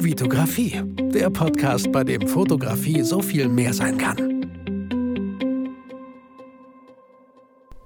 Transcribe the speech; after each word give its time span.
Vitografie, 0.00 0.80
der 1.12 1.28
Podcast, 1.28 1.90
bei 1.90 2.04
dem 2.04 2.28
Fotografie 2.28 3.02
so 3.02 3.20
viel 3.20 3.48
mehr 3.48 3.74
sein 3.74 3.98
kann. 3.98 4.16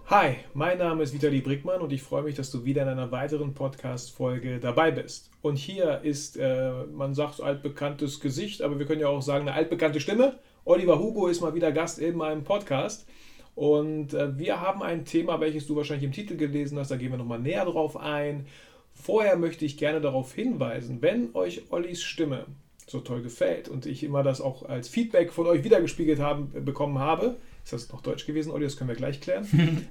Hi, 0.07 0.37
mein 0.53 0.77
Name 0.77 1.05
ist 1.05 1.15
Vitali 1.15 1.41
Brickmann 1.41 1.81
und 1.81 1.91
ich 1.91 2.03
freue 2.03 2.23
mich, 2.23 2.35
dass 2.35 2.51
du 2.51 2.67
wieder 2.67 2.83
in 2.83 2.89
einer 2.89 3.11
weiteren 3.11 3.55
Podcast-Folge 3.55 4.61
dabei 4.61 4.91
bist. 4.91 5.31
Und 5.41 5.57
hier 5.57 6.03
ist, 6.03 6.37
äh, 6.37 6.85
man 6.93 7.15
sagt 7.15 7.41
altbekanntes 7.41 8.21
Gesicht, 8.21 8.61
aber 8.61 8.79
wir 8.79 8.85
können 8.85 9.01
ja 9.01 9.09
auch 9.09 9.23
sagen, 9.23 9.49
eine 9.49 9.57
altbekannte 9.57 9.99
Stimme. 9.99 10.39
Oliver 10.67 10.99
Hugo 10.99 11.29
ist 11.29 11.41
mal 11.41 11.55
wieder 11.55 11.73
Gast 11.73 11.99
in 11.99 12.17
meinem 12.17 12.45
Podcast. 12.45 13.07
Und 13.55 14.13
äh, 14.13 14.39
wir 14.39 14.61
haben 14.61 14.83
ein 14.83 15.07
Thema, 15.07 15.41
welches 15.41 15.67
du 15.67 15.77
wahrscheinlich 15.77 16.05
im 16.05 16.13
Titel 16.13 16.37
gelesen 16.37 16.79
hast, 16.79 16.91
da 16.91 16.97
gehen 16.97 17.11
wir 17.11 17.19
nochmal 17.19 17.41
näher 17.41 17.65
drauf 17.65 17.97
ein. 17.97 18.47
Vorher 19.03 19.37
möchte 19.37 19.65
ich 19.65 19.79
gerne 19.79 20.01
darauf 20.01 20.33
hinweisen, 20.33 21.03
wenn 21.03 21.35
euch 21.35 21.63
Ollis 21.71 22.05
Stimme 22.05 22.47
so 22.87 23.01
toll 23.01 23.21
gefällt 23.21 23.69
und 23.69 23.85
ich 23.85 24.05
immer 24.05 24.23
das 24.23 24.41
auch 24.41 24.69
als 24.69 24.89
Feedback 24.89 25.33
von 25.33 25.49
euch 25.49 25.65
wiedergespiegelt 25.65 26.21
haben, 26.21 26.53
bekommen 26.65 27.01
habe, 27.01 27.37
ist 27.65 27.73
das 27.73 27.91
noch 27.91 28.01
Deutsch 28.01 28.27
gewesen, 28.27 28.53
Olli? 28.53 28.65
Das 28.65 28.77
können 28.77 28.91
wir 28.91 28.97
gleich 28.97 29.21
klären. 29.21 29.45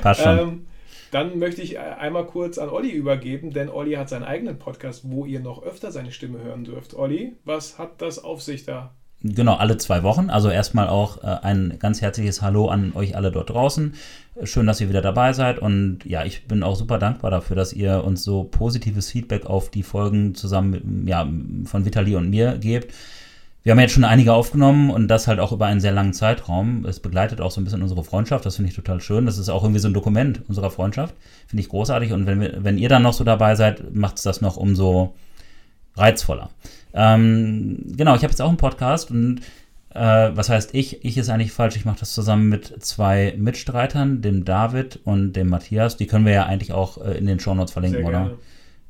Passt 0.00 0.22
schon. 0.22 0.38
Ähm, 0.38 0.66
dann 1.10 1.38
möchte 1.38 1.60
ich 1.60 1.78
einmal 1.78 2.26
kurz 2.26 2.56
an 2.56 2.70
Olli 2.70 2.90
übergeben, 2.90 3.50
denn 3.50 3.68
Olli 3.68 3.94
hat 3.94 4.08
seinen 4.08 4.24
eigenen 4.24 4.58
Podcast, 4.58 5.02
wo 5.10 5.26
ihr 5.26 5.40
noch 5.40 5.62
öfter 5.62 5.92
seine 5.92 6.12
Stimme 6.12 6.42
hören 6.42 6.64
dürft. 6.64 6.94
Olli, 6.94 7.36
was 7.44 7.78
hat 7.78 8.00
das 8.00 8.22
auf 8.24 8.42
sich 8.42 8.64
da? 8.64 8.94
Genau, 9.20 9.56
alle 9.56 9.76
zwei 9.78 10.04
Wochen. 10.04 10.30
Also 10.30 10.48
erstmal 10.48 10.88
auch 10.88 11.24
äh, 11.24 11.38
ein 11.42 11.76
ganz 11.80 12.00
herzliches 12.00 12.40
Hallo 12.40 12.68
an 12.68 12.92
euch 12.94 13.16
alle 13.16 13.32
dort 13.32 13.50
draußen. 13.50 13.94
Schön, 14.44 14.66
dass 14.66 14.80
ihr 14.80 14.88
wieder 14.88 15.02
dabei 15.02 15.32
seid. 15.32 15.58
Und 15.58 16.04
ja, 16.04 16.24
ich 16.24 16.46
bin 16.46 16.62
auch 16.62 16.76
super 16.76 16.98
dankbar 16.98 17.32
dafür, 17.32 17.56
dass 17.56 17.72
ihr 17.72 18.04
uns 18.04 18.22
so 18.22 18.44
positives 18.44 19.10
Feedback 19.10 19.46
auf 19.46 19.70
die 19.70 19.82
Folgen 19.82 20.36
zusammen 20.36 21.04
ja, 21.08 21.28
von 21.64 21.84
Vitali 21.84 22.14
und 22.14 22.30
mir 22.30 22.58
gebt. 22.58 22.94
Wir 23.64 23.72
haben 23.72 23.80
jetzt 23.80 23.92
schon 23.92 24.04
einige 24.04 24.32
aufgenommen 24.32 24.88
und 24.90 25.08
das 25.08 25.26
halt 25.26 25.40
auch 25.40 25.50
über 25.50 25.66
einen 25.66 25.80
sehr 25.80 25.90
langen 25.90 26.12
Zeitraum. 26.12 26.86
Es 26.86 27.00
begleitet 27.00 27.40
auch 27.40 27.50
so 27.50 27.60
ein 27.60 27.64
bisschen 27.64 27.82
unsere 27.82 28.04
Freundschaft. 28.04 28.46
Das 28.46 28.54
finde 28.54 28.70
ich 28.70 28.76
total 28.76 29.00
schön. 29.00 29.26
Das 29.26 29.36
ist 29.36 29.48
auch 29.48 29.64
irgendwie 29.64 29.80
so 29.80 29.88
ein 29.88 29.94
Dokument 29.94 30.42
unserer 30.48 30.70
Freundschaft. 30.70 31.16
Finde 31.48 31.62
ich 31.62 31.68
großartig. 31.68 32.12
Und 32.12 32.26
wenn, 32.26 32.40
wir, 32.40 32.62
wenn 32.62 32.78
ihr 32.78 32.88
dann 32.88 33.02
noch 33.02 33.14
so 33.14 33.24
dabei 33.24 33.56
seid, 33.56 33.92
macht 33.92 34.18
es 34.18 34.22
das 34.22 34.40
noch 34.40 34.56
umso 34.56 35.16
reizvoller. 35.96 36.50
Ähm, 36.94 37.84
genau, 37.96 38.14
ich 38.14 38.22
habe 38.22 38.30
jetzt 38.30 38.40
auch 38.40 38.48
einen 38.48 38.56
Podcast 38.56 39.10
und 39.10 39.40
äh, 39.94 40.30
was 40.34 40.48
heißt 40.48 40.74
ich? 40.74 41.04
Ich 41.04 41.16
ist 41.16 41.28
eigentlich 41.30 41.52
falsch. 41.52 41.76
Ich 41.76 41.84
mache 41.84 42.00
das 42.00 42.12
zusammen 42.12 42.48
mit 42.48 42.82
zwei 42.84 43.34
Mitstreitern, 43.36 44.20
dem 44.20 44.44
David 44.44 45.00
und 45.04 45.32
dem 45.32 45.48
Matthias. 45.48 45.96
Die 45.96 46.06
können 46.06 46.26
wir 46.26 46.32
ja 46.32 46.46
eigentlich 46.46 46.72
auch 46.72 46.98
äh, 46.98 47.16
in 47.18 47.26
den 47.26 47.40
Shownotes 47.40 47.72
verlinken, 47.72 48.04
oder? 48.04 48.38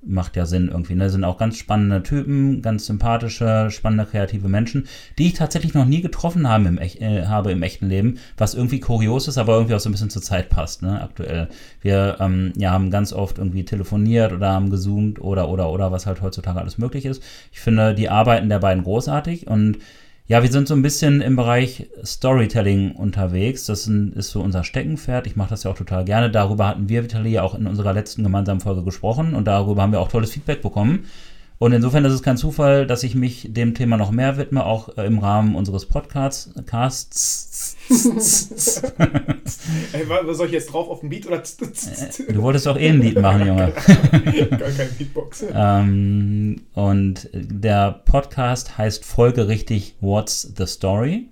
Macht 0.02 0.36
ja 0.36 0.46
Sinn 0.46 0.68
irgendwie. 0.68 0.94
Ne? 0.94 1.10
Sind 1.10 1.24
auch 1.24 1.38
ganz 1.38 1.56
spannende 1.56 2.02
Typen, 2.02 2.62
ganz 2.62 2.86
sympathische, 2.86 3.70
spannende, 3.70 4.06
kreative 4.06 4.48
Menschen, 4.48 4.86
die 5.18 5.27
ich 5.27 5.34
tatsächlich 5.34 5.74
noch 5.74 5.84
nie 5.84 6.00
getroffen 6.00 6.48
habe 6.48 6.68
im, 6.68 6.78
äh, 6.78 7.27
habe 7.27 7.50
im 7.50 7.62
echten 7.62 7.88
Leben, 7.88 8.19
was 8.36 8.54
irgendwie 8.54 8.80
kurios 8.80 9.28
ist, 9.28 9.38
aber 9.38 9.54
irgendwie 9.54 9.74
auch 9.74 9.80
so 9.80 9.88
ein 9.88 9.92
bisschen 9.92 10.10
zur 10.10 10.22
Zeit 10.22 10.48
passt, 10.48 10.82
ne? 10.82 11.02
aktuell. 11.02 11.48
Wir 11.80 12.16
ähm, 12.20 12.52
ja, 12.56 12.70
haben 12.70 12.91
ganz 12.91 13.12
oft 13.12 13.38
irgendwie 13.38 13.64
telefoniert 13.64 14.32
oder 14.32 14.52
haben 14.52 14.70
gezoomt 14.70 15.20
oder, 15.20 15.48
oder, 15.48 15.70
oder, 15.70 15.91
was 15.92 16.06
halt 16.06 16.22
heutzutage 16.22 16.60
alles 16.60 16.78
möglich 16.78 17.04
ist. 17.04 17.22
Ich 17.52 17.60
finde 17.60 17.94
die 17.94 18.08
Arbeiten 18.08 18.48
der 18.48 18.60
beiden 18.60 18.84
großartig 18.84 19.46
und 19.46 19.78
ja, 20.29 20.43
wir 20.43 20.53
sind 20.53 20.69
so 20.69 20.75
ein 20.75 20.83
bisschen 20.83 21.23
im 21.23 21.37
Bereich 21.37 21.89
Storytelling 22.05 22.93
unterwegs. 22.93 23.65
Das 23.65 23.89
ist 23.89 24.31
so 24.31 24.43
unser 24.43 24.62
Steckenpferd. 24.62 25.27
Ich 25.27 25.37
mache 25.37 25.48
das 25.48 25.65
ja 25.65 25.71
auch 25.71 25.77
total 25.77 26.05
gerne. 26.05 26.31
Darüber 26.31 26.69
hatten 26.69 26.91
wir, 26.91 27.03
Vitali, 27.03 27.31
ja 27.31 27.43
auch 27.43 27.55
in 27.55 27.67
unserer 27.67 27.95
letzten 27.95 28.23
gemeinsamen 28.25 28.61
Folge 28.61 28.83
gesprochen 28.83 29.34
und 29.34 29.47
darüber 29.47 29.81
haben 29.81 29.93
wir 29.93 30.01
auch 30.01 30.11
tolles 30.11 30.33
Feedback 30.33 30.61
bekommen. 30.61 31.06
Und 31.59 31.73
insofern 31.73 32.05
ist 32.05 32.12
es 32.12 32.23
kein 32.23 32.37
Zufall, 32.37 32.87
dass 32.87 33.03
ich 33.03 33.17
mich 33.17 33.48
dem 33.53 33.75
Thema 33.75 33.97
noch 33.97 34.12
mehr 34.12 34.37
widme, 34.37 34.64
auch 34.64 34.97
äh, 34.97 35.05
im 35.06 35.19
Rahmen 35.19 35.56
unseres 35.56 35.87
Podcasts. 35.87 36.50
Casts. 36.67 37.77
Ey, 39.93 40.09
was 40.09 40.37
soll 40.37 40.47
ich 40.47 40.53
jetzt 40.53 40.72
drauf 40.72 40.88
auf 40.88 41.00
dem 41.00 41.09
Beat 41.09 41.27
oder? 41.27 41.38
Äh, 41.38 42.32
du 42.32 42.43
wolltest 42.43 42.66
doch 42.66 42.78
eh 42.78 42.91
ein 42.91 43.00
Lied 43.00 43.21
machen, 43.21 43.44
Junge. 43.44 43.72
Gar 44.50 44.71
kein 44.71 44.88
Beatbox. 44.97 45.47
ähm, 45.53 46.62
und 46.75 47.28
der 47.32 48.03
Podcast 48.05 48.78
heißt 48.78 49.05
folgerichtig 49.05 49.97
What's 50.00 50.53
the 50.56 50.66
Story? 50.66 51.28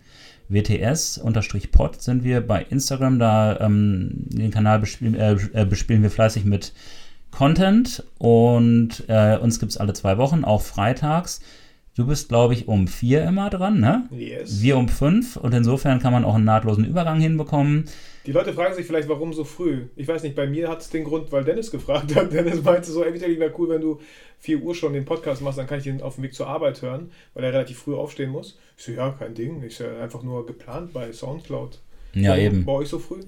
WTS-Pod 0.49 2.03
sind 2.03 2.25
wir 2.25 2.41
bei 2.41 2.63
Instagram. 2.63 3.21
Da 3.21 3.61
ähm, 3.61 4.11
den 4.29 4.51
Kanal 4.51 4.81
bespielen, 4.81 5.15
äh, 5.15 5.37
äh 5.53 5.65
bespielen 5.65 6.03
wir 6.03 6.11
fleißig 6.11 6.45
mit 6.45 6.73
Content 7.37 8.03
und 8.17 9.05
äh, 9.09 9.37
uns 9.37 9.61
gibt 9.61 9.71
es 9.71 9.77
alle 9.77 9.93
zwei 9.93 10.17
Wochen, 10.17 10.43
auch 10.43 10.63
freitags. 10.63 11.43
Du 11.95 12.07
bist, 12.07 12.31
glaube 12.31 12.55
ich, 12.55 12.67
um 12.67 12.89
vier 12.89 13.25
immer 13.25 13.51
dran, 13.51 13.79
ne? 13.79 14.09
Yes. 14.11 14.63
Wir 14.63 14.79
um 14.79 14.89
fünf 14.89 15.37
und 15.37 15.53
insofern 15.53 15.99
kann 15.99 16.15
man 16.15 16.25
auch 16.25 16.37
einen 16.37 16.47
nahtlosen 16.47 16.87
Übergang 16.87 17.21
hinbekommen. 17.21 17.91
Die 18.25 18.33
Leute 18.33 18.55
fragen 18.55 18.75
sich 18.75 18.87
vielleicht, 18.87 19.11
warum 19.11 19.35
so 19.35 19.45
früh? 19.45 19.85
Ich 19.97 20.09
weiß 20.09 20.23
nicht, 20.23 20.35
bei 20.35 20.47
mir 20.47 20.71
hat 20.71 20.81
es 20.81 20.89
den 20.89 21.05
Grund, 21.05 21.31
weil 21.31 21.45
Dennis 21.45 21.71
gefragt 21.71 22.15
hat. 22.15 22.33
Dennis 22.33 22.63
meinte 22.63 22.91
so, 22.91 23.05
ey, 23.05 23.13
wäre 23.39 23.53
cool, 23.59 23.69
wenn 23.69 23.83
du 23.83 24.01
4 24.39 24.63
Uhr 24.63 24.75
schon 24.75 24.95
den 24.95 25.05
Podcast 25.05 25.43
machst, 25.43 25.59
dann 25.59 25.67
kann 25.67 25.77
ich 25.77 25.85
den 25.85 26.01
auf 26.01 26.15
dem 26.15 26.25
Weg 26.25 26.33
zur 26.33 26.47
Arbeit 26.47 26.81
hören, 26.81 27.11
weil 27.35 27.45
er 27.45 27.53
relativ 27.53 27.81
früh 27.81 27.97
aufstehen 27.97 28.31
muss. 28.31 28.59
Ich 28.79 28.85
so, 28.85 28.93
ja, 28.93 29.11
kein 29.11 29.35
Ding. 29.35 29.63
Ist 29.63 29.81
ja 29.81 29.99
einfach 30.01 30.23
nur 30.23 30.47
geplant 30.47 30.95
bei 30.95 31.13
Soundcloud. 31.13 31.81
Ja, 32.15 32.33
bei, 32.33 32.45
eben. 32.45 32.65
Bei 32.65 32.73
euch 32.73 32.89
so 32.89 32.99
früh? 32.99 33.21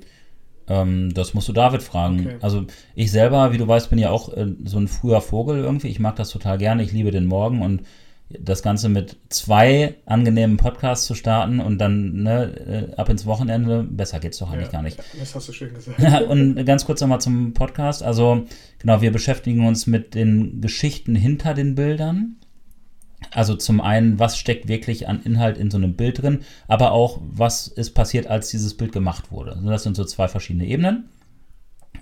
Ähm, 0.68 1.12
das 1.14 1.34
musst 1.34 1.48
du 1.48 1.52
David 1.52 1.82
fragen. 1.82 2.20
Okay. 2.20 2.36
Also 2.40 2.64
ich 2.94 3.10
selber, 3.10 3.52
wie 3.52 3.58
du 3.58 3.66
weißt, 3.66 3.90
bin 3.90 3.98
ja 3.98 4.10
auch 4.10 4.32
äh, 4.34 4.46
so 4.64 4.78
ein 4.78 4.88
früher 4.88 5.20
Vogel 5.20 5.58
irgendwie. 5.58 5.88
Ich 5.88 6.00
mag 6.00 6.16
das 6.16 6.30
total 6.30 6.58
gerne. 6.58 6.82
Ich 6.82 6.92
liebe 6.92 7.10
den 7.10 7.26
Morgen 7.26 7.62
und 7.62 7.82
das 8.30 8.62
Ganze 8.62 8.88
mit 8.88 9.16
zwei 9.30 9.94
angenehmen 10.04 10.58
Podcasts 10.58 11.06
zu 11.06 11.14
starten 11.14 11.60
und 11.60 11.78
dann 11.78 12.22
ne, 12.22 12.90
äh, 12.92 12.96
ab 12.96 13.08
ins 13.08 13.24
Wochenende, 13.24 13.84
besser 13.84 14.20
geht's 14.20 14.38
doch 14.38 14.50
eigentlich 14.50 14.66
ja, 14.66 14.72
gar 14.72 14.82
nicht. 14.82 14.98
Das 15.18 15.34
hast 15.34 15.48
du 15.48 15.52
schön 15.52 15.72
gesagt. 15.72 15.98
und 16.28 16.62
ganz 16.66 16.84
kurz 16.84 17.00
nochmal 17.00 17.20
zum 17.20 17.54
Podcast. 17.54 18.02
Also 18.02 18.44
genau, 18.78 19.00
wir 19.00 19.12
beschäftigen 19.12 19.66
uns 19.66 19.86
mit 19.86 20.14
den 20.14 20.60
Geschichten 20.60 21.14
hinter 21.14 21.54
den 21.54 21.74
Bildern. 21.74 22.36
Also 23.30 23.56
zum 23.56 23.80
einen, 23.80 24.18
was 24.18 24.38
steckt 24.38 24.68
wirklich 24.68 25.08
an 25.08 25.22
Inhalt 25.22 25.58
in 25.58 25.70
so 25.70 25.76
einem 25.76 25.94
Bild 25.94 26.22
drin, 26.22 26.40
aber 26.68 26.92
auch, 26.92 27.20
was 27.20 27.66
ist 27.66 27.90
passiert, 27.90 28.28
als 28.28 28.48
dieses 28.50 28.76
Bild 28.76 28.92
gemacht 28.92 29.30
wurde. 29.32 29.52
Also 29.56 29.68
das 29.68 29.82
sind 29.82 29.96
so 29.96 30.04
zwei 30.04 30.28
verschiedene 30.28 30.66
Ebenen. 30.66 31.08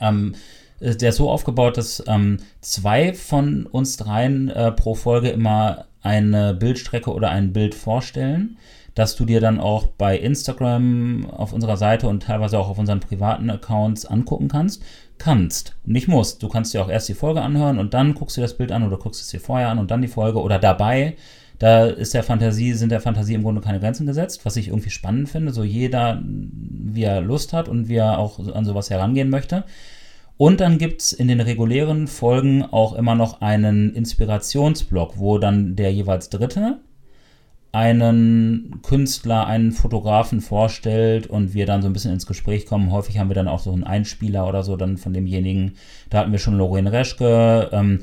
Ähm, 0.01 0.35
der 0.81 1.09
ist 1.09 1.17
so 1.17 1.31
aufgebaut, 1.31 1.79
dass 1.79 2.03
ähm, 2.07 2.39
zwei 2.61 3.15
von 3.15 3.67
uns 3.67 3.97
dreien 3.97 4.51
äh, 4.51 4.73
pro 4.73 4.95
Folge 4.95 5.31
immer 5.31 5.87
eine 6.03 6.55
Bildstrecke 6.55 7.13
oder 7.13 7.31
ein 7.31 7.53
Bild 7.53 7.75
vorstellen, 7.75 8.59
dass 8.97 9.15
du 9.15 9.25
dir 9.25 9.41
dann 9.41 9.61
auch 9.61 9.87
bei 9.87 10.19
Instagram 10.19 11.31
auf 11.31 11.53
unserer 11.53 11.77
Seite 11.77 12.09
und 12.09 12.25
teilweise 12.25 12.59
auch 12.59 12.69
auf 12.69 12.79
unseren 12.79 12.99
privaten 12.99 13.49
Accounts 13.51 14.07
angucken 14.07 14.49
kannst 14.49 14.83
kannst. 15.19 15.77
Nicht 15.85 16.09
musst. 16.09 16.43
Du 16.43 16.49
kannst 16.49 16.75
dir 16.75 16.83
auch 16.83 16.89
erst 16.89 17.09
die 17.09 17.15
Folge 17.15 17.43
anhören 17.43 17.79
und 17.79 17.95
dann 17.95 18.15
guckst 18.15 18.37
du 18.37 18.41
das 18.41 18.57
Bild 18.57 18.73
an 18.73 18.83
oder 18.83 18.99
guckst 18.99 19.21
es 19.23 19.29
dir 19.29 19.41
vorher 19.41 19.69
an 19.69 19.79
und 19.79 19.91
dann 19.91 20.03
die 20.03 20.09
Folge 20.09 20.41
oder 20.41 20.59
dabei. 20.59 21.17
Da 21.59 21.87
ist 21.87 22.13
der 22.13 22.23
Fantasie, 22.23 22.75
sind 22.75 22.91
der 22.91 23.01
Fantasie 23.01 23.35
im 23.35 23.43
Grunde 23.43 23.63
keine 23.63 23.81
Grenzen 23.81 24.07
gesetzt, 24.07 24.45
was 24.45 24.57
ich 24.57 24.69
irgendwie 24.69 24.91
spannend 24.91 25.29
finde. 25.29 25.53
So 25.53 25.65
jeder, 25.65 26.23
wie 26.23 27.05
er 27.05 27.23
Lust 27.23 27.53
hat 27.53 27.69
und 27.69 27.89
wie 27.89 27.97
er 27.97 28.19
auch 28.19 28.39
an 28.39 28.65
sowas 28.65 28.91
herangehen 28.91 29.31
möchte. 29.31 29.65
Und 30.37 30.61
dann 30.61 30.77
gibt 30.77 31.01
es 31.01 31.13
in 31.15 31.29
den 31.29 31.41
regulären 31.41 32.09
Folgen 32.09 32.63
auch 32.63 32.95
immer 32.95 33.15
noch 33.15 33.41
einen 33.41 33.95
Inspirationsblock, 33.95 35.19
wo 35.19 35.39
dann 35.39 35.77
der 35.77 35.93
jeweils 35.95 36.29
Dritte 36.29 36.79
einen 37.77 38.81
Künstler, 38.81 39.47
einen 39.47 39.71
Fotografen 39.71 40.41
vorstellt 40.41 41.27
und 41.27 41.53
wir 41.53 41.67
dann 41.67 41.83
so 41.83 41.89
ein 41.89 41.93
bisschen 41.93 42.15
ins 42.15 42.27
Gespräch 42.27 42.65
kommen. 42.65 42.91
Häufig 42.91 43.19
haben 43.19 43.29
wir 43.29 43.35
dann 43.35 43.49
auch 43.49 43.59
so 43.59 43.71
einen 43.71 43.85
Einspieler 43.85 44.49
oder 44.49 44.63
so 44.63 44.77
dann 44.77 44.97
von 44.97 45.13
demjenigen. 45.13 45.73
Da 46.09 46.21
hatten 46.21 46.33
wir 46.33 46.39
schon 46.39 46.57
Lorraine 46.57 46.91
Reschke, 46.91 47.69
ähm, 47.73 48.01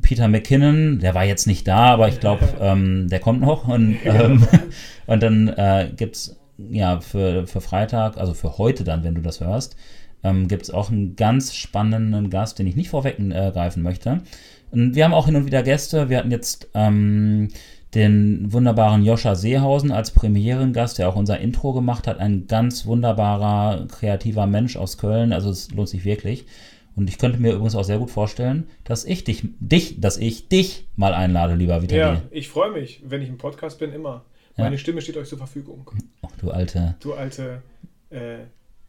Peter 0.00 0.26
McKinnon, 0.26 1.00
der 1.00 1.14
war 1.14 1.26
jetzt 1.26 1.46
nicht 1.46 1.68
da, 1.68 1.92
aber 1.92 2.08
ich 2.08 2.18
glaube, 2.18 2.48
ähm, 2.62 3.08
der 3.10 3.20
kommt 3.20 3.42
noch. 3.42 3.68
Und, 3.68 3.98
ähm, 4.04 4.46
und 5.06 5.22
dann 5.22 5.48
äh, 5.48 5.90
gibt 5.94 6.16
es 6.16 6.40
ja 6.70 7.00
für, 7.00 7.46
für 7.46 7.60
Freitag, 7.60 8.16
also 8.16 8.32
für 8.32 8.56
heute 8.56 8.84
dann, 8.84 9.04
wenn 9.04 9.16
du 9.16 9.20
das 9.20 9.40
hörst, 9.40 9.76
ähm, 10.24 10.48
gibt 10.48 10.62
es 10.62 10.70
auch 10.70 10.90
einen 10.90 11.14
ganz 11.16 11.54
spannenden 11.54 12.30
Gast, 12.30 12.58
den 12.58 12.66
ich 12.66 12.76
nicht 12.76 12.88
vorweggreifen 12.88 13.82
äh, 13.82 13.84
möchte. 13.84 14.22
Und 14.70 14.94
wir 14.94 15.04
haben 15.04 15.12
auch 15.12 15.26
hin 15.26 15.36
und 15.36 15.44
wieder 15.44 15.62
Gäste. 15.62 16.08
Wir 16.08 16.16
hatten 16.16 16.30
jetzt 16.30 16.68
ähm, 16.72 17.48
den 17.94 18.52
wunderbaren 18.52 19.04
Joscha 19.04 19.34
Seehausen 19.34 19.90
als 19.90 20.12
Premierengast, 20.12 20.98
der 20.98 21.08
auch 21.08 21.16
unser 21.16 21.40
Intro 21.40 21.72
gemacht 21.72 22.06
hat. 22.06 22.18
Ein 22.18 22.46
ganz 22.46 22.86
wunderbarer, 22.86 23.86
kreativer 23.88 24.46
Mensch 24.46 24.76
aus 24.76 24.98
Köln. 24.98 25.32
Also 25.32 25.50
es 25.50 25.70
lohnt 25.72 25.88
sich 25.88 26.04
wirklich. 26.04 26.46
Und 26.94 27.08
ich 27.08 27.18
könnte 27.18 27.40
mir 27.40 27.52
übrigens 27.52 27.74
auch 27.74 27.84
sehr 27.84 27.98
gut 27.98 28.10
vorstellen, 28.10 28.68
dass 28.84 29.04
ich 29.04 29.24
dich, 29.24 29.42
dich, 29.58 30.00
dass 30.00 30.18
ich 30.18 30.48
dich 30.48 30.86
mal 30.96 31.14
einlade, 31.14 31.54
lieber 31.54 31.82
Vitali. 31.82 32.00
Ja, 32.00 32.22
ich 32.30 32.48
freue 32.48 32.72
mich, 32.72 33.02
wenn 33.06 33.22
ich 33.22 33.28
im 33.28 33.38
Podcast 33.38 33.78
bin, 33.78 33.92
immer. 33.92 34.24
Meine 34.56 34.76
Stimme 34.76 35.00
steht 35.00 35.16
euch 35.16 35.28
zur 35.28 35.38
Verfügung. 35.38 35.90
Oh, 36.20 36.28
du 36.38 36.50
alte. 36.50 36.94
Du 37.00 37.14
alte. 37.14 37.62
Äh, 38.10 38.40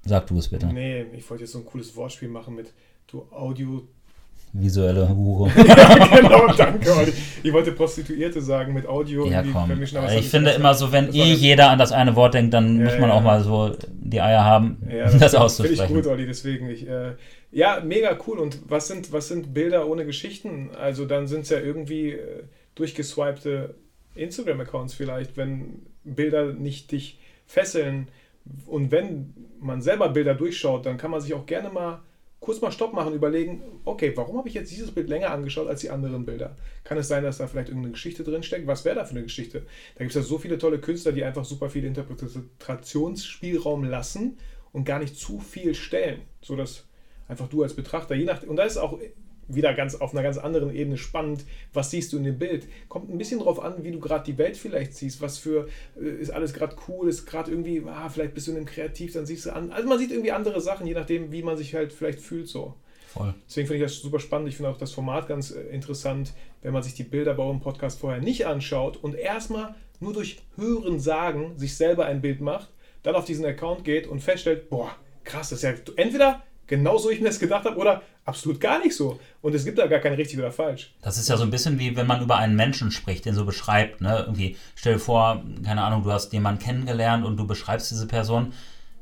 Sag 0.03 0.27
du 0.27 0.37
es 0.37 0.49
bitte. 0.49 0.67
Nee, 0.67 1.05
ich 1.15 1.29
wollte 1.29 1.43
jetzt 1.43 1.53
so 1.53 1.59
ein 1.59 1.65
cooles 1.65 1.95
Wortspiel 1.95 2.27
machen 2.27 2.55
mit 2.55 2.73
du 3.07 3.25
Audio 3.31 3.87
visuelle 4.53 5.07
Hure. 5.09 5.49
ja, 5.67 6.17
genau, 6.17 6.47
danke. 6.47 6.91
Olli. 6.93 7.13
Ich 7.43 7.53
wollte 7.53 7.71
Prostituierte 7.71 8.41
sagen 8.41 8.73
mit 8.73 8.85
Audio. 8.85 9.25
Ja, 9.27 9.43
komm. 9.43 9.71
Ich 9.81 10.29
finde 10.29 10.51
immer 10.51 10.73
so, 10.73 10.91
wenn 10.91 11.07
Das 11.07 11.15
eh 11.15 11.33
jeder 11.33 11.69
an 11.69 11.79
das 11.79 11.91
eine 11.91 12.15
Wort 12.15 12.33
denkt, 12.33 12.53
dann 12.53 12.77
Ja, 12.79 12.85
muss 12.85 12.99
man 12.99 13.09
ja, 13.09 13.15
auch 13.15 13.21
mal 13.21 13.43
so 13.43 13.75
die 13.89 14.21
Eier 14.21 14.43
haben, 14.43 14.77
Ja, 14.89 15.03
das 15.05 15.11
Finde 15.11 15.25
ich 15.27 15.35
auszusprechen. 15.37 15.93
gut, 15.95 16.07
Olli, 16.07 16.25
deswegen. 16.25 16.69
Ich, 16.69 16.87
äh, 16.87 17.13
ja, 17.51 17.81
mega 17.83 18.17
cool. 18.27 18.39
Und 18.39 18.59
was 18.67 18.87
sind, 18.87 19.11
was 19.13 19.27
sind 19.27 19.53
Bilder 19.53 19.87
ohne 19.87 20.05
Geschichten? 20.05 20.69
Also 20.79 21.05
dann 21.05 21.27
sind 21.27 21.41
es 21.41 21.49
ja 21.49 21.59
irgendwie 21.59 22.11
äh, 22.11 22.43
durchgeswipte 22.75 23.75
Instagram-Accounts 24.15 24.93
vielleicht, 24.93 25.37
wenn 25.37 25.81
Bilder 26.03 26.53
nicht 26.53 26.91
dich 26.91 27.19
fesseln. 27.45 28.09
Und 28.65 28.91
wenn 28.91 29.33
man 29.61 29.81
selber 29.81 30.09
Bilder 30.09 30.33
durchschaut, 30.33 30.85
dann 30.85 30.97
kann 30.97 31.11
man 31.11 31.21
sich 31.21 31.33
auch 31.33 31.45
gerne 31.45 31.69
mal 31.69 31.99
kurz 32.41 32.59
mal 32.59 32.71
Stopp 32.71 32.91
machen, 32.93 33.13
überlegen, 33.13 33.61
okay, 33.85 34.11
warum 34.15 34.37
habe 34.37 34.49
ich 34.49 34.55
jetzt 34.55 34.71
dieses 34.71 34.91
Bild 34.91 35.07
länger 35.07 35.29
angeschaut 35.29 35.67
als 35.67 35.81
die 35.81 35.91
anderen 35.91 36.25
Bilder? 36.25 36.55
Kann 36.83 36.97
es 36.97 37.07
sein, 37.07 37.23
dass 37.23 37.37
da 37.37 37.47
vielleicht 37.47 37.69
irgendeine 37.69 37.93
Geschichte 37.93 38.23
drin 38.23 38.43
steckt? 38.43 38.65
Was 38.67 38.83
wäre 38.83 38.95
da 38.95 39.05
für 39.05 39.11
eine 39.11 39.21
Geschichte? 39.21 39.59
Da 39.95 39.99
gibt 39.99 40.09
es 40.09 40.15
ja 40.15 40.23
so 40.23 40.39
viele 40.39 40.57
tolle 40.57 40.79
Künstler, 40.79 41.11
die 41.11 41.23
einfach 41.23 41.45
super 41.45 41.69
viel 41.69 41.85
Interpretationsspielraum 41.85 43.83
lassen 43.83 44.37
und 44.73 44.85
gar 44.85 44.97
nicht 44.97 45.15
zu 45.15 45.39
viel 45.39 45.75
stellen, 45.75 46.23
sodass 46.41 46.87
einfach 47.27 47.47
du 47.47 47.61
als 47.61 47.75
Betrachter, 47.75 48.15
je 48.15 48.25
nach, 48.25 48.41
und 48.43 48.55
da 48.55 48.63
ist 48.63 48.77
auch 48.77 48.99
wieder 49.55 49.73
ganz 49.73 49.95
auf 49.95 50.13
einer 50.13 50.23
ganz 50.23 50.37
anderen 50.37 50.73
Ebene 50.73 50.97
spannend, 50.97 51.45
was 51.73 51.91
siehst 51.91 52.13
du 52.13 52.17
in 52.17 52.23
dem 52.23 52.37
Bild. 52.37 52.67
Kommt 52.89 53.09
ein 53.09 53.17
bisschen 53.17 53.39
drauf 53.39 53.61
an, 53.61 53.83
wie 53.83 53.91
du 53.91 53.99
gerade 53.99 54.25
die 54.25 54.37
Welt 54.37 54.57
vielleicht 54.57 54.95
siehst, 54.95 55.21
was 55.21 55.37
für, 55.37 55.67
äh, 55.99 56.05
ist 56.05 56.31
alles 56.31 56.53
gerade 56.53 56.75
cool, 56.87 57.09
ist 57.09 57.25
gerade 57.25 57.51
irgendwie, 57.51 57.83
ah, 57.87 58.09
vielleicht 58.09 58.33
bist 58.33 58.47
du 58.47 58.51
in 58.51 58.57
einem 58.57 58.65
Kreativ, 58.65 59.13
dann 59.13 59.25
siehst 59.25 59.45
du 59.45 59.53
an, 59.53 59.71
also 59.71 59.87
man 59.87 59.99
sieht 59.99 60.11
irgendwie 60.11 60.31
andere 60.31 60.61
Sachen, 60.61 60.87
je 60.87 60.93
nachdem, 60.93 61.31
wie 61.31 61.43
man 61.43 61.57
sich 61.57 61.75
halt 61.75 61.93
vielleicht 61.93 62.19
fühlt 62.19 62.47
so. 62.47 62.75
Voll. 63.07 63.33
Deswegen 63.45 63.67
finde 63.67 63.83
ich 63.83 63.91
das 63.91 63.99
super 63.99 64.21
spannend. 64.21 64.47
Ich 64.47 64.55
finde 64.55 64.69
auch 64.69 64.77
das 64.77 64.93
Format 64.93 65.27
ganz 65.27 65.51
äh, 65.51 65.61
interessant, 65.63 66.31
wenn 66.61 66.71
man 66.71 66.81
sich 66.81 66.93
die 66.93 67.03
Bilder 67.03 67.33
bei 67.33 67.43
eurem 67.43 67.59
Podcast 67.59 67.99
vorher 67.99 68.21
nicht 68.21 68.45
anschaut 68.45 68.95
und 68.95 69.15
erstmal 69.15 69.75
nur 69.99 70.13
durch 70.13 70.39
Hören 70.55 70.99
sagen 70.99 71.57
sich 71.57 71.75
selber 71.75 72.05
ein 72.05 72.21
Bild 72.21 72.39
macht, 72.39 72.69
dann 73.03 73.15
auf 73.15 73.25
diesen 73.25 73.45
Account 73.45 73.83
geht 73.83 74.07
und 74.07 74.21
feststellt, 74.21 74.69
boah, 74.69 74.95
krass, 75.23 75.49
das 75.49 75.61
ist 75.61 75.63
ja 75.63 75.93
entweder 75.97 76.41
genauso, 76.71 77.09
wie 77.09 77.15
ich 77.15 77.19
mir 77.19 77.27
das 77.27 77.37
gedacht 77.37 77.65
habe, 77.65 77.75
oder 77.75 78.01
absolut 78.23 78.61
gar 78.61 78.79
nicht 78.79 78.95
so. 78.95 79.19
Und 79.41 79.53
es 79.53 79.65
gibt 79.65 79.77
da 79.77 79.87
gar 79.87 79.99
kein 79.99 80.13
richtig 80.13 80.39
oder 80.39 80.51
falsch. 80.51 80.93
Das 81.01 81.17
ist 81.17 81.27
ja 81.27 81.35
so 81.35 81.43
ein 81.43 81.51
bisschen 81.51 81.77
wie 81.77 81.97
wenn 81.97 82.07
man 82.07 82.21
über 82.21 82.37
einen 82.37 82.55
Menschen 82.55 82.91
spricht, 82.91 83.25
den 83.25 83.35
so 83.35 83.45
beschreibt. 83.45 83.99
Ne? 83.99 84.23
Irgendwie, 84.25 84.55
stell 84.75 84.93
dir 84.93 84.99
vor, 84.99 85.43
keine 85.65 85.83
Ahnung, 85.83 86.03
du 86.03 86.11
hast 86.11 86.31
jemanden 86.31 86.63
kennengelernt 86.63 87.25
und 87.25 87.35
du 87.35 87.45
beschreibst 87.45 87.91
diese 87.91 88.07
Person 88.07 88.53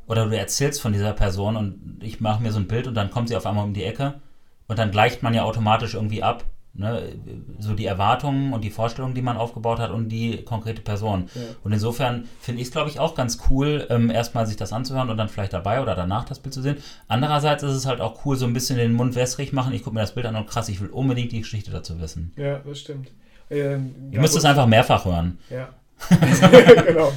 oder 0.08 0.26
du 0.26 0.36
erzählst 0.36 0.82
von 0.82 0.94
dieser 0.94 1.14
Person 1.14 1.56
und 1.56 2.00
ich 2.02 2.20
mache 2.20 2.42
mir 2.42 2.52
so 2.52 2.60
ein 2.60 2.68
Bild 2.68 2.88
und 2.88 2.96
dann 2.96 3.12
kommt 3.12 3.30
sie 3.30 3.36
auf 3.36 3.46
einmal 3.46 3.66
um 3.66 3.76
die 3.76 3.84
Ecke 3.84 4.20
und 4.68 4.80
dann 4.80 4.90
gleicht 4.90 5.22
man 5.22 5.36
ja 5.36 5.44
automatisch 5.44 5.94
irgendwie 5.94 6.24
ab. 6.24 6.44
Ne? 6.74 7.20
So 7.60 7.74
die 7.74 7.86
Erwartungen 7.86 8.54
und 8.54 8.64
die 8.64 8.70
Vorstellungen, 8.70 9.16
die 9.16 9.22
man 9.22 9.38
aufgebaut 9.38 9.80
hat 9.80 9.92
und 9.92 10.10
die 10.10 10.44
konkrete 10.44 10.82
Person. 10.82 11.30
Ja. 11.34 11.42
Und 11.64 11.74
insofern 11.74 12.26
finde 12.40 12.62
ich 12.62 12.68
es, 12.68 12.72
glaube 12.72 12.90
ich, 12.90 13.00
auch 13.00 13.16
ganz 13.16 13.40
cool, 13.50 13.88
ähm, 13.90 14.10
erstmal 14.10 14.46
sich 14.46 14.56
das 14.56 14.72
anzuhören 14.72 15.10
und 15.10 15.18
dann 15.18 15.30
vielleicht 15.30 15.54
dabei 15.54 15.82
oder 15.82 15.96
danach 15.96 16.26
das 16.26 16.40
Bild 16.40 16.54
zu 16.54 16.62
sehen. 16.62 16.78
Andererseits 17.08 17.64
ist 17.64 17.74
es 17.74 17.86
halt 17.86 18.02
auch 18.02 18.26
cool, 18.26 18.38
so 18.38 18.46
ein 18.46 18.54
bisschen 18.54 18.78
den 18.78 18.94
Mund 18.94 19.16
wässrig 19.16 19.52
machen. 19.52 19.74
Ich 19.74 19.84
gucke 19.84 19.96
mir 19.96 20.02
das 20.02 20.14
Bild 20.14 20.26
an 20.26 20.36
und 20.36 20.48
krass, 20.48 20.70
ich 20.70 20.80
will 20.80 20.90
unbedingt 20.90 21.32
die 21.32 21.40
Geschichte 21.40 21.72
dazu 21.72 22.00
wissen. 22.00 22.34
Ja, 22.38 22.60
das 22.60 22.80
stimmt. 22.80 23.12
Ähm, 23.50 23.96
Ihr 24.12 24.22
müsst 24.22 24.38
es 24.38 24.46
einfach 24.46 24.68
mehrfach 24.68 25.06
hören. 25.06 25.40
Ja, 25.50 25.70
genau. 26.88 27.12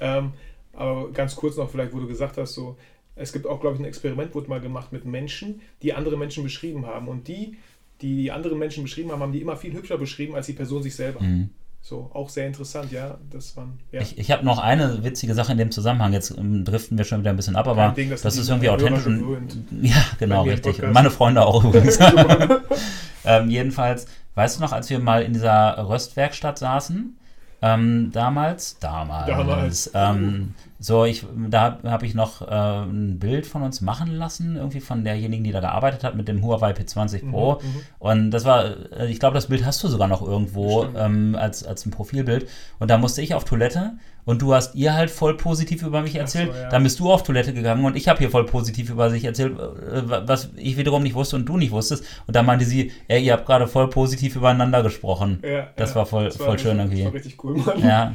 Ähm, 0.00 0.32
aber 0.72 1.10
ganz 1.12 1.36
kurz 1.36 1.56
noch 1.56 1.70
vielleicht, 1.70 1.92
wo 1.92 2.00
du 2.00 2.06
gesagt 2.06 2.36
hast, 2.36 2.54
so, 2.54 2.76
es 3.16 3.32
gibt 3.32 3.46
auch, 3.46 3.60
glaube 3.60 3.76
ich, 3.76 3.82
ein 3.82 3.86
Experiment, 3.86 4.34
wurde 4.34 4.48
mal 4.48 4.60
gemacht 4.60 4.92
mit 4.92 5.04
Menschen, 5.04 5.60
die 5.82 5.92
andere 5.92 6.16
Menschen 6.16 6.42
beschrieben 6.42 6.86
haben. 6.86 7.08
Und 7.08 7.28
die, 7.28 7.56
die 8.04 8.16
die 8.16 8.32
anderen 8.32 8.58
Menschen 8.58 8.82
beschrieben 8.82 9.10
haben, 9.10 9.20
haben 9.20 9.32
die 9.32 9.40
immer 9.40 9.56
viel 9.56 9.72
hübscher 9.72 9.98
beschrieben 9.98 10.34
als 10.34 10.46
die 10.46 10.52
Person 10.52 10.82
sich 10.82 10.94
selber. 10.94 11.20
Mhm. 11.22 11.50
So, 11.80 12.10
auch 12.14 12.30
sehr 12.30 12.46
interessant, 12.46 12.92
ja. 12.92 13.18
Das 13.30 13.56
waren, 13.58 13.78
ja. 13.92 14.00
Ich, 14.00 14.16
ich 14.16 14.30
habe 14.30 14.44
noch 14.44 14.58
eine 14.58 15.04
witzige 15.04 15.34
Sache 15.34 15.52
in 15.52 15.58
dem 15.58 15.70
Zusammenhang. 15.70 16.14
Jetzt 16.14 16.30
ähm, 16.30 16.64
driften 16.64 16.96
wir 16.96 17.04
schon 17.04 17.20
wieder 17.20 17.30
ein 17.30 17.36
bisschen 17.36 17.56
ab, 17.56 17.68
aber 17.68 17.90
Ding, 17.90 18.08
das 18.08 18.22
das 18.22 18.38
ist 18.38 18.48
irgendwie 18.48 18.70
authentisch. 18.70 19.04
Ja, 19.82 20.02
genau, 20.18 20.44
richtig. 20.44 20.82
Und 20.82 20.92
meine 20.92 21.10
Freunde 21.10 21.44
auch 21.44 21.62
übrigens. 21.62 21.98
ähm, 23.26 23.50
jedenfalls, 23.50 24.06
weißt 24.34 24.56
du 24.56 24.62
noch, 24.62 24.72
als 24.72 24.88
wir 24.88 24.98
mal 24.98 25.22
in 25.22 25.34
dieser 25.34 25.88
Röstwerkstatt 25.88 26.58
saßen, 26.58 27.18
ähm, 27.64 28.10
damals, 28.12 28.78
damals, 28.78 29.26
Damals. 29.26 29.90
Ähm, 29.94 30.54
so, 30.78 31.06
ich, 31.06 31.24
da 31.48 31.78
habe 31.82 32.04
ich 32.04 32.14
noch 32.14 32.42
äh, 32.42 32.82
ein 32.84 33.18
Bild 33.18 33.46
von 33.46 33.62
uns 33.62 33.80
machen 33.80 34.10
lassen, 34.10 34.56
irgendwie 34.56 34.80
von 34.80 35.02
derjenigen, 35.02 35.42
die 35.42 35.50
da 35.50 35.60
gearbeitet 35.60 36.04
hat, 36.04 36.14
mit 36.14 36.28
dem 36.28 36.42
Huawei 36.42 36.72
P20 36.72 37.30
Pro. 37.30 37.54
Mhm, 37.54 37.68
mhm. 37.68 37.80
Und 38.00 38.30
das 38.32 38.44
war, 38.44 38.92
äh, 38.92 39.10
ich 39.10 39.18
glaube, 39.18 39.34
das 39.34 39.46
Bild 39.46 39.64
hast 39.64 39.82
du 39.82 39.88
sogar 39.88 40.08
noch 40.08 40.20
irgendwo 40.20 40.84
ähm, 40.94 41.36
als, 41.40 41.64
als 41.64 41.86
ein 41.86 41.90
Profilbild. 41.90 42.50
Und 42.80 42.90
da 42.90 42.98
musste 42.98 43.22
ich 43.22 43.34
auf 43.34 43.44
Toilette 43.44 43.94
und 44.24 44.40
du 44.42 44.54
hast 44.54 44.74
ihr 44.74 44.94
halt 44.94 45.10
voll 45.10 45.36
positiv 45.36 45.82
über 45.82 46.02
mich 46.02 46.14
erzählt. 46.16 46.52
so, 46.52 46.58
ja. 46.58 46.68
Dann 46.68 46.82
bist 46.82 46.98
du 47.00 47.12
auf 47.12 47.22
Toilette 47.22 47.52
gegangen 47.52 47.84
und 47.84 47.96
ich 47.96 48.08
habe 48.08 48.18
hier 48.20 48.30
voll 48.30 48.46
positiv 48.46 48.90
über 48.90 49.10
sich 49.10 49.24
erzählt, 49.24 49.58
äh, 49.58 50.26
was 50.26 50.50
ich 50.56 50.76
wiederum 50.76 51.02
nicht 51.02 51.14
wusste 51.14 51.36
und 51.36 51.44
du 51.46 51.56
nicht 51.56 51.72
wusstest. 51.72 52.04
Und 52.26 52.34
dann 52.36 52.46
meinte 52.46 52.64
sie, 52.64 52.92
ey, 53.08 53.22
ihr 53.24 53.32
habt 53.34 53.46
gerade 53.46 53.66
voll 53.66 53.90
positiv 53.90 54.36
übereinander 54.36 54.82
gesprochen. 54.82 55.40
Ja, 55.42 55.68
Das 55.76 55.90
ja. 55.90 55.96
war 55.96 56.06
voll- 56.06 56.30
voll 56.30 56.58
schön 56.58 56.78
irgendwie. 56.78 56.98
Das 56.98 57.06
war 57.06 57.14
richtig 57.14 57.44
cool, 57.44 57.58
Mann. 57.58 57.80
Ja, 57.80 58.14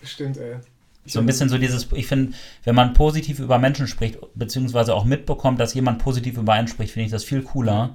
Das 0.00 0.10
stimmt, 0.10 0.36
ey. 0.38 0.56
Ich 1.04 1.12
so 1.12 1.20
ein 1.20 1.26
bisschen 1.26 1.48
so 1.48 1.56
dieses, 1.56 1.86
ich 1.92 2.08
finde, 2.08 2.32
wenn 2.64 2.74
man 2.74 2.92
positiv 2.92 3.38
über 3.38 3.58
Menschen 3.60 3.86
spricht, 3.86 4.18
beziehungsweise 4.34 4.92
auch 4.92 5.04
mitbekommt, 5.04 5.60
dass 5.60 5.72
jemand 5.72 6.00
positiv 6.00 6.36
über 6.36 6.52
einen 6.54 6.66
spricht, 6.66 6.92
finde 6.92 7.06
ich 7.06 7.12
das 7.12 7.22
viel 7.22 7.42
cooler. 7.42 7.94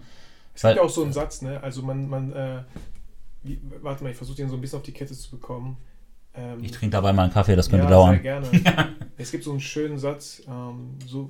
Es 0.55 0.63
Weil- 0.63 0.75
gibt 0.75 0.83
ja 0.83 0.87
auch 0.87 0.93
so 0.93 1.03
einen 1.03 1.11
Satz, 1.11 1.41
ne? 1.41 1.61
Also 1.61 1.81
man, 1.81 2.07
man, 2.07 2.31
äh, 2.31 2.59
wie, 3.43 3.59
warte 3.81 4.03
mal, 4.05 4.11
ich 4.11 4.15
versuche 4.15 4.37
den 4.37 4.47
so 4.47 4.55
ein 4.55 4.61
bisschen 4.61 4.77
auf 4.79 4.83
die 4.83 4.93
Kette 4.93 5.13
zu 5.13 5.29
bekommen. 5.31 5.75
Ähm, 6.35 6.63
Ich 6.63 6.71
trinke 6.71 6.93
dabei 6.93 7.13
mal 7.13 7.23
einen 7.23 7.33
Kaffee, 7.33 7.55
das 7.55 7.69
könnte 7.69 7.85
ja, 7.85 7.89
dauern. 7.89 8.13
Sehr 8.21 8.41
gerne. 8.41 8.47
Es 9.17 9.29
gibt 9.29 9.43
so 9.43 9.51
einen 9.51 9.59
schönen 9.59 9.99
Satz, 9.99 10.41
ähm, 10.47 10.97
so, 11.05 11.29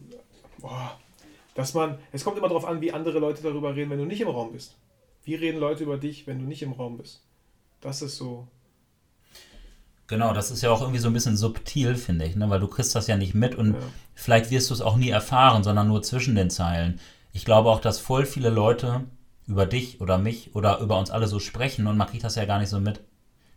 boah, 0.59 0.97
dass 1.55 1.73
man, 1.73 1.97
es 2.13 2.23
kommt 2.23 2.37
immer 2.37 2.47
darauf 2.47 2.63
an, 2.63 2.79
wie 2.79 2.93
andere 2.93 3.19
Leute 3.19 3.43
darüber 3.43 3.75
reden, 3.75 3.89
wenn 3.89 3.99
du 3.99 4.05
nicht 4.05 4.21
im 4.21 4.29
Raum 4.29 4.53
bist. 4.53 4.77
Wie 5.25 5.35
reden 5.35 5.59
Leute 5.59 5.83
über 5.83 5.97
dich, 5.97 6.25
wenn 6.25 6.39
du 6.39 6.45
nicht 6.45 6.61
im 6.61 6.71
Raum 6.71 6.97
bist? 6.97 7.21
Das 7.81 8.01
ist 8.01 8.15
so. 8.15 8.47
Genau, 10.07 10.33
das 10.33 10.51
ist 10.51 10.61
ja 10.61 10.71
auch 10.71 10.81
irgendwie 10.81 10.99
so 10.99 11.07
ein 11.09 11.13
bisschen 11.13 11.37
subtil, 11.37 11.95
finde 11.95 12.25
ich, 12.25 12.35
ne? 12.35 12.49
weil 12.49 12.59
du 12.59 12.67
kriegst 12.67 12.95
das 12.95 13.07
ja 13.07 13.17
nicht 13.17 13.33
mit 13.33 13.55
und 13.55 13.73
Ja. 13.73 13.79
vielleicht 14.13 14.51
wirst 14.51 14.69
du 14.69 14.73
es 14.73 14.81
auch 14.81 14.97
nie 14.97 15.09
erfahren, 15.09 15.63
sondern 15.63 15.87
nur 15.87 16.01
zwischen 16.01 16.35
den 16.35 16.49
Zeilen. 16.49 16.99
Ich 17.33 17.45
glaube 17.45 17.69
auch, 17.69 17.79
dass 17.79 17.99
voll 17.99 18.25
viele 18.25 18.49
Leute 18.49 19.05
über 19.47 19.65
dich 19.65 20.01
oder 20.01 20.17
mich 20.17 20.55
oder 20.55 20.79
über 20.79 20.97
uns 20.99 21.11
alle 21.11 21.27
so 21.27 21.39
sprechen 21.39 21.87
und 21.87 21.97
man 21.97 22.07
kriegt 22.07 22.23
das 22.23 22.35
ja 22.35 22.45
gar 22.45 22.59
nicht 22.59 22.69
so 22.69 22.79
mit. 22.79 23.01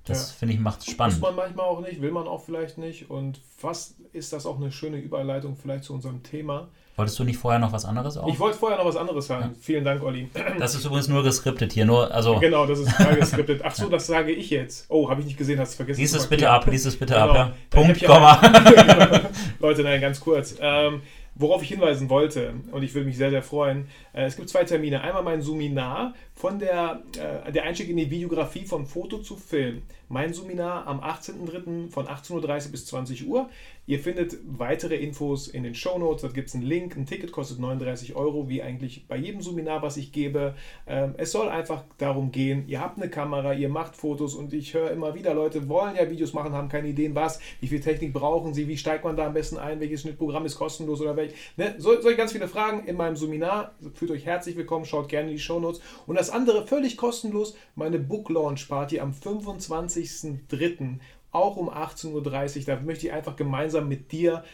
Das 0.06 0.30
Ja. 0.30 0.34
finde 0.40 0.54
ich 0.54 0.60
macht 0.60 0.80
es 0.80 0.86
Muss 0.86 0.94
spannend. 0.94 1.20
man 1.22 1.34
manchmal 1.36 1.64
auch 1.66 1.80
nicht, 1.80 2.00
will 2.02 2.10
man 2.10 2.26
auch 2.28 2.44
vielleicht 2.44 2.76
nicht. 2.78 3.10
Und 3.10 3.40
fast 3.56 3.94
ist 4.12 4.32
das 4.32 4.44
auch 4.46 4.56
eine 4.56 4.70
schöne 4.70 4.98
Überleitung 4.98 5.56
vielleicht 5.56 5.84
zu 5.84 5.94
unserem 5.94 6.22
Thema. 6.22 6.68
Wolltest 6.96 7.18
du 7.18 7.24
nicht 7.24 7.38
vorher 7.38 7.58
noch 7.58 7.72
was 7.72 7.84
anderes 7.84 8.16
auch? 8.16 8.28
Ich 8.28 8.38
wollte 8.38 8.56
vorher 8.56 8.78
noch 8.78 8.84
was 8.86 8.94
anderes 8.96 9.26
sagen. 9.26 9.56
Vielen 9.60 9.82
Dank, 9.84 10.00
Olli. 10.02 10.28
Das 10.60 10.76
ist 10.76 10.84
übrigens 10.84 11.08
nur 11.08 11.24
geskriptet 11.24 11.72
hier, 11.72 11.84
nur, 11.86 12.12
also 12.14 12.38
Genau, 12.38 12.66
das 12.66 12.78
ist 12.80 12.92
geskriptet. 13.18 13.62
Ach 13.64 13.74
so, 13.74 13.88
das 13.88 14.06
sage 14.06 14.30
ich 14.30 14.50
jetzt. 14.50 14.86
Oh, 14.90 15.10
habe 15.10 15.20
ich 15.20 15.26
nicht 15.26 15.36
gesehen, 15.38 15.58
hast 15.58 15.72
du 15.72 15.76
vergessen. 15.78 16.00
lies 16.00 16.14
es 16.14 16.26
bitte 16.28 16.48
ab, 16.50 16.66
lies 16.66 16.84
es 16.84 16.96
bitte 16.96 17.14
Genau. 17.14 17.30
ab, 17.30 17.34
ja. 17.34 17.52
Punkt, 17.70 18.00
ja- 18.00 18.06
Komma. 18.08 18.40
Leute, 19.58 19.82
nein, 19.82 20.00
ganz 20.00 20.20
kurz. 20.20 20.54
Ähm, 20.60 21.02
worauf 21.34 21.62
ich 21.62 21.68
hinweisen 21.68 22.08
wollte, 22.10 22.54
und 22.70 22.82
ich 22.82 22.94
würde 22.94 23.06
mich 23.06 23.16
sehr, 23.16 23.30
sehr 23.30 23.42
freuen, 23.42 23.88
äh, 24.12 24.24
es 24.24 24.36
gibt 24.36 24.48
zwei 24.48 24.64
Termine. 24.64 25.00
Einmal 25.00 25.22
mein 25.22 25.42
Suminar 25.42 26.14
von 26.34 26.58
der, 26.58 27.02
äh, 27.18 27.52
der 27.52 27.64
Einstieg 27.64 27.88
in 27.88 27.96
die 27.96 28.10
Videografie 28.10 28.64
von 28.64 28.86
Foto 28.86 29.18
zu 29.18 29.36
Film. 29.36 29.82
Mein 30.08 30.32
Suminar 30.32 30.86
am 30.86 31.00
18.03. 31.00 31.90
von 31.90 32.06
18.30 32.06 32.66
Uhr 32.66 32.70
bis 32.70 32.86
20 32.86 33.26
Uhr. 33.26 33.48
Ihr 33.86 33.98
findet 33.98 34.38
weitere 34.46 34.96
Infos 34.96 35.46
in 35.46 35.62
den 35.62 35.74
Shownotes. 35.74 36.22
Dort 36.22 36.32
gibt 36.32 36.48
es 36.48 36.54
einen 36.54 36.64
Link. 36.64 36.96
Ein 36.96 37.04
Ticket 37.04 37.32
kostet 37.32 37.58
39 37.58 38.16
Euro, 38.16 38.48
wie 38.48 38.62
eigentlich 38.62 39.06
bei 39.06 39.16
jedem 39.16 39.42
Suminar, 39.42 39.82
was 39.82 39.98
ich 39.98 40.10
gebe. 40.10 40.54
Ähm, 40.86 41.14
es 41.18 41.32
soll 41.32 41.50
einfach 41.50 41.84
darum 41.98 42.32
gehen, 42.32 42.64
ihr 42.66 42.80
habt 42.80 42.96
eine 42.96 43.10
Kamera, 43.10 43.52
ihr 43.52 43.68
macht 43.68 43.94
Fotos 43.94 44.34
und 44.34 44.54
ich 44.54 44.72
höre 44.72 44.90
immer 44.90 45.14
wieder, 45.14 45.34
Leute 45.34 45.68
wollen 45.68 45.96
ja 45.96 46.10
Videos 46.10 46.32
machen, 46.32 46.52
haben 46.52 46.68
keine 46.68 46.88
Ideen, 46.88 47.14
was, 47.14 47.40
wie 47.60 47.66
viel 47.66 47.80
Technik 47.80 48.14
brauchen 48.14 48.54
sie, 48.54 48.68
wie 48.68 48.78
steigt 48.78 49.04
man 49.04 49.16
da 49.16 49.26
am 49.26 49.34
besten 49.34 49.58
ein, 49.58 49.80
welches 49.80 50.00
Schnittprogramm 50.00 50.46
ist 50.46 50.56
kostenlos 50.56 51.02
oder 51.02 51.16
welch. 51.16 51.34
Ne? 51.56 51.74
So, 51.78 52.00
solche 52.00 52.16
ganz 52.16 52.32
viele 52.32 52.48
Fragen 52.48 52.86
in 52.86 52.96
meinem 52.96 53.16
Seminar. 53.16 53.74
Fühlt 53.94 54.10
euch 54.10 54.24
herzlich 54.24 54.56
willkommen, 54.56 54.86
schaut 54.86 55.08
gerne 55.10 55.28
in 55.28 55.36
die 55.36 55.42
Shownotes. 55.42 55.82
Und 56.06 56.18
das 56.18 56.30
andere, 56.30 56.66
völlig 56.66 56.96
kostenlos, 56.96 57.54
meine 57.74 57.98
Book 57.98 58.30
Launch 58.30 58.66
Party 58.66 59.00
am 59.00 59.12
25.03. 59.12 61.00
auch 61.34 61.56
um 61.56 61.68
18.30 61.68 62.12
Uhr. 62.60 62.64
Da 62.66 62.80
möchte 62.80 63.06
ich 63.06 63.12
einfach 63.12 63.36
gemeinsam 63.36 63.88
mit 63.88 64.12
dir 64.12 64.44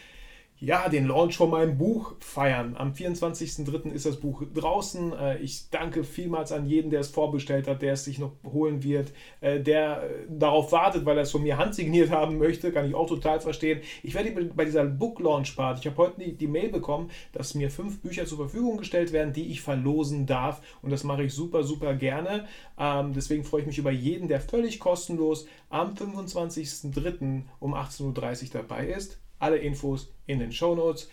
ja, 0.60 0.90
den 0.90 1.06
Launch 1.06 1.38
von 1.38 1.48
meinem 1.50 1.78
Buch 1.78 2.12
feiern. 2.20 2.76
Am 2.76 2.92
24.03. 2.92 3.92
ist 3.92 4.04
das 4.04 4.20
Buch 4.20 4.42
draußen. 4.54 5.12
Äh, 5.14 5.38
ich 5.38 5.70
danke 5.70 6.04
vielmals 6.04 6.52
an 6.52 6.66
jeden, 6.66 6.90
der 6.90 7.00
es 7.00 7.08
vorbestellt 7.08 7.66
hat, 7.66 7.80
der 7.80 7.94
es 7.94 8.04
sich 8.04 8.18
noch 8.18 8.32
holen 8.44 8.82
wird, 8.82 9.12
äh, 9.40 9.58
der 9.58 10.04
darauf 10.28 10.70
wartet, 10.70 11.06
weil 11.06 11.16
er 11.16 11.22
es 11.22 11.30
von 11.30 11.42
mir 11.42 11.56
handsigniert 11.56 12.10
haben 12.10 12.36
möchte. 12.36 12.72
Kann 12.72 12.86
ich 12.86 12.94
auch 12.94 13.08
total 13.08 13.40
verstehen. 13.40 13.80
Ich 14.02 14.14
werde 14.14 14.32
bei 14.54 14.66
dieser 14.66 14.84
Book 14.84 15.18
Launch 15.20 15.56
Party, 15.56 15.80
ich 15.80 15.86
habe 15.86 15.96
heute 15.96 16.20
die, 16.20 16.36
die 16.36 16.46
Mail 16.46 16.68
bekommen, 16.68 17.10
dass 17.32 17.54
mir 17.54 17.70
fünf 17.70 18.02
Bücher 18.02 18.26
zur 18.26 18.36
Verfügung 18.36 18.76
gestellt 18.76 19.12
werden, 19.12 19.32
die 19.32 19.50
ich 19.50 19.62
verlosen 19.62 20.26
darf. 20.26 20.60
Und 20.82 20.90
das 20.90 21.04
mache 21.04 21.24
ich 21.24 21.32
super, 21.32 21.64
super 21.64 21.94
gerne. 21.94 22.46
Ähm, 22.78 23.14
deswegen 23.14 23.44
freue 23.44 23.62
ich 23.62 23.66
mich 23.66 23.78
über 23.78 23.90
jeden, 23.90 24.28
der 24.28 24.42
völlig 24.42 24.78
kostenlos 24.78 25.46
am 25.70 25.94
25.03. 25.94 27.44
um 27.60 27.74
18.30 27.74 28.02
Uhr 28.42 28.48
dabei 28.52 28.88
ist. 28.88 29.20
Alle 29.40 29.56
Infos 29.56 30.12
in 30.26 30.38
den 30.38 30.52
Show 30.52 30.76
Notes. 30.76 31.10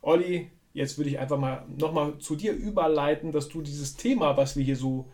Olli, 0.00 0.48
jetzt 0.72 0.96
würde 0.98 1.10
ich 1.10 1.18
einfach 1.18 1.38
mal 1.38 1.66
nochmal 1.76 2.18
zu 2.18 2.36
dir 2.36 2.52
überleiten, 2.52 3.32
dass 3.32 3.48
du 3.48 3.62
dieses 3.62 3.96
Thema, 3.96 4.36
was 4.36 4.56
wir 4.56 4.62
hier 4.62 4.76
so 4.76 5.10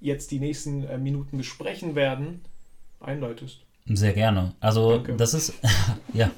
jetzt 0.00 0.32
die 0.32 0.40
nächsten 0.40 0.82
äh, 0.84 0.98
Minuten 0.98 1.38
besprechen 1.38 1.94
werden, 1.94 2.42
einleitest. 2.98 3.64
Sehr 3.96 4.12
gerne. 4.12 4.52
Also 4.60 4.92
Danke. 4.92 5.16
das 5.16 5.34
ist, 5.34 5.54
ja, 6.14 6.30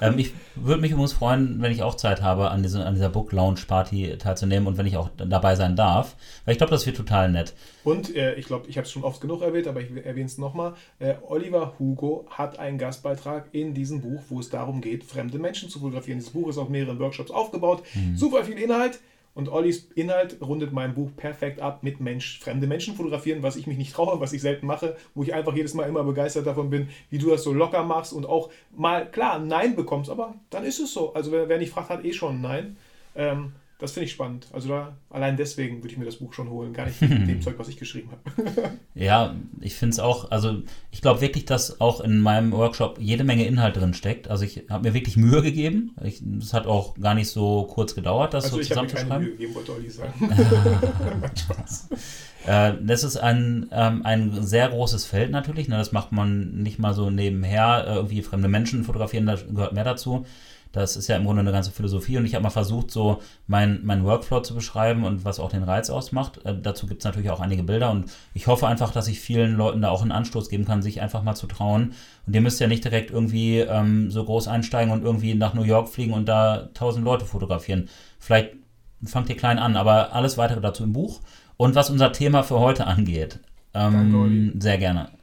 ähm, 0.00 0.18
ich 0.18 0.34
würde 0.54 0.80
mich 0.80 0.90
übrigens 0.90 1.12
freuen, 1.12 1.62
wenn 1.62 1.72
ich 1.72 1.82
auch 1.82 1.94
Zeit 1.94 2.20
habe, 2.20 2.50
an, 2.50 2.62
diese, 2.62 2.84
an 2.84 2.94
dieser 2.94 3.08
Book 3.08 3.32
Lounge 3.32 3.60
Party 3.66 4.16
teilzunehmen 4.18 4.66
und 4.66 4.76
wenn 4.76 4.86
ich 4.86 4.96
auch 4.96 5.08
dabei 5.16 5.54
sein 5.56 5.76
darf, 5.76 6.16
weil 6.44 6.52
ich 6.52 6.58
glaube, 6.58 6.72
das 6.72 6.84
wird 6.86 6.96
total 6.96 7.30
nett. 7.30 7.54
Und 7.84 8.14
äh, 8.14 8.34
ich 8.34 8.46
glaube, 8.46 8.68
ich 8.68 8.76
habe 8.76 8.84
es 8.84 8.92
schon 8.92 9.04
oft 9.04 9.20
genug 9.20 9.42
erwähnt, 9.42 9.66
aber 9.66 9.80
ich 9.80 9.90
erwähne 10.04 10.26
es 10.26 10.36
nochmal. 10.36 10.74
Äh, 10.98 11.14
Oliver 11.26 11.74
Hugo 11.78 12.26
hat 12.30 12.58
einen 12.58 12.78
Gastbeitrag 12.78 13.48
in 13.52 13.72
diesem 13.72 14.02
Buch, 14.02 14.22
wo 14.28 14.40
es 14.40 14.50
darum 14.50 14.80
geht, 14.80 15.04
fremde 15.04 15.38
Menschen 15.38 15.70
zu 15.70 15.78
fotografieren. 15.80 16.18
Dieses 16.18 16.32
Buch 16.32 16.48
ist 16.48 16.58
auf 16.58 16.68
mehreren 16.68 16.98
Workshops 16.98 17.30
aufgebaut. 17.30 17.82
Mhm. 17.94 18.16
Super 18.16 18.44
viel 18.44 18.58
Inhalt. 18.58 19.00
Und 19.40 19.48
Ollis 19.48 19.88
Inhalt 19.94 20.36
rundet 20.42 20.70
mein 20.70 20.92
Buch 20.92 21.08
perfekt 21.16 21.60
ab 21.60 21.82
mit 21.82 21.98
Mensch, 21.98 22.40
fremde 22.40 22.66
Menschen 22.66 22.94
fotografieren, 22.94 23.42
was 23.42 23.56
ich 23.56 23.66
mich 23.66 23.78
nicht 23.78 23.94
traue, 23.94 24.20
was 24.20 24.34
ich 24.34 24.42
selten 24.42 24.66
mache, 24.66 24.98
wo 25.14 25.22
ich 25.22 25.32
einfach 25.32 25.54
jedes 25.54 25.72
Mal 25.72 25.88
immer 25.88 26.04
begeistert 26.04 26.46
davon 26.46 26.68
bin, 26.68 26.90
wie 27.08 27.16
du 27.16 27.30
das 27.30 27.42
so 27.42 27.54
locker 27.54 27.82
machst 27.82 28.12
und 28.12 28.26
auch 28.26 28.50
mal, 28.76 29.10
klar, 29.10 29.36
ein 29.36 29.46
Nein 29.46 29.76
bekommst, 29.76 30.10
aber 30.10 30.34
dann 30.50 30.64
ist 30.64 30.78
es 30.78 30.92
so. 30.92 31.14
Also 31.14 31.32
wer, 31.32 31.48
wer 31.48 31.56
nicht 31.56 31.72
fragt, 31.72 31.88
hat 31.88 32.04
eh 32.04 32.12
schon 32.12 32.34
ein 32.34 32.40
Nein. 32.42 32.76
Ähm, 33.16 33.52
das 33.80 33.92
finde 33.92 34.06
ich 34.06 34.12
spannend. 34.12 34.46
Also 34.52 34.68
da, 34.68 34.96
allein 35.08 35.36
deswegen 35.36 35.78
würde 35.78 35.88
ich 35.88 35.98
mir 35.98 36.04
das 36.04 36.16
Buch 36.16 36.32
schon 36.32 36.50
holen, 36.50 36.72
gar 36.72 36.86
nicht 36.86 37.00
mit 37.00 37.28
dem 37.28 37.40
Zeug, 37.42 37.58
was 37.58 37.68
ich 37.68 37.76
geschrieben 37.76 38.10
habe. 38.10 38.78
ja, 38.94 39.34
ich 39.60 39.74
finde 39.74 39.94
es 39.94 39.98
auch, 39.98 40.30
also 40.30 40.62
ich 40.90 41.00
glaube 41.00 41.20
wirklich, 41.20 41.46
dass 41.46 41.80
auch 41.80 42.00
in 42.00 42.20
meinem 42.20 42.52
Workshop 42.52 42.98
jede 43.00 43.24
Menge 43.24 43.46
Inhalt 43.46 43.76
drin 43.76 43.94
steckt. 43.94 44.28
Also 44.28 44.44
ich 44.44 44.64
habe 44.68 44.88
mir 44.88 44.94
wirklich 44.94 45.16
Mühe 45.16 45.42
gegeben. 45.42 45.94
Es 46.00 46.52
hat 46.52 46.66
auch 46.66 46.94
gar 46.98 47.14
nicht 47.14 47.28
so 47.28 47.64
kurz 47.64 47.94
gedauert, 47.94 48.34
das 48.34 48.44
also 48.44 48.56
so 48.56 48.62
zusammenzuschreiben. 48.62 49.12
Also 49.12 49.24
ich 49.24 49.30
habe 49.30 49.36
mir 49.36 49.38
gegeben, 49.38 49.54
wollte 49.54 49.74
Olli 49.74 49.90
sagen. 49.90 51.30
Spaß. 51.36 51.88
Äh, 52.46 52.72
das 52.80 53.04
ist 53.04 53.16
ein, 53.16 53.68
ähm, 53.70 54.04
ein 54.04 54.42
sehr 54.42 54.68
großes 54.68 55.04
Feld 55.04 55.30
natürlich. 55.30 55.68
Ne? 55.68 55.76
Das 55.76 55.92
macht 55.92 56.12
man 56.12 56.62
nicht 56.62 56.78
mal 56.78 56.94
so 56.94 57.10
nebenher. 57.10 57.84
Äh, 57.86 57.94
irgendwie 57.96 58.22
fremde 58.22 58.48
Menschen 58.48 58.84
fotografieren, 58.84 59.26
da 59.26 59.36
gehört 59.36 59.72
mehr 59.72 59.84
dazu. 59.84 60.24
Das 60.72 60.96
ist 60.96 61.08
ja 61.08 61.16
im 61.16 61.24
Grunde 61.24 61.40
eine 61.40 61.50
ganze 61.50 61.72
Philosophie 61.72 62.16
und 62.16 62.24
ich 62.24 62.34
habe 62.34 62.44
mal 62.44 62.50
versucht, 62.50 62.92
so 62.92 63.20
meinen 63.48 63.84
mein 63.84 64.04
Workflow 64.04 64.40
zu 64.40 64.54
beschreiben 64.54 65.04
und 65.04 65.24
was 65.24 65.40
auch 65.40 65.50
den 65.50 65.64
Reiz 65.64 65.90
ausmacht. 65.90 66.44
Äh, 66.44 66.54
dazu 66.60 66.86
gibt 66.86 67.00
es 67.00 67.04
natürlich 67.04 67.30
auch 67.30 67.40
einige 67.40 67.64
Bilder 67.64 67.90
und 67.90 68.10
ich 68.34 68.46
hoffe 68.46 68.68
einfach, 68.68 68.92
dass 68.92 69.08
ich 69.08 69.20
vielen 69.20 69.56
Leuten 69.56 69.82
da 69.82 69.88
auch 69.90 70.02
einen 70.02 70.12
Anstoß 70.12 70.48
geben 70.48 70.64
kann, 70.64 70.82
sich 70.82 71.00
einfach 71.00 71.22
mal 71.22 71.34
zu 71.34 71.48
trauen. 71.48 71.94
Und 72.26 72.34
ihr 72.34 72.40
müsst 72.40 72.60
ja 72.60 72.68
nicht 72.68 72.84
direkt 72.84 73.10
irgendwie 73.10 73.58
ähm, 73.58 74.10
so 74.10 74.24
groß 74.24 74.46
einsteigen 74.46 74.92
und 74.92 75.02
irgendwie 75.02 75.34
nach 75.34 75.54
New 75.54 75.64
York 75.64 75.88
fliegen 75.88 76.12
und 76.12 76.28
da 76.28 76.68
tausend 76.74 77.04
Leute 77.04 77.24
fotografieren. 77.24 77.88
Vielleicht 78.20 78.50
fangt 79.04 79.28
ihr 79.28 79.36
klein 79.36 79.58
an, 79.58 79.76
aber 79.76 80.12
alles 80.14 80.38
weitere 80.38 80.60
dazu 80.60 80.84
im 80.84 80.92
Buch. 80.92 81.20
Und 81.56 81.74
was 81.74 81.90
unser 81.90 82.12
Thema 82.12 82.42
für 82.42 82.60
heute 82.60 82.86
angeht, 82.86 83.40
ähm, 83.74 84.60
sehr 84.60 84.78
gerne 84.78 85.19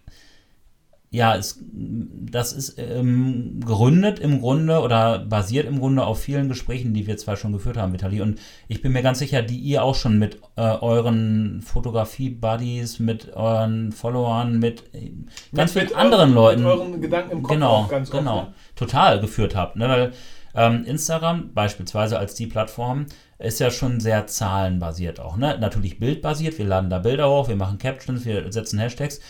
ja, 1.09 1.35
es, 1.37 1.63
das 1.71 2.51
ist 2.51 2.77
ähm, 2.77 3.61
gegründet 3.61 4.19
im 4.19 4.41
Grunde 4.41 4.81
oder 4.81 5.19
basiert 5.19 5.65
im 5.65 5.79
Grunde 5.79 6.05
auf 6.05 6.19
vielen 6.19 6.49
Gesprächen, 6.49 6.93
die 6.93 7.07
wir 7.07 7.15
zwar 7.17 7.37
schon 7.37 7.53
geführt 7.53 7.77
haben, 7.77 7.93
Vitali. 7.93 8.21
Und 8.21 8.39
ich 8.67 8.81
bin 8.81 8.91
mir 8.91 9.03
ganz 9.03 9.19
sicher, 9.19 9.41
die 9.41 9.57
ihr 9.57 9.83
auch 9.83 9.95
schon 9.95 10.19
mit 10.19 10.41
äh, 10.57 10.61
euren 10.61 11.61
Fotografie-Buddies, 11.61 12.99
mit 12.99 13.33
euren 13.35 13.93
Followern, 13.93 14.59
mit 14.59 14.83
äh, 14.93 15.13
ganz 15.55 15.73
mit, 15.75 15.85
vielen 15.85 15.97
anderen 15.97 16.37
euren, 16.37 16.61
Leuten. 16.61 16.63
Mit 16.63 16.71
euren 16.71 17.01
Gedanken 17.01 17.31
im 17.31 17.43
Kopf 17.43 17.53
genau, 17.53 17.87
ganz 17.87 18.11
genau, 18.11 18.39
oft, 18.39 18.47
ne? 18.49 18.53
total 18.75 19.19
geführt 19.21 19.55
habt. 19.55 19.77
Ne? 19.77 19.87
Weil 19.87 20.11
ähm, 20.55 20.83
Instagram 20.83 21.53
beispielsweise 21.53 22.19
als 22.19 22.35
die 22.35 22.47
Plattform 22.47 23.05
ist 23.39 23.59
ja 23.59 23.71
schon 23.71 24.01
sehr 24.01 24.27
zahlenbasiert 24.27 25.21
auch. 25.21 25.37
Ne? 25.37 25.57
Natürlich 25.59 25.99
bildbasiert. 25.99 26.57
Wir 26.57 26.65
laden 26.65 26.89
da 26.89 26.99
Bilder 26.99 27.29
hoch, 27.29 27.47
wir 27.47 27.55
machen 27.55 27.77
Captions, 27.77 28.25
wir 28.25 28.51
setzen 28.51 28.79
Hashtags. 28.79 29.21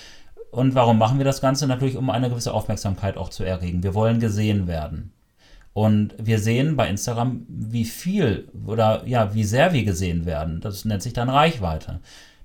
Und 0.52 0.76
warum 0.76 0.98
machen 0.98 1.18
wir 1.18 1.26
das 1.26 1.42
Ganze? 1.42 1.68
Natürlich, 1.68 1.98
um 1.98 2.10
eine 2.10 2.30
gewisse 2.30 2.54
Aufmerksamkeit 2.54 3.18
auch 3.18 3.30
zu 3.30 3.44
erregen. 3.44 3.84
Wir 3.84 3.94
wollen 3.94 4.20
gesehen 4.20 4.68
werden. 4.68 5.14
Und 5.74 6.16
wir 6.18 6.40
sehen 6.40 6.76
bei 6.76 6.90
Instagram, 6.90 7.46
wie 7.48 7.86
viel 7.86 8.50
oder 8.66 9.06
ja, 9.06 9.36
wie 9.36 9.44
sehr 9.44 9.74
wir 9.74 9.84
gesehen 9.84 10.26
werden. 10.26 10.60
Das 10.60 10.86
nennt 10.86 11.04
sich 11.04 11.14
dann 11.14 11.30
Reichweite. 11.30 12.00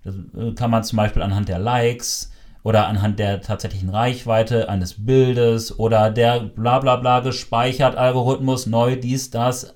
Das 0.04 0.16
äh, 0.36 0.52
kann 0.52 0.70
man 0.70 0.84
zum 0.84 0.98
Beispiel 0.98 1.22
anhand 1.22 1.48
der 1.48 1.58
Likes 1.58 2.30
oder 2.62 2.88
anhand 2.88 3.18
der 3.18 3.40
tatsächlichen 3.40 3.88
Reichweite 3.88 4.68
eines 4.68 5.06
Bildes 5.06 5.78
oder 5.78 6.10
der 6.10 6.40
bla 6.40 6.80
bla 6.80 6.96
bla 6.96 7.20
gespeichert 7.20 7.96
Algorithmus, 7.96 8.66
neu, 8.66 8.96
dies, 8.96 9.30
das 9.30 9.74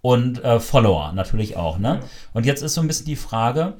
und 0.00 0.42
äh, 0.44 0.60
Follower 0.60 1.12
natürlich 1.12 1.56
auch. 1.56 1.78
Ne? 1.78 2.00
Und 2.32 2.46
jetzt 2.46 2.62
ist 2.62 2.74
so 2.74 2.80
ein 2.80 2.86
bisschen 2.86 3.06
die 3.06 3.16
Frage, 3.16 3.74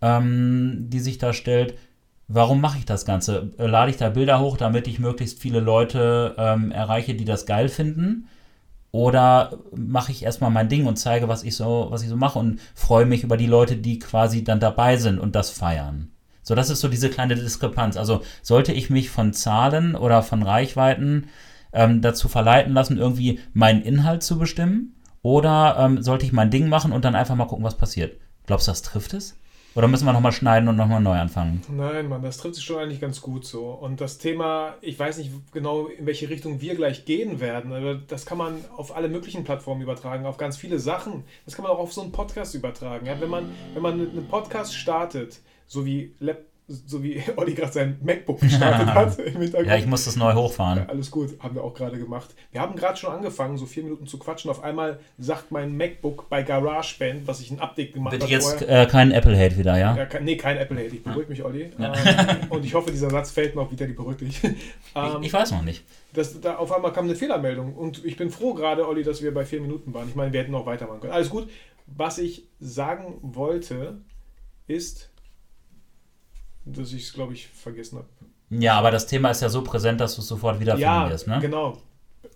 ähm, 0.00 0.86
die 0.88 1.00
sich 1.00 1.18
da 1.18 1.32
stellt, 1.32 1.74
warum 2.28 2.60
mache 2.60 2.78
ich 2.78 2.84
das 2.84 3.04
Ganze? 3.04 3.50
Lade 3.56 3.90
ich 3.90 3.96
da 3.96 4.10
Bilder 4.10 4.40
hoch, 4.40 4.56
damit 4.56 4.86
ich 4.86 4.98
möglichst 4.98 5.40
viele 5.40 5.60
Leute 5.60 6.34
ähm, 6.38 6.70
erreiche, 6.70 7.14
die 7.14 7.24
das 7.24 7.46
geil 7.46 7.68
finden? 7.68 8.28
Oder 8.90 9.58
mache 9.74 10.12
ich 10.12 10.22
erstmal 10.22 10.50
mein 10.50 10.68
Ding 10.68 10.86
und 10.86 10.96
zeige, 10.96 11.28
was 11.28 11.42
ich 11.42 11.56
so, 11.56 11.88
was 11.90 12.02
ich 12.02 12.08
so 12.08 12.16
mache 12.16 12.38
und 12.38 12.60
freue 12.74 13.04
mich 13.04 13.22
über 13.22 13.36
die 13.36 13.46
Leute, 13.46 13.76
die 13.76 13.98
quasi 13.98 14.44
dann 14.44 14.60
dabei 14.60 14.96
sind 14.96 15.18
und 15.18 15.34
das 15.34 15.50
feiern? 15.50 16.10
So, 16.42 16.54
das 16.54 16.70
ist 16.70 16.80
so 16.80 16.88
diese 16.88 17.10
kleine 17.10 17.34
Diskrepanz. 17.34 17.96
Also 17.98 18.22
sollte 18.42 18.72
ich 18.72 18.88
mich 18.88 19.10
von 19.10 19.34
Zahlen 19.34 19.94
oder 19.94 20.22
von 20.22 20.42
Reichweiten 20.42 21.26
ähm, 21.74 22.00
dazu 22.00 22.28
verleiten 22.28 22.72
lassen, 22.72 22.96
irgendwie 22.96 23.40
meinen 23.52 23.82
Inhalt 23.82 24.22
zu 24.22 24.38
bestimmen? 24.38 24.94
Oder 25.20 25.76
ähm, 25.78 26.02
sollte 26.02 26.24
ich 26.24 26.32
mein 26.32 26.50
Ding 26.50 26.70
machen 26.70 26.92
und 26.92 27.04
dann 27.04 27.14
einfach 27.14 27.34
mal 27.34 27.46
gucken, 27.46 27.64
was 27.64 27.76
passiert? 27.76 28.18
Glaubst 28.46 28.66
du, 28.66 28.70
das 28.70 28.80
trifft 28.80 29.12
es? 29.12 29.36
Oder 29.78 29.86
müssen 29.86 30.06
wir 30.06 30.12
nochmal 30.12 30.32
schneiden 30.32 30.68
und 30.68 30.74
nochmal 30.74 31.00
neu 31.00 31.16
anfangen? 31.16 31.62
Nein, 31.70 32.08
Mann, 32.08 32.20
das 32.20 32.38
trifft 32.38 32.56
sich 32.56 32.64
schon 32.64 32.78
eigentlich 32.78 33.00
ganz 33.00 33.20
gut 33.20 33.44
so. 33.44 33.66
Und 33.66 34.00
das 34.00 34.18
Thema, 34.18 34.74
ich 34.80 34.98
weiß 34.98 35.18
nicht 35.18 35.30
genau, 35.52 35.86
in 35.86 36.04
welche 36.04 36.28
Richtung 36.28 36.60
wir 36.60 36.74
gleich 36.74 37.04
gehen 37.04 37.38
werden, 37.38 37.72
aber 37.72 37.94
das 37.94 38.26
kann 38.26 38.38
man 38.38 38.56
auf 38.76 38.96
alle 38.96 39.08
möglichen 39.08 39.44
Plattformen 39.44 39.80
übertragen, 39.80 40.26
auf 40.26 40.36
ganz 40.36 40.56
viele 40.56 40.80
Sachen. 40.80 41.22
Das 41.44 41.54
kann 41.54 41.62
man 41.62 41.70
auch 41.70 41.78
auf 41.78 41.92
so 41.92 42.02
einen 42.02 42.10
Podcast 42.10 42.56
übertragen. 42.56 43.06
Ja? 43.06 43.20
Wenn, 43.20 43.30
man, 43.30 43.52
wenn 43.72 43.82
man 43.82 43.92
einen 43.92 44.26
Podcast 44.26 44.74
startet, 44.74 45.38
so 45.68 45.86
wie 45.86 46.12
Lab 46.18 46.38
so 46.68 47.02
wie 47.02 47.22
Olli 47.36 47.54
gerade 47.54 47.72
sein 47.72 47.98
MacBook 48.02 48.40
gestartet 48.40 48.86
hat. 48.94 49.18
Ja, 49.66 49.76
ich 49.76 49.86
muss 49.86 50.04
das 50.04 50.16
neu 50.16 50.34
hochfahren. 50.34 50.80
Ja, 50.80 50.86
alles 50.86 51.10
gut, 51.10 51.40
haben 51.40 51.54
wir 51.54 51.64
auch 51.64 51.72
gerade 51.72 51.98
gemacht. 51.98 52.34
Wir 52.52 52.60
haben 52.60 52.76
gerade 52.76 52.98
schon 52.98 53.10
angefangen, 53.10 53.56
so 53.56 53.64
vier 53.64 53.84
Minuten 53.84 54.06
zu 54.06 54.18
quatschen. 54.18 54.50
Auf 54.50 54.62
einmal 54.62 55.00
sagt 55.16 55.50
mein 55.50 55.76
MacBook 55.76 56.28
bei 56.28 56.42
GarageBand, 56.42 57.26
was 57.26 57.40
ich 57.40 57.50
ein 57.50 57.60
Update 57.60 57.94
gemacht 57.94 58.12
habe. 58.12 58.22
Wird 58.22 58.30
jetzt 58.30 58.62
äh, 58.62 58.86
kein 58.90 59.12
Apple-Hate 59.12 59.56
wieder, 59.56 59.78
ja? 59.78 59.96
ja 59.96 60.04
kein, 60.04 60.24
nee, 60.24 60.36
kein 60.36 60.58
Apple-Hate. 60.58 60.94
Ich 60.96 61.02
beruhige 61.02 61.30
mich, 61.30 61.42
Olli. 61.42 61.70
Ja. 61.78 61.94
Ähm, 61.94 62.36
und 62.50 62.64
ich 62.64 62.74
hoffe, 62.74 62.90
dieser 62.90 63.08
Satz 63.08 63.30
fällt 63.30 63.54
noch 63.54 63.72
wieder, 63.72 63.86
die 63.86 63.94
beruhigt 63.94 64.20
dich. 64.20 64.44
Ähm, 64.44 64.54
ich, 65.20 65.28
ich, 65.28 65.32
weiß 65.32 65.52
noch 65.52 65.62
nicht. 65.62 65.84
Das, 66.12 66.38
da 66.38 66.56
auf 66.56 66.70
einmal 66.70 66.92
kam 66.92 67.06
eine 67.06 67.14
Fehlermeldung. 67.14 67.74
Und 67.74 68.04
ich 68.04 68.18
bin 68.18 68.30
froh 68.30 68.52
gerade, 68.52 68.86
Olli, 68.86 69.04
dass 69.04 69.22
wir 69.22 69.32
bei 69.32 69.46
vier 69.46 69.62
Minuten 69.62 69.94
waren. 69.94 70.08
Ich 70.08 70.14
meine, 70.14 70.34
wir 70.34 70.40
hätten 70.40 70.52
noch 70.52 70.66
weitermachen 70.66 71.00
können. 71.00 71.14
Alles 71.14 71.30
gut. 71.30 71.48
Was 71.86 72.18
ich 72.18 72.46
sagen 72.60 73.16
wollte, 73.22 74.02
ist, 74.66 75.10
dass 76.72 76.92
ich 76.92 77.04
es, 77.04 77.12
glaube 77.12 77.34
ich, 77.34 77.48
vergessen 77.48 77.98
habe. 77.98 78.08
Ja, 78.50 78.74
aber 78.78 78.90
das 78.90 79.06
Thema 79.06 79.30
ist 79.30 79.42
ja 79.42 79.48
so 79.48 79.62
präsent, 79.62 80.00
dass 80.00 80.14
du 80.14 80.22
es 80.22 80.28
sofort 80.28 80.60
wiederfinden 80.60 80.82
ja, 80.82 81.10
wirst, 81.10 81.26
ne? 81.26 81.38
genau. 81.40 81.78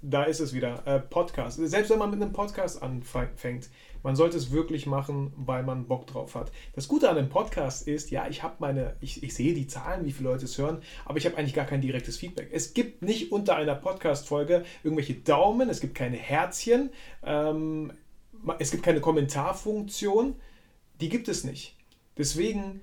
Da 0.05 0.25
ist 0.25 0.41
es 0.41 0.53
wieder. 0.53 0.85
Äh, 0.87 0.99
Podcast. 0.99 1.59
Selbst 1.63 1.91
wenn 1.91 1.99
man 1.99 2.11
mit 2.11 2.21
einem 2.21 2.33
Podcast 2.33 2.83
anfängt, 2.83 3.69
man 4.03 4.17
sollte 4.17 4.37
es 4.37 4.51
wirklich 4.51 4.87
machen, 4.87 5.33
weil 5.37 5.63
man 5.63 5.87
Bock 5.87 6.07
drauf 6.09 6.35
hat. 6.35 6.51
Das 6.75 6.89
Gute 6.89 7.09
an 7.09 7.17
einem 7.17 7.29
Podcast 7.29 7.87
ist, 7.87 8.11
ja, 8.11 8.27
ich 8.29 8.43
habe 8.43 8.57
meine, 8.59 8.97
ich, 9.01 9.23
ich 9.23 9.33
sehe 9.33 9.55
die 9.55 9.69
Zahlen, 9.69 10.05
wie 10.05 10.11
viele 10.11 10.31
Leute 10.31 10.45
es 10.45 10.59
hören, 10.59 10.83
aber 11.05 11.19
ich 11.19 11.27
habe 11.27 11.37
eigentlich 11.37 11.55
gar 11.55 11.67
kein 11.67 11.81
direktes 11.81 12.17
Feedback. 12.17 12.49
Es 12.53 12.75
gibt 12.75 13.03
nicht 13.03 13.31
unter 13.31 13.55
einer 13.55 13.77
Podcast-Folge 13.77 14.65
irgendwelche 14.83 15.15
Daumen, 15.15 15.69
es 15.69 15.81
gibt 15.81 15.95
keine 15.95 16.17
Herzchen, 16.17 16.91
ähm, 17.25 17.93
es 18.59 18.73
gibt 18.73 18.83
keine 18.83 19.01
Kommentarfunktion. 19.01 20.35
Die 21.01 21.09
gibt 21.09 21.29
es 21.29 21.45
nicht. 21.45 21.77
Deswegen 22.19 22.81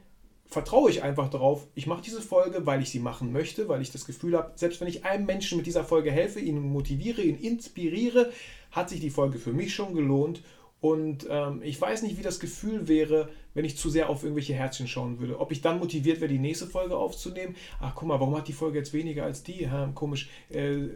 vertraue 0.50 0.90
ich 0.90 1.04
einfach 1.04 1.30
darauf, 1.30 1.68
ich 1.76 1.86
mache 1.86 2.02
diese 2.02 2.22
Folge, 2.22 2.66
weil 2.66 2.82
ich 2.82 2.90
sie 2.90 3.00
machen 3.00 3.32
möchte, 3.32 3.68
weil 3.68 3.82
ich 3.82 3.92
das 3.92 4.06
Gefühl 4.06 4.36
habe, 4.36 4.52
selbst 4.56 4.82
wenn 4.82 4.88
ich 4.88 5.06
einem 5.06 5.26
Menschen 5.26 5.58
mit 5.58 5.68
dieser 5.68 5.84
Folge 5.84 6.12
helfe, 6.12 6.40
ihn 6.40 6.60
motiviere, 6.60 7.22
ihn 7.22 7.38
inspiriere, 7.38 8.32
hat 8.72 8.90
sich 8.90 9.00
die 9.00 9.12
Folge 9.12 9.38
für 9.38 9.54
mich 9.54 9.74
schon 9.74 9.94
gelohnt. 9.94 10.42
Und 10.82 11.28
ähm, 11.30 11.62
ich 11.62 11.80
weiß 11.80 12.02
nicht, 12.04 12.18
wie 12.18 12.24
das 12.24 12.40
Gefühl 12.40 12.88
wäre, 12.88 13.30
wenn 13.54 13.66
ich 13.66 13.78
zu 13.78 13.90
sehr 13.90 14.10
auf 14.10 14.24
irgendwelche 14.24 14.54
Herzchen 14.54 14.88
schauen 14.88 15.20
würde. 15.20 15.40
Ob 15.40 15.52
ich 15.52 15.62
dann 15.62 15.78
motiviert 15.78 16.22
wäre, 16.22 16.32
die 16.32 16.40
nächste 16.40 16.68
Folge 16.68 16.96
aufzunehmen. 16.96 17.56
Ach, 17.80 17.94
guck 17.94 18.08
mal, 18.08 18.20
warum 18.20 18.36
hat 18.38 18.48
die 18.48 18.54
Folge 18.54 18.80
jetzt 18.80 18.94
weniger 18.94 19.26
als 19.26 19.44
die? 19.44 19.70
Ha, 19.70 19.92
komisch. 19.94 20.30
Äh, 20.50 20.88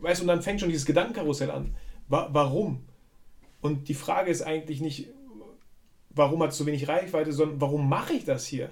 weißt 0.00 0.20
du, 0.20 0.24
und 0.24 0.28
dann 0.28 0.42
fängt 0.42 0.60
schon 0.60 0.70
dieses 0.70 0.86
Gedankenkarussell 0.86 1.50
an. 1.50 1.74
Wa 2.08 2.30
warum? 2.32 2.80
Und 3.60 3.88
die 3.88 3.94
Frage 3.94 4.30
ist 4.30 4.42
eigentlich 4.42 4.80
nicht, 4.80 5.08
warum 6.10 6.42
hat 6.42 6.50
es 6.50 6.58
so 6.58 6.66
wenig 6.66 6.88
Reichweite, 6.88 7.32
sondern 7.32 7.60
warum 7.60 7.88
mache 7.88 8.14
ich 8.14 8.24
das 8.24 8.46
hier? 8.46 8.70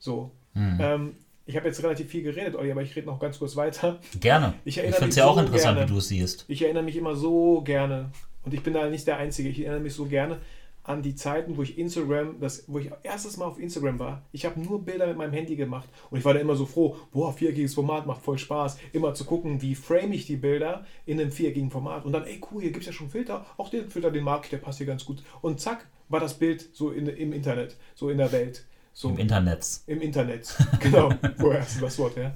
So. 0.00 0.32
Mhm. 0.54 0.78
Ähm, 0.80 1.14
ich 1.46 1.56
habe 1.56 1.66
jetzt 1.66 1.82
relativ 1.82 2.08
viel 2.08 2.22
geredet, 2.22 2.56
Olli, 2.56 2.72
aber 2.72 2.82
ich 2.82 2.94
rede 2.96 3.06
noch 3.06 3.20
ganz 3.20 3.38
kurz 3.38 3.54
weiter. 3.56 4.00
Gerne. 4.18 4.54
Ich, 4.64 4.78
ich 4.78 4.94
finde 4.94 5.10
es 5.10 5.16
ja 5.16 5.24
so 5.24 5.30
auch 5.30 5.38
interessant, 5.38 5.76
gerne. 5.76 5.88
wie 5.88 5.92
du 5.92 5.98
es 5.98 6.08
siehst. 6.08 6.44
Ich 6.48 6.62
erinnere 6.62 6.82
mich 6.82 6.96
immer 6.96 7.14
so 7.14 7.60
gerne, 7.62 8.10
und 8.44 8.54
ich 8.54 8.62
bin 8.62 8.74
da 8.74 8.88
nicht 8.88 9.06
der 9.06 9.18
Einzige, 9.18 9.48
ich 9.48 9.60
erinnere 9.60 9.80
mich 9.80 9.94
so 9.94 10.06
gerne 10.06 10.38
an 10.82 11.02
die 11.02 11.14
Zeiten, 11.14 11.56
wo 11.56 11.62
ich 11.62 11.78
Instagram, 11.78 12.40
das, 12.40 12.64
wo 12.66 12.78
ich 12.78 12.90
erstes 13.02 13.36
Mal 13.36 13.44
auf 13.44 13.58
Instagram 13.58 13.98
war. 13.98 14.22
Ich 14.32 14.46
habe 14.46 14.60
nur 14.60 14.82
Bilder 14.82 15.06
mit 15.06 15.16
meinem 15.16 15.32
Handy 15.32 15.54
gemacht 15.54 15.88
und 16.10 16.18
ich 16.18 16.24
war 16.24 16.34
da 16.34 16.40
immer 16.40 16.56
so 16.56 16.66
froh, 16.66 16.96
boah, 17.12 17.32
viereckiges 17.32 17.74
Format 17.74 18.06
macht 18.06 18.22
voll 18.22 18.38
Spaß, 18.38 18.78
immer 18.92 19.12
zu 19.14 19.24
gucken, 19.24 19.60
wie 19.60 19.74
frame 19.74 20.12
ich 20.12 20.26
die 20.26 20.36
Bilder 20.36 20.84
in 21.04 21.20
einem 21.20 21.32
viereckigen 21.32 21.70
Format 21.70 22.04
und 22.06 22.12
dann, 22.12 22.24
ey 22.24 22.40
cool, 22.50 22.62
hier 22.62 22.72
gibt 22.72 22.82
es 22.82 22.86
ja 22.86 22.92
schon 22.92 23.10
Filter, 23.10 23.44
auch 23.58 23.68
den 23.68 23.90
Filter, 23.90 24.10
den 24.10 24.24
mag 24.24 24.44
ich, 24.44 24.50
der 24.50 24.58
passt 24.58 24.78
hier 24.78 24.86
ganz 24.86 25.04
gut. 25.04 25.22
Und 25.42 25.60
zack, 25.60 25.86
war 26.08 26.20
das 26.20 26.34
Bild 26.34 26.70
so 26.72 26.90
in, 26.90 27.06
im 27.06 27.32
Internet, 27.32 27.76
so 27.94 28.08
in 28.08 28.18
der 28.18 28.32
Welt. 28.32 28.64
So, 29.00 29.08
Im 29.08 29.16
Internet. 29.16 29.66
Im 29.86 30.02
Internet, 30.02 30.54
genau. 30.78 31.08
Woher 31.38 31.62
hast 31.62 31.78
du 31.78 31.80
das 31.80 31.98
Wort 31.98 32.16
her? 32.16 32.34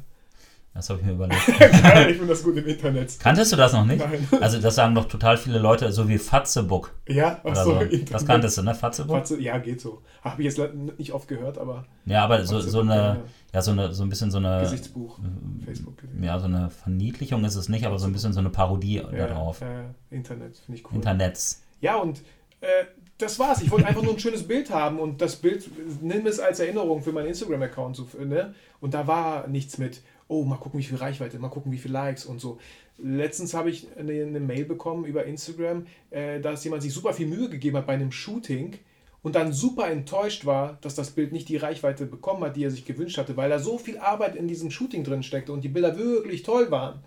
Das 0.72 0.88
habe 0.88 0.98
ich 0.98 1.04
mir 1.04 1.12
überlegt. 1.12 1.46
Geil, 1.58 2.10
ich 2.10 2.16
finde 2.16 2.32
das 2.32 2.42
gut 2.42 2.56
im 2.56 2.66
Internet. 2.66 3.20
Kanntest 3.20 3.52
du 3.52 3.56
das 3.56 3.74
noch 3.74 3.84
nicht? 3.84 3.98
Nein. 3.98 4.26
Also 4.40 4.58
das 4.58 4.74
sagen 4.74 4.94
doch 4.94 5.04
total 5.04 5.36
viele 5.36 5.58
Leute, 5.58 5.92
so 5.92 6.08
wie 6.08 6.16
Fatzebook. 6.16 6.94
Ja, 7.06 7.38
ach 7.44 7.54
so, 7.54 7.78
so. 7.78 7.96
Das 8.10 8.24
kanntest 8.24 8.56
du, 8.56 8.62
ne? 8.62 8.74
Fatzebook? 8.74 9.14
Fatze, 9.14 9.38
ja, 9.42 9.58
geht 9.58 9.82
so. 9.82 10.00
Habe 10.22 10.40
ich 10.40 10.56
jetzt 10.56 10.74
nicht 10.98 11.12
oft 11.12 11.28
gehört, 11.28 11.58
aber... 11.58 11.84
Ja, 12.06 12.24
aber 12.24 12.46
so, 12.46 12.58
so 12.58 12.80
eine, 12.80 12.94
ja. 12.94 13.16
ja, 13.52 13.60
so 13.60 13.72
eine, 13.72 13.92
so 13.92 14.02
ein 14.02 14.08
bisschen 14.08 14.30
so 14.30 14.38
eine... 14.38 14.60
Gesichtsbuch, 14.60 15.18
Facebook. 15.66 15.98
Ja, 16.18 16.38
so 16.38 16.46
eine 16.46 16.70
Verniedlichung 16.70 17.44
ist 17.44 17.56
es 17.56 17.68
nicht, 17.68 17.84
aber 17.84 17.98
so 17.98 18.06
ein 18.06 18.14
bisschen 18.14 18.32
so 18.32 18.40
eine 18.40 18.48
Parodie 18.48 19.02
ja, 19.02 19.26
darauf. 19.26 19.60
Ja, 19.60 19.94
Internet, 20.08 20.56
finde 20.56 20.80
ich 20.80 20.86
cool. 20.86 20.94
Internets. 20.94 21.62
Ja, 21.82 21.96
und 21.96 22.22
äh, 22.62 22.86
das 23.24 23.38
war's. 23.38 23.62
Ich 23.62 23.70
wollte 23.70 23.86
einfach 23.86 24.02
nur 24.02 24.12
ein 24.12 24.18
schönes 24.18 24.46
Bild 24.46 24.70
haben 24.70 24.98
und 25.00 25.20
das 25.20 25.36
Bild, 25.36 25.68
nimm 26.00 26.26
es 26.26 26.38
als 26.38 26.60
Erinnerung 26.60 27.02
für 27.02 27.12
meinen 27.12 27.28
Instagram-Account. 27.28 28.20
Ne? 28.28 28.54
Und 28.80 28.94
da 28.94 29.06
war 29.06 29.48
nichts 29.48 29.78
mit 29.78 30.02
oh, 30.28 30.44
mal 30.44 30.56
gucken, 30.56 30.80
wie 30.80 30.84
viel 30.84 30.96
Reichweite, 30.96 31.38
mal 31.38 31.48
gucken, 31.48 31.72
wie 31.72 31.78
viel 31.78 31.92
Likes 31.92 32.24
und 32.24 32.40
so. 32.40 32.58
Letztens 32.98 33.54
habe 33.54 33.70
ich 33.70 33.88
eine, 33.98 34.12
eine, 34.12 34.40
Mail 34.40 34.64
bekommen 34.64 35.04
über 35.04 35.24
Instagram, 35.24 35.86
äh, 36.10 36.40
dass 36.40 36.64
jemand 36.64 36.82
sich 36.82 36.92
super 36.92 37.12
viel 37.12 37.26
Mühe 37.26 37.48
gegeben 37.48 37.76
hat 37.76 37.86
bei 37.86 37.94
einem 37.94 38.12
Shooting 38.12 38.78
und 39.22 39.34
dann 39.34 39.52
super 39.52 39.88
enttäuscht 39.88 40.46
war, 40.46 40.78
dass 40.80 40.94
das 40.94 41.10
Bild 41.10 41.32
nicht 41.32 41.48
die 41.48 41.56
Reichweite 41.56 42.06
bekommen 42.06 42.44
hat, 42.44 42.56
die 42.56 42.64
er 42.64 42.70
sich 42.70 42.84
gewünscht 42.84 43.18
hatte, 43.18 43.36
weil 43.36 43.50
da 43.50 43.58
so 43.58 43.78
viel 43.78 43.98
Arbeit 43.98 44.36
in 44.36 44.48
diesem 44.48 44.70
Shooting 44.70 45.02
drin 45.02 45.22
steckte 45.22 45.52
und 45.52 45.62
die 45.64 45.68
Bilder 45.68 45.98
wirklich 45.98 46.42
toll 46.42 46.70
waren. 46.70 47.00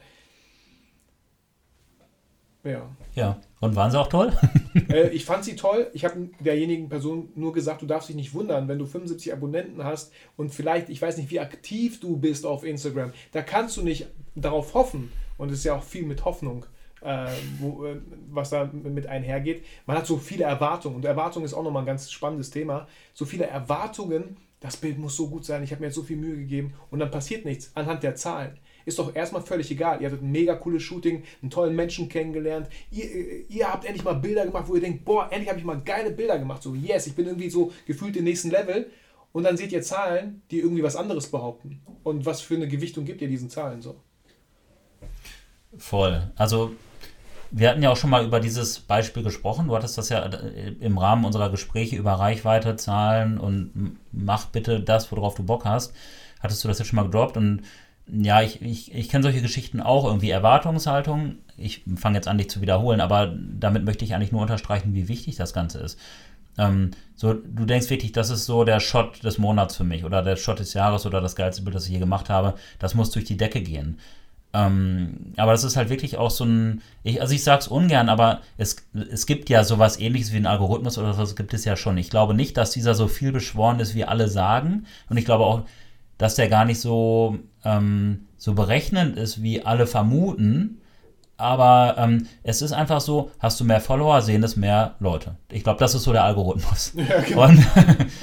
Ja. 2.67 2.89
Ja. 3.15 3.41
Und 3.59 3.75
waren 3.75 3.89
sie 3.89 3.99
auch 3.99 4.07
toll? 4.07 4.31
äh, 4.89 5.09
ich 5.09 5.25
fand 5.25 5.43
sie 5.43 5.55
toll. 5.55 5.89
Ich 5.93 6.05
habe 6.05 6.29
derjenigen 6.39 6.89
Person 6.89 7.29
nur 7.35 7.53
gesagt, 7.53 7.81
du 7.81 7.85
darfst 7.85 8.09
dich 8.09 8.15
nicht 8.15 8.33
wundern, 8.33 8.67
wenn 8.67 8.77
du 8.77 8.85
75 8.85 9.33
Abonnenten 9.33 9.83
hast 9.83 10.11
und 10.35 10.53
vielleicht, 10.53 10.89
ich 10.89 11.01
weiß 11.01 11.17
nicht, 11.17 11.31
wie 11.31 11.39
aktiv 11.39 11.99
du 11.99 12.17
bist 12.17 12.45
auf 12.45 12.63
Instagram. 12.63 13.13
Da 13.31 13.41
kannst 13.41 13.77
du 13.77 13.81
nicht 13.81 14.07
darauf 14.35 14.73
hoffen. 14.73 15.11
Und 15.37 15.51
es 15.51 15.59
ist 15.59 15.63
ja 15.65 15.75
auch 15.75 15.83
viel 15.83 16.03
mit 16.03 16.25
Hoffnung, 16.25 16.65
äh, 17.01 17.27
wo, 17.59 17.85
äh, 17.85 17.97
was 18.29 18.49
da 18.49 18.65
mit 18.65 19.07
einhergeht. 19.07 19.63
Man 19.85 19.97
hat 19.97 20.05
so 20.05 20.17
viele 20.17 20.43
Erwartungen. 20.43 20.95
Und 20.95 21.05
Erwartung 21.05 21.43
ist 21.43 21.53
auch 21.53 21.63
nochmal 21.63 21.83
ein 21.83 21.87
ganz 21.87 22.11
spannendes 22.11 22.49
Thema. 22.49 22.87
So 23.13 23.25
viele 23.25 23.45
Erwartungen, 23.45 24.37
das 24.59 24.77
Bild 24.77 24.97
muss 24.97 25.15
so 25.15 25.29
gut 25.29 25.45
sein, 25.45 25.63
ich 25.63 25.71
habe 25.71 25.81
mir 25.81 25.87
jetzt 25.87 25.95
so 25.95 26.03
viel 26.03 26.17
Mühe 26.17 26.35
gegeben 26.35 26.73
und 26.89 26.99
dann 26.99 27.11
passiert 27.11 27.45
nichts 27.45 27.71
anhand 27.75 28.01
der 28.01 28.15
Zahlen 28.15 28.57
ist 28.87 28.99
doch 28.99 29.13
erstmal 29.13 29.41
völlig 29.41 29.69
egal. 29.69 30.01
Ihr 30.01 30.07
hattet 30.07 30.23
ein 30.23 30.31
mega 30.31 30.55
cooles 30.55 30.81
Shooting, 30.81 31.23
einen 31.41 31.51
tollen 31.51 31.75
Menschen 31.75 32.07
kennengelernt. 32.07 32.69
Ihr, 32.89 33.49
ihr 33.49 33.67
habt 33.67 33.83
endlich 33.85 34.05
mal 34.05 34.15
Bilder 34.15 34.45
gemacht, 34.45 34.65
wo 34.67 34.75
ihr 34.75 34.81
denkt, 34.81 35.03
boah, 35.03 35.27
endlich 35.29 35.49
habe 35.49 35.59
ich 35.59 35.65
mal 35.65 35.81
geile 35.81 36.11
Bilder 36.11 36.39
gemacht. 36.39 36.63
So, 36.63 36.73
yes, 36.73 37.05
ich 37.05 37.13
bin 37.13 37.25
irgendwie 37.25 37.49
so 37.49 37.73
gefühlt 37.85 38.15
im 38.15 38.23
nächsten 38.23 38.49
Level. 38.49 38.89
Und 39.33 39.43
dann 39.43 39.57
seht 39.57 39.73
ihr 39.73 39.81
Zahlen, 39.81 40.41
die 40.49 40.59
irgendwie 40.59 40.83
was 40.83 40.95
anderes 40.95 41.27
behaupten. 41.27 41.81
Und 42.03 42.25
was 42.25 42.39
für 42.39 42.55
eine 42.55 42.67
Gewichtung 42.67 43.03
gibt 43.03 43.21
ihr 43.21 43.27
diesen 43.27 43.49
Zahlen 43.49 43.81
so? 43.81 43.97
Voll. 45.77 46.31
Also 46.37 46.71
wir 47.51 47.69
hatten 47.69 47.83
ja 47.83 47.91
auch 47.91 47.97
schon 47.97 48.09
mal 48.09 48.25
über 48.25 48.39
dieses 48.39 48.79
Beispiel 48.79 49.21
gesprochen. 49.21 49.67
Du 49.67 49.75
hattest 49.75 49.97
das 49.97 50.07
ja 50.07 50.23
im 50.23 50.97
Rahmen 50.97 51.25
unserer 51.25 51.49
Gespräche 51.49 51.97
über 51.97 52.13
Reichweite, 52.13 52.77
Zahlen 52.77 53.37
und 53.37 53.97
mach 54.13 54.45
bitte 54.45 54.79
das, 54.79 55.11
worauf 55.11 55.35
du 55.35 55.43
Bock 55.43 55.65
hast. 55.65 55.93
Hattest 56.39 56.63
du 56.63 56.69
das 56.69 56.79
ja 56.79 56.85
schon 56.85 56.95
mal 56.95 57.03
gedroppt 57.03 57.35
und 57.35 57.63
ja, 58.09 58.41
ich, 58.41 58.61
ich, 58.61 58.93
ich 58.93 59.09
kenne 59.09 59.23
solche 59.23 59.41
Geschichten 59.41 59.81
auch, 59.81 60.05
irgendwie 60.05 60.29
Erwartungshaltung. 60.29 61.35
Ich 61.57 61.83
fange 61.95 62.17
jetzt 62.17 62.27
an, 62.27 62.37
dich 62.37 62.49
zu 62.49 62.61
wiederholen, 62.61 63.01
aber 63.01 63.33
damit 63.35 63.83
möchte 63.83 64.05
ich 64.05 64.13
eigentlich 64.13 64.31
nur 64.31 64.41
unterstreichen, 64.41 64.93
wie 64.93 65.07
wichtig 65.07 65.35
das 65.35 65.53
Ganze 65.53 65.79
ist. 65.79 65.99
Ähm, 66.57 66.91
so, 67.15 67.33
du 67.33 67.65
denkst 67.65 67.89
wirklich, 67.89 68.11
das 68.11 68.29
ist 68.29 68.45
so 68.45 68.63
der 68.63 68.79
Shot 68.79 69.23
des 69.23 69.37
Monats 69.37 69.75
für 69.75 69.83
mich 69.83 70.05
oder 70.05 70.21
der 70.21 70.35
Shot 70.35 70.59
des 70.59 70.73
Jahres 70.73 71.05
oder 71.05 71.21
das 71.21 71.35
geilste 71.35 71.61
Bild, 71.63 71.75
das 71.75 71.85
ich 71.85 71.91
je 71.91 71.99
gemacht 71.99 72.29
habe. 72.29 72.55
Das 72.79 72.95
muss 72.95 73.11
durch 73.11 73.25
die 73.25 73.37
Decke 73.37 73.61
gehen. 73.61 73.99
Ähm, 74.53 75.33
aber 75.35 75.51
das 75.51 75.63
ist 75.63 75.75
halt 75.75 75.89
wirklich 75.89 76.17
auch 76.17 76.31
so 76.31 76.45
ein, 76.45 76.81
ich, 77.03 77.21
also 77.21 77.33
ich 77.33 77.43
sage 77.43 77.59
es 77.59 77.67
ungern, 77.67 78.09
aber 78.09 78.41
es, 78.57 78.77
es 79.11 79.25
gibt 79.25 79.49
ja 79.49 79.63
sowas 79.63 79.99
ähnliches 79.99 80.31
wie 80.31 80.37
ein 80.37 80.45
Algorithmus 80.47 80.97
oder 80.97 81.17
was 81.17 81.35
gibt 81.35 81.53
es 81.53 81.65
ja 81.65 81.75
schon. 81.75 81.97
Ich 81.97 82.09
glaube 82.09 82.33
nicht, 82.33 82.57
dass 82.57 82.71
dieser 82.71 82.95
so 82.95 83.07
viel 83.07 83.31
beschworen 83.31 83.79
ist, 83.79 83.93
wie 83.93 84.05
alle 84.05 84.29
sagen. 84.29 84.85
Und 85.09 85.17
ich 85.17 85.25
glaube 85.25 85.45
auch, 85.45 85.63
dass 86.17 86.35
der 86.35 86.49
gar 86.49 86.65
nicht 86.65 86.79
so, 86.79 87.37
ähm, 87.63 88.27
so 88.37 88.53
berechnend 88.53 89.17
ist, 89.17 89.41
wie 89.41 89.65
alle 89.65 89.87
vermuten. 89.87 90.81
Aber 91.39 91.95
ähm, 91.99 92.27
es 92.41 92.63
ist 92.63 92.71
einfach 92.71 92.99
so, 92.99 93.29
hast 93.39 93.59
du 93.59 93.63
mehr 93.63 93.79
Follower, 93.79 94.23
sehen 94.23 94.41
es 94.41 94.55
mehr 94.55 94.95
Leute. 94.99 95.35
Ich 95.51 95.63
glaube, 95.63 95.79
das 95.79 95.93
ist 95.93 96.03
so 96.03 96.11
der 96.11 96.23
Algorithmus. 96.23 96.93
Ja, 96.97 97.21
genau. 97.21 97.49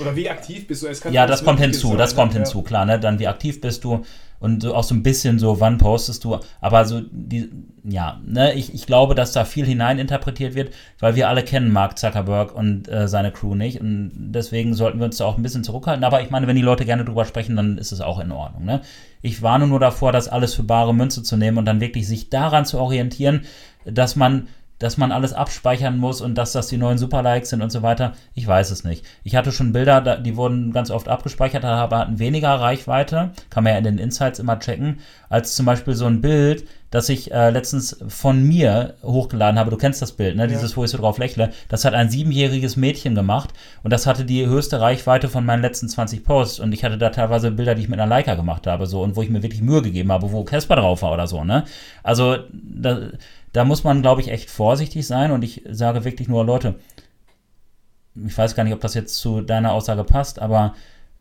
Oder 0.01 0.17
wie 0.17 0.29
aktiv 0.29 0.67
bist 0.67 0.83
du? 0.83 1.11
ja, 1.11 1.27
das 1.27 1.45
kommt 1.45 1.61
hinzu, 1.61 1.89
sein, 1.89 1.99
das 1.99 2.17
kommt 2.17 2.33
ja. 2.33 2.39
hinzu, 2.39 2.63
klar. 2.63 2.85
Ne? 2.85 2.99
Dann 2.99 3.21
wie 3.21 3.29
aktiv 3.29 3.61
bist 3.61 3.85
du 3.85 4.05
und 4.45 4.63
so 4.63 4.75
auch 4.75 4.85
so 4.85 4.95
ein 4.95 5.03
bisschen 5.03 5.39
so, 5.39 5.59
wann 5.59 5.79
postest 5.79 6.23
du, 6.23 6.39
aber 6.61 6.85
so 6.85 7.01
die, 7.11 7.51
ja, 7.83 8.21
ne, 8.27 8.53
ich, 8.53 8.75
ich 8.75 8.87
glaube, 8.87 9.15
dass 9.15 9.33
da 9.33 9.47
viel 9.47 9.65
hineininterpretiert 9.65 10.55
wird, 10.55 10.75
weil 11.01 11.17
wir 11.17 11.31
alle 11.31 11.43
kennen 11.43 11.73
Mark 11.73 11.99
Zuckerberg 11.99 12.55
und 12.55 12.87
äh, 12.89 13.09
seine 13.09 13.33
Crew 13.33 13.55
nicht. 13.55 13.81
Und 13.81 14.13
deswegen 14.15 14.75
sollten 14.75 14.99
wir 14.99 15.07
uns 15.07 15.17
da 15.17 15.25
auch 15.25 15.39
ein 15.39 15.43
bisschen 15.43 15.65
zurückhalten, 15.65 16.05
aber 16.05 16.21
ich 16.21 16.29
meine, 16.29 16.47
wenn 16.47 16.57
die 16.57 16.63
Leute 16.63 16.85
gerne 16.85 17.07
drüber 17.07 17.25
sprechen, 17.25 17.57
dann 17.57 17.79
ist 17.79 17.91
es 17.91 18.03
auch 18.03 18.21
in 18.21 18.33
Ordnung, 18.33 18.67
ne? 18.67 18.83
Ich 19.23 19.41
warne 19.41 19.67
nur 19.67 19.81
davor, 19.81 20.13
das 20.13 20.29
alles 20.29 20.53
für 20.53 20.65
bare 20.65 20.95
Münze 20.95 21.23
zu 21.23 21.39
nehmen 21.39 21.57
und 21.57 21.65
dann 21.65 21.81
wirklich 21.81 22.07
sich 22.07 22.29
daran 22.29 22.67
zu 22.67 22.79
orientieren, 22.79 23.47
dass 23.87 24.15
man 24.15 24.49
dass 24.79 24.97
man 24.97 25.13
alles 25.13 25.33
abspeichern 25.33 25.99
muss 25.99 26.21
und 26.21 26.37
dass 26.37 26.53
das 26.53 26.67
die 26.67 26.77
neuen 26.77 26.99
Superlikes 26.99 27.51
sind 27.51 27.63
und 27.63 27.71
so 27.71 27.83
weiter. 27.83 28.13
Ich 28.35 28.47
weiß 28.47 28.71
es 28.71 28.85
nicht. 28.85 29.05
Ich 29.23 29.37
hatte 29.37 29.53
schon 29.53 29.73
Bilder, 29.73 30.19
die 30.19 30.37
wurden 30.37 30.73
ganz 30.73 30.91
oft 30.91 31.09
abgespeichert, 31.09 31.65
aber 31.65 31.99
hatten 31.99 32.19
weniger 32.19 32.55
Reichweite. 32.55 33.31
Kann 33.51 33.65
man 33.65 33.73
ja 33.73 33.79
in 33.79 33.85
den 33.85 33.99
Insights 33.99 34.39
immer 34.39 34.59
checken, 34.59 34.99
als 35.29 35.55
zum 35.55 35.67
Beispiel 35.67 35.95
so 35.95 36.07
ein 36.07 36.21
Bild, 36.21 36.67
das 36.91 37.09
ich 37.09 37.33
äh, 37.33 37.51
letztens 37.51 37.97
von 38.07 38.43
mir 38.45 38.95
hochgeladen 39.03 39.59
habe. 39.59 39.71
Du 39.71 39.77
kennst 39.77 40.01
das 40.01 40.13
Bild, 40.13 40.37
ne? 40.37 40.43
Ja. 40.43 40.49
Dieses, 40.49 40.77
wo 40.77 40.85
ich 40.85 40.91
so 40.91 40.99
drauf 40.99 41.19
lächle. 41.19 41.51
Das 41.69 41.85
hat 41.85 41.95
ein 41.95 42.09
siebenjähriges 42.09 42.77
Mädchen 42.77 43.15
gemacht 43.17 43.51
und 43.83 43.93
das 43.93 44.07
hatte 44.07 44.25
die 44.25 44.47
höchste 44.47 44.81
Reichweite 44.81 45.29
von 45.29 45.45
meinen 45.45 45.63
letzten 45.63 45.89
20 45.89 46.25
Posts. 46.25 46.61
Und 46.61 46.73
ich 46.73 46.85
hatte 46.85 46.99
da 46.99 47.11
teilweise 47.11 47.51
Bilder, 47.51 47.75
die 47.75 47.83
ich 47.83 47.89
mit 47.89 47.99
einer 47.99 48.09
Leica 48.09 48.35
gemacht 48.35 48.67
habe, 48.67 48.87
so 48.87 49.03
und 49.03 49.17
wo 49.17 49.23
ich 49.23 49.31
mir 49.31 49.43
wirklich 49.43 49.63
Mühe 49.63 49.83
gegeben 49.83 50.13
habe, 50.13 50.31
wo 50.31 50.45
Casper 50.45 50.77
drauf 50.77 51.03
war 51.03 51.13
oder 51.13 51.27
so, 51.27 51.43
ne? 51.43 51.65
Also, 52.05 52.37
da, 52.53 53.09
da 53.55 53.65
muss 53.65 53.85
man, 53.85 54.03
glaube 54.03 54.21
ich, 54.21 54.29
echt 54.29 54.51
vorsichtig 54.51 55.07
sein 55.07 55.31
und 55.31 55.43
ich 55.43 55.63
sage 55.71 56.05
wirklich 56.05 56.29
nur, 56.29 56.45
Leute, 56.45 56.75
ich 58.15 58.37
weiß 58.37 58.55
gar 58.55 58.65
nicht, 58.65 58.75
ob 58.75 58.81
das 58.81 58.95
jetzt 58.95 59.17
zu 59.17 59.41
deiner 59.41 59.73
Aussage 59.73 60.05
passt, 60.05 60.43
aber 60.43 60.75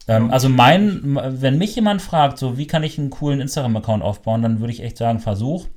ähm, 0.07 0.31
also 0.31 0.49
mein, 0.49 1.17
wenn 1.39 1.57
mich 1.57 1.75
jemand 1.75 2.01
fragt, 2.01 2.37
so 2.37 2.57
wie 2.57 2.67
kann 2.67 2.83
ich 2.83 2.97
einen 2.97 3.11
coolen 3.11 3.39
Instagram-Account 3.39 4.03
aufbauen, 4.03 4.41
dann 4.41 4.59
würde 4.59 4.73
ich 4.73 4.83
echt 4.83 4.97
sagen, 4.97 5.19
versuch 5.19 5.67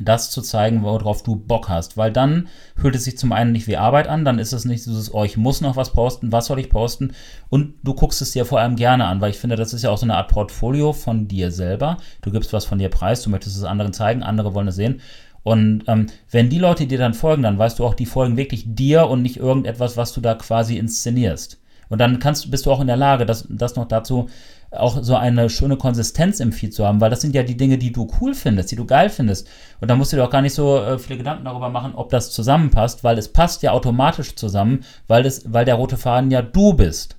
das 0.00 0.30
zu 0.30 0.40
zeigen, 0.40 0.82
worauf 0.82 1.22
du 1.22 1.36
Bock 1.36 1.68
hast. 1.68 1.96
Weil 1.96 2.12
dann 2.12 2.48
fühlt 2.76 2.94
es 2.94 3.04
sich 3.04 3.18
zum 3.18 3.32
einen 3.32 3.52
nicht 3.52 3.66
wie 3.66 3.76
Arbeit 3.76 4.08
an, 4.08 4.24
dann 4.24 4.38
ist 4.38 4.52
es 4.52 4.64
nicht 4.64 4.82
so, 4.82 5.12
oh, 5.12 5.24
ich 5.24 5.36
muss 5.36 5.60
noch 5.60 5.76
was 5.76 5.92
posten, 5.92 6.32
was 6.32 6.46
soll 6.46 6.58
ich 6.58 6.70
posten? 6.70 7.12
Und 7.50 7.74
du 7.82 7.94
guckst 7.94 8.22
es 8.22 8.30
dir 8.30 8.44
vor 8.44 8.60
allem 8.60 8.76
gerne 8.76 9.04
an, 9.06 9.20
weil 9.20 9.30
ich 9.30 9.38
finde, 9.38 9.56
das 9.56 9.74
ist 9.74 9.82
ja 9.82 9.90
auch 9.90 9.98
so 9.98 10.06
eine 10.06 10.16
Art 10.16 10.30
Portfolio 10.30 10.92
von 10.92 11.28
dir 11.28 11.50
selber. 11.50 11.98
Du 12.22 12.30
gibst 12.30 12.52
was 12.52 12.64
von 12.64 12.78
dir 12.78 12.88
preis, 12.88 13.22
du 13.22 13.30
möchtest 13.30 13.56
es 13.56 13.64
anderen 13.64 13.92
zeigen, 13.92 14.22
andere 14.22 14.54
wollen 14.54 14.68
es 14.68 14.76
sehen. 14.76 15.00
Und 15.42 15.84
ähm, 15.88 16.06
wenn 16.30 16.50
die 16.50 16.58
Leute 16.58 16.86
dir 16.86 16.98
dann 16.98 17.14
folgen, 17.14 17.42
dann 17.42 17.58
weißt 17.58 17.78
du 17.78 17.84
auch, 17.84 17.94
die 17.94 18.06
folgen 18.06 18.36
wirklich 18.36 18.64
dir 18.66 19.08
und 19.08 19.22
nicht 19.22 19.38
irgendetwas, 19.38 19.96
was 19.96 20.12
du 20.12 20.20
da 20.20 20.34
quasi 20.34 20.76
inszenierst. 20.76 21.60
Und 21.88 21.98
dann 21.98 22.20
kannst, 22.20 22.50
bist 22.50 22.66
du 22.66 22.72
auch 22.72 22.80
in 22.80 22.86
der 22.86 22.96
Lage, 22.96 23.26
das, 23.26 23.46
das 23.50 23.76
noch 23.76 23.86
dazu 23.86 24.28
auch 24.70 25.02
so 25.02 25.14
eine 25.16 25.50
schöne 25.50 25.76
Konsistenz 25.76 26.40
im 26.40 26.52
Feed 26.52 26.72
zu 26.72 26.86
haben, 26.86 27.00
weil 27.00 27.10
das 27.10 27.20
sind 27.20 27.34
ja 27.34 27.42
die 27.42 27.56
Dinge, 27.56 27.78
die 27.78 27.92
du 27.92 28.10
cool 28.20 28.34
findest, 28.34 28.70
die 28.70 28.76
du 28.76 28.86
geil 28.86 29.10
findest. 29.10 29.48
Und 29.80 29.90
da 29.90 29.94
musst 29.94 30.12
du 30.12 30.16
dir 30.16 30.24
auch 30.24 30.30
gar 30.30 30.42
nicht 30.42 30.54
so 30.54 30.78
äh, 30.78 30.98
viele 30.98 31.18
Gedanken 31.18 31.44
darüber 31.44 31.68
machen, 31.68 31.94
ob 31.94 32.08
das 32.08 32.32
zusammenpasst, 32.32 33.04
weil 33.04 33.18
es 33.18 33.28
passt 33.28 33.62
ja 33.62 33.72
automatisch 33.72 34.34
zusammen, 34.34 34.84
weil, 35.06 35.22
das, 35.22 35.52
weil 35.52 35.66
der 35.66 35.74
rote 35.74 35.98
Faden 35.98 36.30
ja 36.30 36.40
du 36.40 36.72
bist. 36.72 37.16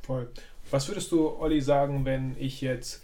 Voll. 0.00 0.30
Was 0.70 0.88
würdest 0.88 1.12
du, 1.12 1.38
Olli, 1.38 1.60
sagen, 1.60 2.04
wenn 2.04 2.34
ich 2.38 2.60
jetzt 2.60 3.02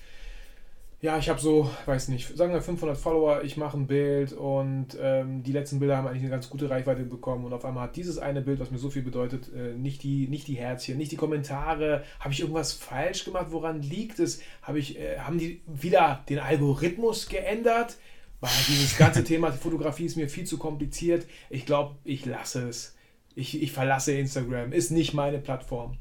ja, 1.04 1.18
ich 1.18 1.28
habe 1.28 1.38
so, 1.38 1.70
weiß 1.84 2.08
nicht, 2.08 2.34
sagen 2.34 2.54
wir 2.54 2.62
500 2.62 2.96
Follower, 2.96 3.42
ich 3.44 3.58
mache 3.58 3.76
ein 3.76 3.86
Bild 3.86 4.32
und 4.32 4.96
ähm, 4.98 5.42
die 5.42 5.52
letzten 5.52 5.78
Bilder 5.78 5.98
haben 5.98 6.06
eigentlich 6.06 6.22
eine 6.22 6.30
ganz 6.30 6.48
gute 6.48 6.70
Reichweite 6.70 7.02
bekommen 7.02 7.44
und 7.44 7.52
auf 7.52 7.66
einmal 7.66 7.84
hat 7.88 7.96
dieses 7.96 8.16
eine 8.16 8.40
Bild, 8.40 8.58
was 8.58 8.70
mir 8.70 8.78
so 8.78 8.88
viel 8.88 9.02
bedeutet, 9.02 9.52
äh, 9.52 9.74
nicht, 9.74 10.02
die, 10.02 10.28
nicht 10.28 10.48
die 10.48 10.54
Herzchen, 10.54 10.96
nicht 10.96 11.12
die 11.12 11.16
Kommentare, 11.16 12.04
habe 12.20 12.32
ich 12.32 12.40
irgendwas 12.40 12.72
falsch 12.72 13.26
gemacht, 13.26 13.48
woran 13.50 13.82
liegt 13.82 14.18
es? 14.18 14.40
Hab 14.62 14.76
ich, 14.76 14.98
äh, 14.98 15.18
haben 15.18 15.36
die 15.36 15.60
wieder 15.66 16.24
den 16.30 16.38
Algorithmus 16.38 17.28
geändert? 17.28 17.98
Weil 18.40 18.50
dieses 18.66 18.96
ganze 18.96 19.24
Thema 19.30 19.52
Fotografie 19.52 20.06
ist 20.06 20.16
mir 20.16 20.30
viel 20.30 20.44
zu 20.46 20.56
kompliziert. 20.56 21.26
Ich 21.50 21.66
glaube, 21.66 21.96
ich 22.04 22.24
lasse 22.24 22.66
es. 22.66 22.96
Ich, 23.34 23.62
ich 23.62 23.72
verlasse 23.72 24.12
Instagram, 24.12 24.72
ist 24.72 24.90
nicht 24.90 25.12
meine 25.12 25.38
Plattform. 25.38 25.98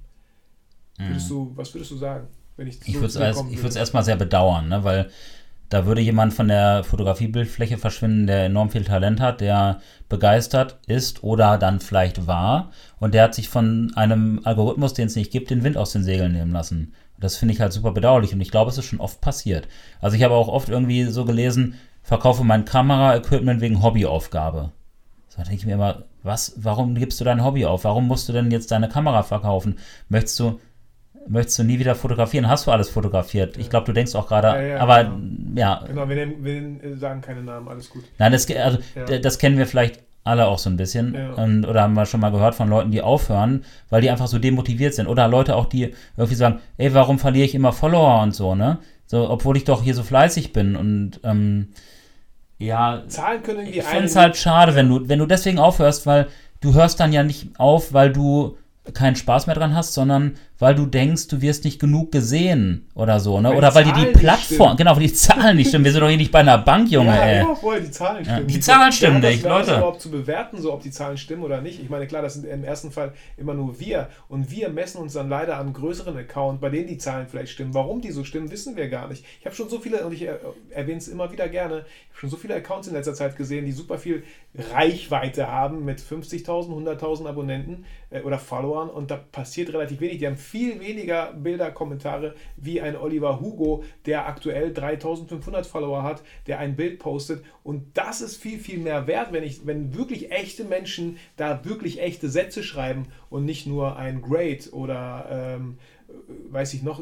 Würdest 0.98 1.30
Mhm. 1.30 1.34
du, 1.34 1.52
was 1.58 1.74
würdest 1.74 1.92
du 1.92 1.98
sagen? 1.98 2.28
Wenn 2.58 2.68
ich 2.68 2.80
Ich 2.86 2.96
würde 2.96 3.08
es 3.08 3.16
würde? 3.16 3.64
würd's 3.64 3.76
erstmal 3.76 4.04
sehr 4.04 4.16
bedauern, 4.16 4.70
ne? 4.70 4.84
weil 4.84 5.10
da 5.70 5.88
würde 5.88 6.02
jemand 6.02 6.34
von 6.34 6.48
der 6.48 6.84
Fotografiebildfläche 6.84 7.80
verschwinden, 7.80 8.28
der 8.28 8.46
enorm 8.46 8.70
viel 8.70 8.84
Talent 8.84 9.20
hat, 9.20 9.42
der 9.42 9.80
begeistert 10.08 10.78
ist 10.86 11.24
oder 11.24 11.58
dann 11.58 11.80
vielleicht 11.80 12.28
war 12.28 12.72
und 13.00 13.16
der 13.16 13.24
hat 13.24 13.34
sich 13.34 13.50
von 13.50 13.92
einem 13.96 14.42
Algorithmus, 14.44 14.94
den 14.94 15.08
es 15.08 15.16
nicht 15.16 15.32
gibt, 15.32 15.50
den 15.50 15.64
Wind 15.64 15.78
aus 15.78 15.92
den 15.92 16.04
Segeln 16.04 16.34
nehmen 16.34 16.52
lassen. 16.52 16.94
Das 17.20 17.38
finde 17.38 17.54
ich 17.54 17.62
halt 17.62 17.74
super 17.74 17.92
bedauerlich 17.92 18.34
und 18.34 18.42
ich 18.42 18.52
glaube, 18.52 18.70
es 18.70 18.78
ist 18.78 18.86
schon 18.86 19.00
oft 19.00 19.20
passiert. 19.22 19.68
Also 20.00 20.16
ich 20.16 20.24
habe 20.24 20.36
auch 20.36 20.48
oft 20.48 20.70
irgendwie 20.70 21.06
so 21.06 21.26
gelesen, 21.26 21.76
verkaufe 22.04 22.44
mein 22.44 22.66
Kameraequipment 22.66 23.62
wegen 23.62 23.82
Hobbyaufgabe. 23.82 24.72
So 25.30 25.38
denke 25.42 25.56
ich 25.56 25.66
mir 25.66 25.74
immer, 25.74 26.04
was, 26.22 26.54
warum 26.58 26.94
gibst 26.94 27.20
du 27.20 27.24
dein 27.24 27.44
Hobby 27.44 27.66
auf? 27.66 27.86
Warum 27.86 28.08
musst 28.08 28.30
du 28.30 28.34
denn 28.34 28.52
jetzt 28.52 28.70
deine 28.72 28.90
Kamera 28.90 29.24
verkaufen? 29.24 29.80
Möchtest 30.08 30.40
du, 30.40 30.60
möchtest 31.28 31.60
du 31.60 31.64
nie 31.64 31.80
wieder 31.80 31.96
fotografieren? 31.96 32.48
Hast 32.50 32.68
du 32.68 32.72
alles 32.72 32.90
fotografiert? 32.90 33.58
Ich 33.58 33.70
glaube, 33.70 33.86
du 33.86 33.94
denkst 33.94 34.14
auch 34.16 34.28
gerade, 34.28 34.48
Ja, 34.48 34.62
ja, 34.62 34.78
aber 34.80 35.04
genau. 35.06 35.18
ja, 35.56 35.84
Genau, 35.88 36.10
wir, 36.10 36.16
nehmen, 36.16 36.80
wir 36.82 36.98
sagen 36.98 37.22
keine 37.22 37.44
Namen, 37.44 37.68
alles 37.68 37.90
gut. 37.90 38.04
nein, 38.18 38.32
das, 38.32 38.50
also, 38.52 38.80
Ja. 38.96 39.20
das 39.20 39.38
kennen 39.40 39.58
wir 39.58 39.68
vielleicht 39.68 40.00
alle 40.26 40.48
auch 40.48 40.58
so 40.58 40.70
ein 40.70 40.78
bisschen 40.78 41.16
und, 41.36 41.66
oder 41.66 41.82
haben 41.82 41.96
wir 41.96 42.06
schon 42.06 42.22
mal 42.22 42.32
gehört 42.32 42.56
von 42.56 42.70
Leuten, 42.70 42.92
die 42.92 43.02
aufhören, 43.02 43.66
weil 43.90 44.02
die 44.02 44.10
einfach 44.10 44.28
so 44.28 44.40
demotiviert 44.40 44.94
sind 44.94 45.08
oder 45.08 45.28
Leute 45.28 45.54
auch, 45.56 45.66
die 45.66 45.94
irgendwie 46.16 46.36
sagen, 46.36 46.60
ey, 46.78 46.94
warum 46.94 47.20
verliere 47.20 47.46
ich 47.46 47.54
immer 47.56 47.74
Follower 47.74 48.22
und 48.22 48.34
so, 48.34 48.56
ne? 48.56 48.78
So, 49.06 49.30
obwohl 49.30 49.58
ich 49.58 49.66
doch 49.66 49.84
hier 49.84 49.94
so 49.94 50.02
fleißig 50.02 50.54
bin 50.54 50.78
und 50.78 51.20
ähm, 51.26 51.68
ja, 52.58 53.04
Zahlen 53.08 53.44
können 53.44 53.60
irgendwie 53.60 53.80
ich 53.80 53.86
finde 53.86 54.06
es 54.06 54.16
halt 54.16 54.38
schade, 54.38 54.76
wenn 54.76 54.88
du, 54.88 55.10
wenn 55.10 55.20
du 55.20 55.26
deswegen 55.26 55.60
aufhörst, 55.60 56.06
weil 56.06 56.28
du 56.62 56.74
hörst 56.74 57.00
dann 57.02 57.12
ja 57.12 57.24
nicht 57.24 57.50
auf, 57.60 57.92
weil 57.94 58.12
du 58.14 58.58
keinen 58.94 59.16
Spaß 59.18 59.48
mehr 59.48 59.56
dran 59.56 59.76
hast, 59.76 59.94
sondern 59.94 60.36
weil 60.64 60.74
du 60.76 60.86
denkst, 60.88 61.28
du 61.28 61.42
wirst 61.42 61.64
nicht 61.66 61.80
genug 61.80 62.12
gesehen 62.12 62.88
oder 62.96 63.20
so, 63.20 63.40
ne? 63.40 63.50
Weil 63.50 63.58
Oder 63.58 63.70
die 63.70 63.76
weil 63.76 63.84
dir 63.84 63.94
die 63.94 64.06
Plattform, 64.18 64.56
stimmen. 64.70 64.78
genau, 64.78 64.96
weil 64.96 65.04
die 65.04 65.14
Zahlen 65.14 65.58
nicht 65.58 65.68
stimmen. 65.68 65.86
Wir 65.86 65.92
sind 65.92 66.02
doch 66.02 66.08
hier 66.08 66.18
nicht 66.18 66.32
bei 66.32 66.40
einer 66.40 66.58
Bank, 66.58 66.90
Junge, 66.90 67.10
ja, 67.16 67.22
ey. 67.24 67.38
Ja, 67.40 67.54
voll, 67.56 67.82
die 67.82 67.92
Zahlen 67.92 68.26
Ja, 68.26 68.32
stimmen. 68.34 68.48
die 68.48 68.60
Zahlen 68.60 68.92
stimmen 68.92 69.16
hat 69.22 69.24
nicht, 69.30 69.44
Leute. 69.44 69.72
überhaupt 69.76 70.02
zu 70.02 70.10
bewerten, 70.10 70.62
so 70.62 70.74
ob 70.74 70.82
die 70.82 70.92
Zahlen 70.92 71.18
stimmen 71.18 71.44
oder 71.44 71.62
nicht. 71.62 71.80
Ich 71.82 71.90
meine, 71.90 72.08
klar, 72.08 72.22
das 72.22 72.34
sind 72.36 72.46
im 72.46 72.64
ersten 72.64 72.92
Fall 72.92 73.14
immer 73.38 73.54
nur 73.54 73.80
wir. 73.80 74.08
Und 74.30 74.50
wir 74.50 74.70
messen 74.70 75.00
uns 75.02 75.14
dann 75.14 75.30
leider 75.30 75.58
am 75.58 75.74
größeren 75.74 76.18
Account, 76.18 76.62
bei 76.62 76.70
denen 76.70 76.88
die 76.88 76.98
Zahlen 76.98 77.28
vielleicht 77.30 77.52
stimmen. 77.52 77.74
Warum 77.74 78.02
die 78.02 78.12
so 78.12 78.24
stimmen, 78.24 78.50
wissen 78.50 78.76
wir 78.76 78.88
gar 78.90 79.08
nicht. 79.10 79.26
Ich 79.40 79.46
habe 79.46 79.56
schon 79.56 79.70
so 79.70 79.80
viele, 79.80 80.06
und 80.06 80.14
ich 80.14 80.24
äh, 80.24 80.34
erwähne 80.72 80.98
es 80.98 81.08
immer 81.08 81.32
wieder 81.32 81.48
gerne, 81.50 81.80
ich 81.80 82.10
habe 82.12 82.20
schon 82.22 82.30
so 82.30 82.38
viele 82.38 82.56
Accounts 82.56 82.88
in 82.88 82.94
letzter 82.94 83.14
Zeit 83.14 83.36
gesehen, 83.36 83.66
die 83.66 83.72
super 83.74 83.98
viel 83.98 84.24
Reichweite 84.56 85.48
haben 85.48 85.84
mit 85.84 86.00
50.000, 86.00 86.70
100.000 86.70 87.28
Abonnenten 87.28 87.86
äh, 88.12 88.22
oder 88.22 88.38
Followern 88.38 88.90
und 88.90 89.10
da 89.10 89.18
passiert 89.18 89.74
relativ 89.74 90.00
wenig. 90.00 90.20
Die 90.20 90.28
haben 90.28 90.38
viel 90.38 90.80
weniger 90.80 91.34
Bilder, 91.34 91.72
Kommentare 91.72 92.36
wie 92.56 92.80
ein 92.80 92.96
Oliver 92.96 93.40
Hugo, 93.40 93.84
der 94.06 94.28
aktuell 94.28 94.72
3.500 94.72 95.64
Follower 95.64 96.04
hat, 96.04 96.22
der 96.48 96.60
ein 96.60 96.76
Bild 96.76 97.00
postet 97.00 97.44
und 97.64 97.98
das 97.98 98.22
ist 98.22 98.38
viel, 98.38 98.60
viel 98.60 98.80
mehr 98.80 99.08
wert, 99.08 99.32
wenn, 99.32 99.44
ich, 99.44 99.66
wenn 99.66 99.96
wirklich 99.96 100.32
echte 100.32 100.66
Menschen 100.66 101.18
da 101.36 101.66
wirklich 101.66 102.02
echte 102.02 102.30
Sätze 102.30 102.64
schreiben 102.64 103.08
und 103.30 103.46
nicht 103.46 103.66
nur 103.66 103.96
ein 103.98 104.22
Great 104.22 104.72
oder 104.72 105.28
ähm, 105.58 105.78
weiß 106.52 106.76
ich 106.76 106.84
noch, 106.84 107.02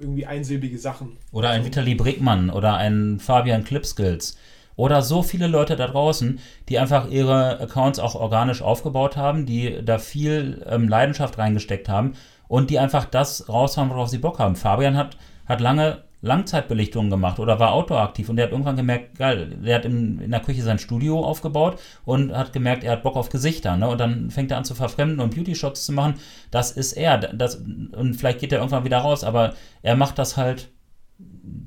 irgendwie 0.00 0.26
einsilbige 0.26 0.78
Sachen. 0.78 1.16
Oder 1.32 1.50
ein 1.50 1.64
Vitali 1.64 1.96
Brickmann 1.96 2.50
oder 2.50 2.76
ein 2.76 3.18
Fabian 3.18 3.64
Clipskills. 3.64 4.36
Oder 4.78 5.02
so 5.02 5.24
viele 5.24 5.48
Leute 5.48 5.74
da 5.74 5.88
draußen, 5.88 6.38
die 6.68 6.78
einfach 6.78 7.10
ihre 7.10 7.58
Accounts 7.58 7.98
auch 7.98 8.14
organisch 8.14 8.62
aufgebaut 8.62 9.16
haben, 9.16 9.44
die 9.44 9.84
da 9.84 9.98
viel 9.98 10.64
ähm, 10.68 10.88
Leidenschaft 10.88 11.36
reingesteckt 11.36 11.88
haben 11.88 12.12
und 12.46 12.70
die 12.70 12.78
einfach 12.78 13.04
das 13.04 13.48
raushauen, 13.48 13.90
worauf 13.90 14.08
sie 14.08 14.18
Bock 14.18 14.38
haben. 14.38 14.54
Fabian 14.54 14.96
hat, 14.96 15.16
hat 15.46 15.60
lange 15.60 16.04
Langzeitbelichtungen 16.20 17.10
gemacht 17.10 17.40
oder 17.40 17.58
war 17.58 17.72
outdoor-aktiv 17.72 18.28
und 18.28 18.36
der 18.36 18.46
hat 18.46 18.52
irgendwann 18.52 18.76
gemerkt, 18.76 19.18
geil, 19.18 19.58
der 19.64 19.74
hat 19.74 19.84
in, 19.84 20.20
in 20.20 20.30
der 20.30 20.38
Küche 20.38 20.62
sein 20.62 20.78
Studio 20.78 21.24
aufgebaut 21.24 21.80
und 22.04 22.32
hat 22.32 22.52
gemerkt, 22.52 22.84
er 22.84 22.92
hat 22.92 23.02
Bock 23.02 23.16
auf 23.16 23.30
Gesichter. 23.30 23.76
Ne? 23.76 23.88
Und 23.88 23.98
dann 23.98 24.30
fängt 24.30 24.52
er 24.52 24.58
an 24.58 24.64
zu 24.64 24.76
verfremden 24.76 25.18
und 25.18 25.34
Beauty-Shots 25.34 25.86
zu 25.86 25.92
machen. 25.92 26.14
Das 26.52 26.70
ist 26.70 26.92
er. 26.92 27.18
Das, 27.18 27.56
und 27.56 28.14
vielleicht 28.16 28.38
geht 28.38 28.52
er 28.52 28.58
irgendwann 28.58 28.84
wieder 28.84 28.98
raus, 28.98 29.24
aber 29.24 29.54
er 29.82 29.96
macht 29.96 30.20
das 30.20 30.36
halt 30.36 30.70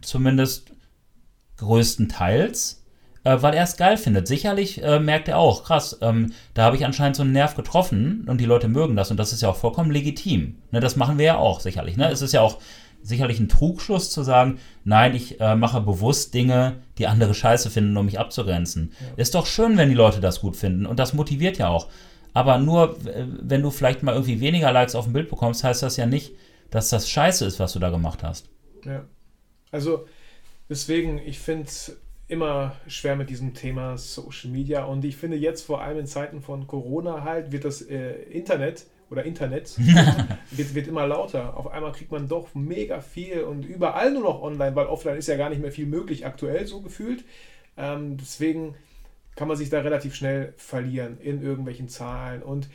zumindest 0.01 0.71
größtenteils, 1.57 2.80
äh, 3.23 3.41
weil 3.41 3.53
er 3.53 3.63
es 3.63 3.77
geil 3.77 3.97
findet. 3.97 4.27
Sicherlich 4.27 4.83
äh, 4.83 4.99
merkt 4.99 5.27
er 5.27 5.37
auch, 5.37 5.63
krass, 5.63 5.97
ähm, 6.01 6.33
da 6.53 6.63
habe 6.63 6.75
ich 6.75 6.85
anscheinend 6.85 7.15
so 7.15 7.23
einen 7.23 7.31
Nerv 7.31 7.55
getroffen 7.55 8.25
und 8.27 8.39
die 8.39 8.45
Leute 8.45 8.67
mögen 8.67 8.95
das 8.95 9.11
und 9.11 9.17
das 9.17 9.33
ist 9.33 9.41
ja 9.41 9.49
auch 9.49 9.55
vollkommen 9.55 9.91
legitim. 9.91 10.57
Ne, 10.71 10.79
das 10.79 10.95
machen 10.95 11.17
wir 11.17 11.25
ja 11.25 11.37
auch 11.37 11.59
sicherlich. 11.59 11.97
Ne? 11.97 12.09
Es 12.09 12.21
ist 12.21 12.33
ja 12.33 12.41
auch 12.41 12.59
sicherlich 13.03 13.39
ein 13.39 13.49
Trugschluss 13.49 14.11
zu 14.11 14.23
sagen, 14.23 14.59
nein, 14.83 15.15
ich 15.15 15.39
äh, 15.39 15.55
mache 15.55 15.81
bewusst 15.81 16.33
Dinge, 16.33 16.77
die 16.97 17.07
andere 17.07 17.33
scheiße 17.33 17.69
finden, 17.69 17.97
um 17.97 18.05
mich 18.05 18.19
abzugrenzen. 18.19 18.93
Ist 19.17 19.33
doch 19.33 19.47
schön, 19.47 19.77
wenn 19.77 19.89
die 19.89 19.95
Leute 19.95 20.19
das 20.19 20.41
gut 20.41 20.55
finden 20.55 20.85
und 20.85 20.99
das 20.99 21.13
motiviert 21.13 21.57
ja 21.57 21.69
auch. 21.69 21.87
Aber 22.33 22.57
nur, 22.59 22.97
äh, 23.07 23.25
wenn 23.41 23.61
du 23.61 23.71
vielleicht 23.71 24.03
mal 24.03 24.13
irgendwie 24.13 24.39
weniger 24.39 24.71
Likes 24.71 24.95
auf 24.95 25.05
dem 25.05 25.13
Bild 25.13 25.29
bekommst, 25.29 25.63
heißt 25.63 25.83
das 25.83 25.97
ja 25.97 26.05
nicht, 26.05 26.33
dass 26.69 26.89
das 26.89 27.09
scheiße 27.09 27.45
ist, 27.45 27.59
was 27.59 27.73
du 27.73 27.79
da 27.79 27.89
gemacht 27.89 28.23
hast. 28.23 28.49
Ja. 28.85 29.03
Also 29.71 30.05
deswegen, 30.69 31.19
ich 31.19 31.39
finde 31.39 31.63
es 31.63 31.97
immer 32.31 32.77
schwer 32.87 33.17
mit 33.17 33.29
diesem 33.29 33.53
Thema 33.53 33.97
Social 33.97 34.49
Media 34.51 34.85
und 34.85 35.03
ich 35.03 35.17
finde 35.17 35.35
jetzt 35.35 35.63
vor 35.63 35.81
allem 35.81 35.99
in 35.99 36.07
Zeiten 36.07 36.41
von 36.41 36.65
Corona 36.65 37.25
halt 37.25 37.51
wird 37.51 37.65
das 37.65 37.81
äh, 37.81 38.13
Internet 38.23 38.85
oder 39.09 39.25
Internet 39.25 39.77
wird, 40.51 40.73
wird 40.73 40.87
immer 40.87 41.05
lauter. 41.05 41.57
Auf 41.57 41.67
einmal 41.67 41.91
kriegt 41.91 42.09
man 42.09 42.29
doch 42.29 42.55
mega 42.55 43.01
viel 43.01 43.41
und 43.41 43.65
überall 43.65 44.13
nur 44.13 44.23
noch 44.23 44.41
online, 44.41 44.73
weil 44.77 44.85
offline 44.85 45.17
ist 45.17 45.27
ja 45.27 45.35
gar 45.35 45.49
nicht 45.49 45.61
mehr 45.61 45.73
viel 45.73 45.85
möglich 45.85 46.25
aktuell 46.25 46.65
so 46.67 46.79
gefühlt. 46.79 47.25
Ähm, 47.75 48.15
deswegen 48.15 48.75
kann 49.35 49.49
man 49.49 49.57
sich 49.57 49.69
da 49.69 49.81
relativ 49.81 50.15
schnell 50.15 50.53
verlieren 50.55 51.17
in 51.19 51.43
irgendwelchen 51.43 51.89
Zahlen 51.89 52.43
und 52.43 52.69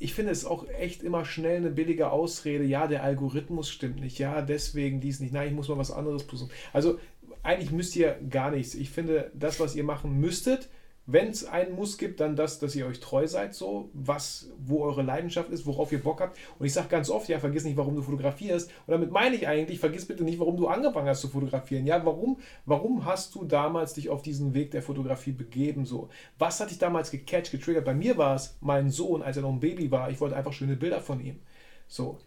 ich 0.00 0.14
finde 0.14 0.30
es 0.30 0.44
auch 0.44 0.68
echt 0.68 1.02
immer 1.02 1.24
schnell 1.24 1.56
eine 1.56 1.70
billige 1.70 2.10
Ausrede. 2.10 2.62
Ja, 2.62 2.86
der 2.86 3.02
Algorithmus 3.02 3.68
stimmt 3.68 4.00
nicht. 4.00 4.18
Ja, 4.20 4.42
deswegen 4.42 5.00
dies 5.00 5.18
nicht. 5.18 5.32
Nein, 5.32 5.48
ich 5.48 5.54
muss 5.54 5.68
mal 5.68 5.76
was 5.76 5.90
anderes 5.90 6.22
versuchen. 6.22 6.52
Also 6.72 7.00
eigentlich 7.42 7.70
müsst 7.70 7.96
ihr 7.96 8.18
gar 8.30 8.50
nichts. 8.50 8.74
Ich 8.74 8.90
finde, 8.90 9.30
das, 9.34 9.60
was 9.60 9.74
ihr 9.74 9.84
machen 9.84 10.20
müsstet, 10.20 10.68
wenn 11.10 11.28
es 11.28 11.46
einen 11.46 11.74
Muss 11.74 11.96
gibt, 11.96 12.20
dann 12.20 12.36
das, 12.36 12.58
dass 12.58 12.76
ihr 12.76 12.86
euch 12.86 13.00
treu 13.00 13.26
seid, 13.26 13.54
so, 13.54 13.88
was, 13.94 14.50
wo 14.58 14.84
eure 14.84 15.00
Leidenschaft 15.00 15.48
ist, 15.48 15.64
worauf 15.64 15.90
ihr 15.90 16.02
Bock 16.02 16.20
habt. 16.20 16.38
Und 16.58 16.66
ich 16.66 16.74
sage 16.74 16.88
ganz 16.88 17.08
oft, 17.08 17.30
ja, 17.30 17.38
vergiss 17.38 17.64
nicht, 17.64 17.78
warum 17.78 17.96
du 17.96 18.02
fotografierst. 18.02 18.70
Und 18.86 18.92
damit 18.92 19.10
meine 19.10 19.34
ich 19.34 19.48
eigentlich, 19.48 19.80
vergiss 19.80 20.06
bitte 20.06 20.22
nicht, 20.22 20.38
warum 20.38 20.58
du 20.58 20.68
angefangen 20.68 21.08
hast 21.08 21.22
zu 21.22 21.28
fotografieren. 21.28 21.86
Ja, 21.86 22.04
warum, 22.04 22.38
warum 22.66 23.06
hast 23.06 23.34
du 23.34 23.46
damals 23.46 23.94
dich 23.94 24.10
auf 24.10 24.20
diesen 24.20 24.52
Weg 24.52 24.70
der 24.70 24.82
Fotografie 24.82 25.32
begeben? 25.32 25.86
So, 25.86 26.10
was 26.38 26.60
hat 26.60 26.70
dich 26.70 26.78
damals 26.78 27.10
gecatcht, 27.10 27.52
getriggert? 27.52 27.86
Bei 27.86 27.94
mir 27.94 28.18
war 28.18 28.34
es 28.34 28.58
mein 28.60 28.90
Sohn, 28.90 29.22
als 29.22 29.38
er 29.38 29.44
noch 29.44 29.52
ein 29.52 29.60
Baby 29.60 29.90
war. 29.90 30.10
Ich 30.10 30.20
wollte 30.20 30.36
einfach 30.36 30.52
schöne 30.52 30.76
Bilder 30.76 31.00
von 31.00 31.24
ihm. 31.24 31.40
So. 31.86 32.18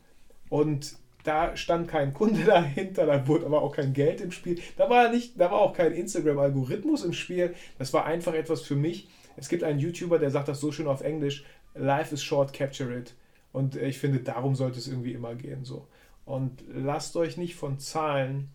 Und 0.49 0.95
da 1.23 1.55
stand 1.55 1.87
kein 1.87 2.13
Kunde 2.13 2.43
dahinter, 2.45 3.05
da 3.05 3.27
wurde 3.27 3.45
aber 3.45 3.61
auch 3.61 3.75
kein 3.75 3.93
Geld 3.93 4.21
im 4.21 4.31
Spiel. 4.31 4.59
Da 4.77 4.89
war 4.89 5.09
nicht, 5.09 5.39
da 5.39 5.51
war 5.51 5.59
auch 5.59 5.73
kein 5.73 5.91
Instagram-Algorithmus 5.91 7.03
im 7.03 7.13
Spiel. 7.13 7.55
Das 7.77 7.93
war 7.93 8.05
einfach 8.05 8.33
etwas 8.33 8.61
für 8.61 8.75
mich. 8.75 9.09
Es 9.37 9.49
gibt 9.49 9.63
einen 9.63 9.79
YouTuber, 9.79 10.19
der 10.19 10.31
sagt 10.31 10.47
das 10.47 10.59
so 10.59 10.71
schön 10.71 10.87
auf 10.87 11.01
Englisch: 11.01 11.43
Life 11.73 12.13
is 12.13 12.23
short, 12.23 12.53
capture 12.53 12.95
it. 12.97 13.15
Und 13.51 13.75
ich 13.75 13.97
finde, 13.99 14.19
darum 14.19 14.55
sollte 14.55 14.79
es 14.79 14.87
irgendwie 14.87 15.13
immer 15.13 15.35
gehen. 15.35 15.65
So. 15.65 15.87
Und 16.25 16.63
lasst 16.73 17.15
euch 17.15 17.37
nicht 17.37 17.55
von 17.55 17.79
Zahlen, 17.79 18.49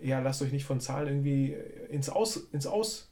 ja, 0.00 0.20
lasst 0.20 0.40
euch 0.42 0.52
nicht 0.52 0.64
von 0.64 0.80
Zahlen 0.80 1.08
irgendwie 1.08 1.56
ins 1.90 2.08
Aus, 2.08 2.36
ins 2.52 2.66
Aus 2.66 3.10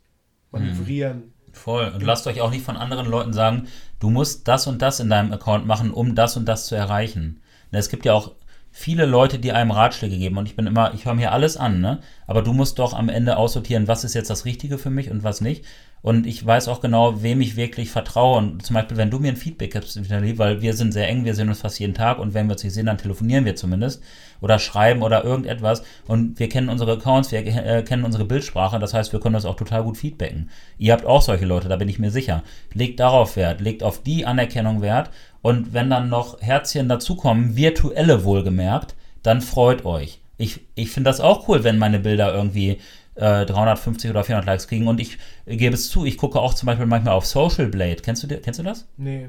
manövrieren. 0.50 1.34
Voll. 1.52 1.92
Und 1.94 2.02
lasst 2.02 2.26
euch 2.26 2.40
auch 2.40 2.50
nicht 2.50 2.64
von 2.64 2.76
anderen 2.76 3.06
Leuten 3.06 3.32
sagen, 3.32 3.68
du 4.00 4.10
musst 4.10 4.48
das 4.48 4.66
und 4.66 4.80
das 4.80 5.00
in 5.00 5.10
deinem 5.10 5.32
Account 5.32 5.66
machen, 5.66 5.90
um 5.90 6.14
das 6.14 6.36
und 6.36 6.46
das 6.46 6.66
zu 6.66 6.74
erreichen. 6.74 7.42
Es 7.70 7.90
gibt 7.90 8.04
ja 8.06 8.14
auch 8.14 8.34
viele 8.78 9.06
Leute, 9.06 9.40
die 9.40 9.50
einem 9.50 9.72
Ratschläge 9.72 10.16
geben 10.16 10.38
und 10.38 10.46
ich 10.46 10.54
bin 10.54 10.68
immer, 10.68 10.94
ich 10.94 11.04
höre 11.04 11.14
mir 11.14 11.32
alles 11.32 11.56
an, 11.56 11.80
ne? 11.80 11.98
Aber 12.28 12.42
du 12.42 12.52
musst 12.52 12.78
doch 12.78 12.94
am 12.94 13.08
Ende 13.08 13.36
aussortieren, 13.36 13.88
was 13.88 14.04
ist 14.04 14.14
jetzt 14.14 14.30
das 14.30 14.44
Richtige 14.44 14.78
für 14.78 14.88
mich 14.88 15.10
und 15.10 15.24
was 15.24 15.40
nicht. 15.40 15.64
Und 16.00 16.26
ich 16.26 16.44
weiß 16.44 16.68
auch 16.68 16.80
genau, 16.80 17.22
wem 17.22 17.40
ich 17.40 17.56
wirklich 17.56 17.90
vertraue. 17.90 18.38
Und 18.38 18.64
zum 18.64 18.74
Beispiel, 18.74 18.96
wenn 18.96 19.10
du 19.10 19.18
mir 19.18 19.32
ein 19.32 19.36
Feedback 19.36 19.72
gibst, 19.72 19.98
weil 20.10 20.62
wir 20.62 20.74
sind 20.74 20.92
sehr 20.92 21.08
eng, 21.08 21.24
wir 21.24 21.34
sehen 21.34 21.48
uns 21.48 21.60
fast 21.60 21.80
jeden 21.80 21.94
Tag 21.94 22.18
und 22.18 22.34
wenn 22.34 22.46
wir 22.46 22.52
uns 22.52 22.64
nicht 22.64 22.74
sehen, 22.74 22.86
dann 22.86 22.98
telefonieren 22.98 23.44
wir 23.44 23.56
zumindest 23.56 24.02
oder 24.40 24.58
schreiben 24.58 25.02
oder 25.02 25.24
irgendetwas. 25.24 25.82
Und 26.06 26.38
wir 26.38 26.48
kennen 26.48 26.68
unsere 26.68 26.92
Accounts, 26.92 27.32
wir 27.32 27.44
äh, 27.46 27.82
kennen 27.82 28.04
unsere 28.04 28.24
Bildsprache, 28.24 28.78
das 28.78 28.94
heißt, 28.94 29.12
wir 29.12 29.20
können 29.20 29.34
uns 29.34 29.44
auch 29.44 29.56
total 29.56 29.82
gut 29.82 29.96
feedbacken. 29.96 30.50
Ihr 30.78 30.92
habt 30.92 31.04
auch 31.04 31.22
solche 31.22 31.46
Leute, 31.46 31.68
da 31.68 31.76
bin 31.76 31.88
ich 31.88 31.98
mir 31.98 32.10
sicher. 32.10 32.42
Legt 32.72 33.00
darauf 33.00 33.36
Wert, 33.36 33.60
legt 33.60 33.82
auf 33.82 34.02
die 34.02 34.26
Anerkennung 34.26 34.82
Wert. 34.82 35.10
Und 35.42 35.72
wenn 35.72 35.90
dann 35.90 36.08
noch 36.08 36.40
Herzchen 36.40 36.88
dazukommen, 36.88 37.56
virtuelle 37.56 38.24
wohlgemerkt, 38.24 38.94
dann 39.22 39.40
freut 39.40 39.84
euch. 39.84 40.20
Ich, 40.36 40.60
ich 40.76 40.90
finde 40.90 41.10
das 41.10 41.20
auch 41.20 41.48
cool, 41.48 41.64
wenn 41.64 41.78
meine 41.78 41.98
Bilder 41.98 42.32
irgendwie 42.32 42.78
350 43.18 44.08
äh, 44.08 44.10
oder 44.10 44.24
400 44.24 44.46
Likes 44.46 44.68
kriegen. 44.68 44.86
Und 44.88 45.00
ich 45.00 45.18
gebe 45.46 45.74
es 45.74 45.90
zu, 45.90 46.04
ich 46.04 46.16
gucke 46.16 46.40
auch 46.40 46.54
zum 46.54 46.66
Beispiel 46.66 46.86
manchmal 46.86 47.14
auf 47.14 47.26
Social 47.26 47.68
Blade. 47.68 47.96
Kennst 48.02 48.22
du, 48.22 48.28
kennst 48.28 48.58
du 48.58 48.62
das? 48.62 48.86
Nee. 48.96 49.28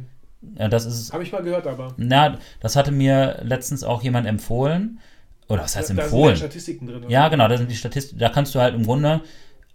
Ja, 0.58 0.68
das 0.68 0.86
ist. 0.86 1.12
Habe 1.12 1.24
ich 1.24 1.32
mal 1.32 1.44
gehört, 1.44 1.68
aber. 1.68 1.94
Na, 1.98 2.38
das 2.60 2.76
hatte 2.76 2.92
mir 2.92 3.40
letztens 3.44 3.84
auch 3.84 4.04
jemand 4.04 4.28
empfohlen. 4.28 5.00
Oder 5.48 5.64
was 5.64 5.76
heißt 5.76 5.90
da, 5.90 6.04
empfohlen? 6.04 6.34
Da 6.34 6.40
sind 6.40 6.48
Statistiken 6.48 6.88
drin. 6.88 7.04
Oder? 7.04 7.10
Ja, 7.10 7.28
genau, 7.28 7.48
da 7.48 7.58
sind 7.58 7.72
die 7.72 7.76
Statistiken. 7.76 8.20
Da 8.20 8.30
kannst 8.30 8.56
du 8.56 8.60
halt 8.60 8.76
im 8.76 8.86
Grunde 8.86 9.22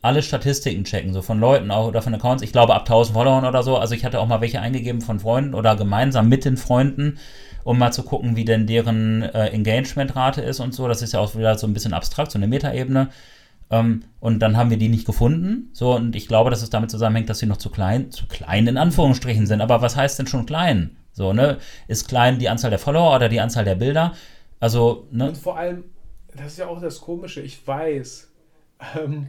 alle 0.05 0.23
Statistiken 0.23 0.85
checken, 0.85 1.15
so 1.15 1.23
von 1.23 1.41
Leuten 1.41 1.71
auch 1.71 1.89
oder 1.89 2.03
von 2.03 2.15
Accounts. 2.15 2.43
Ich 2.43 2.53
glaube 2.53 2.75
ab 2.75 2.83
1000 2.83 3.17
Followern 3.17 3.47
oder 3.47 3.63
so. 3.63 3.79
Also 3.79 3.95
ich 3.95 4.05
hatte 4.05 4.21
auch 4.21 4.27
mal 4.27 4.43
welche 4.43 4.61
eingegeben 4.61 5.01
von 5.01 5.19
Freunden 5.19 5.55
oder 5.55 5.77
gemeinsam 5.77 6.29
mit 6.29 6.45
den 6.45 6.59
Freunden, 6.59 7.19
um 7.65 7.79
mal 7.79 7.91
zu 7.91 8.03
gucken, 8.03 8.37
wie 8.37 8.45
denn 8.45 8.67
deren 8.67 9.23
äh, 9.23 9.47
Engagementrate 9.49 10.43
ist 10.43 10.61
und 10.61 10.75
so. 10.75 10.89
Das 10.89 11.01
ist 11.01 11.15
ja 11.15 11.21
auch 11.21 11.35
wieder 11.37 11.57
so 11.57 11.67
ein 11.67 11.73
bisschen 11.73 11.95
abstrakt, 11.95 12.33
so 12.33 12.39
eine 12.39 12.47
Metaebene. 12.47 13.09
Ähm, 13.71 14.05
und 14.21 14.41
dann 14.41 14.57
haben 14.57 14.71
wir 14.71 14.77
die 14.77 14.89
nicht 14.89 15.07
gefunden. 15.07 15.71
So, 15.73 15.95
und 15.95 16.15
ich 16.17 16.29
glaube, 16.29 16.51
dass 16.51 16.63
es 16.63 16.71
damit 16.71 16.91
zusammenhängt, 16.91 17.29
dass 17.29 17.39
sie 17.39 17.47
noch 17.47 17.57
zu 17.57 17.71
klein, 17.71 18.11
zu 18.11 18.27
klein 18.27 18.67
in 18.67 18.77
Anführungsstrichen 18.77 19.47
sind. 19.47 19.61
Aber 19.61 19.83
was 19.83 19.97
heißt 19.97 20.19
denn 20.19 20.27
schon 20.27 20.47
klein? 20.47 20.97
So, 21.13 21.33
ne? 21.33 21.59
Ist 21.89 22.09
klein 22.09 22.39
die 22.39 22.49
Anzahl 22.49 22.71
der 22.71 22.79
Follower 22.79 23.15
oder 23.15 23.29
die 23.29 23.41
Anzahl 23.41 23.65
der 23.65 23.77
Bilder? 23.77 24.15
Also, 24.61 25.07
ne? 25.11 25.29
Und 25.29 25.39
vor 25.39 25.57
allem, 25.57 25.85
das 26.35 26.49
ist 26.49 26.59
ja 26.59 26.67
auch 26.67 26.81
das 26.81 27.01
Komische, 27.01 27.41
ich 27.41 27.67
weiß, 27.67 28.33
ähm, 28.97 29.29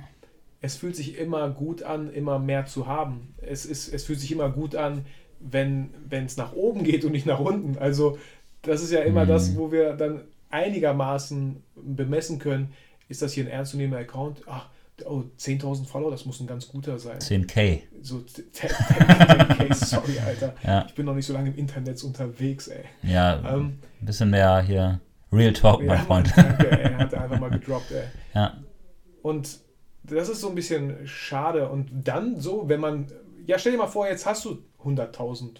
es 0.61 0.77
fühlt 0.77 0.95
sich 0.95 1.17
immer 1.19 1.49
gut 1.49 1.83
an, 1.83 2.11
immer 2.11 2.39
mehr 2.39 2.65
zu 2.65 2.87
haben. 2.87 3.35
Es, 3.37 3.65
ist, 3.65 3.93
es 3.93 4.05
fühlt 4.05 4.19
sich 4.19 4.31
immer 4.31 4.49
gut 4.49 4.75
an, 4.75 5.05
wenn 5.39 5.91
es 6.09 6.37
nach 6.37 6.53
oben 6.53 6.83
geht 6.83 7.05
und 7.05 7.11
nicht 7.11 7.27
nach 7.27 7.39
unten. 7.39 7.77
Also, 7.77 8.17
das 8.63 8.81
ist 8.81 8.91
ja 8.91 9.01
immer 9.01 9.25
mhm. 9.25 9.29
das, 9.29 9.55
wo 9.55 9.71
wir 9.71 9.93
dann 9.93 10.21
einigermaßen 10.49 11.61
bemessen 11.75 12.39
können, 12.39 12.73
ist 13.07 13.21
das 13.21 13.33
hier 13.33 13.45
ein 13.45 13.49
ernstzunehmender 13.49 13.99
Account? 13.99 14.41
Ach, 14.47 14.69
oh, 15.05 15.23
10.000 15.37 15.85
Follower, 15.85 16.11
das 16.11 16.25
muss 16.25 16.39
ein 16.39 16.47
ganz 16.47 16.67
guter 16.67 16.97
sein. 16.97 17.19
10k. 17.19 17.81
So 18.01 18.17
10k, 18.17 19.73
sorry, 19.85 20.19
Alter. 20.19 20.55
Ja. 20.63 20.85
Ich 20.87 20.95
bin 20.95 21.05
noch 21.05 21.15
nicht 21.15 21.25
so 21.25 21.33
lange 21.33 21.49
im 21.49 21.57
Internet 21.57 22.03
unterwegs, 22.03 22.67
ey. 22.67 22.83
Ja, 23.03 23.37
ähm, 23.55 23.79
ein 24.01 24.05
bisschen 24.05 24.29
mehr 24.29 24.61
hier 24.61 24.99
Real 25.31 25.53
Talk, 25.53 25.81
ja, 25.81 25.87
mein 25.87 26.05
Freund. 26.05 26.33
Danke, 26.35 26.71
ey, 26.71 26.93
hat 26.93 27.13
er 27.13 27.21
einfach 27.23 27.39
mal 27.39 27.49
gedroppt, 27.49 27.91
ey. 27.91 28.03
Ja. 28.33 28.57
Und 29.21 29.59
das 30.03 30.29
ist 30.29 30.41
so 30.41 30.49
ein 30.49 30.55
bisschen 30.55 31.07
schade. 31.07 31.69
Und 31.69 31.89
dann 32.07 32.39
so, 32.39 32.69
wenn 32.69 32.79
man, 32.79 33.07
ja, 33.45 33.57
stell 33.57 33.73
dir 33.73 33.77
mal 33.77 33.87
vor, 33.87 34.07
jetzt 34.07 34.25
hast 34.25 34.45
du 34.45 34.63
100.000 34.83 35.57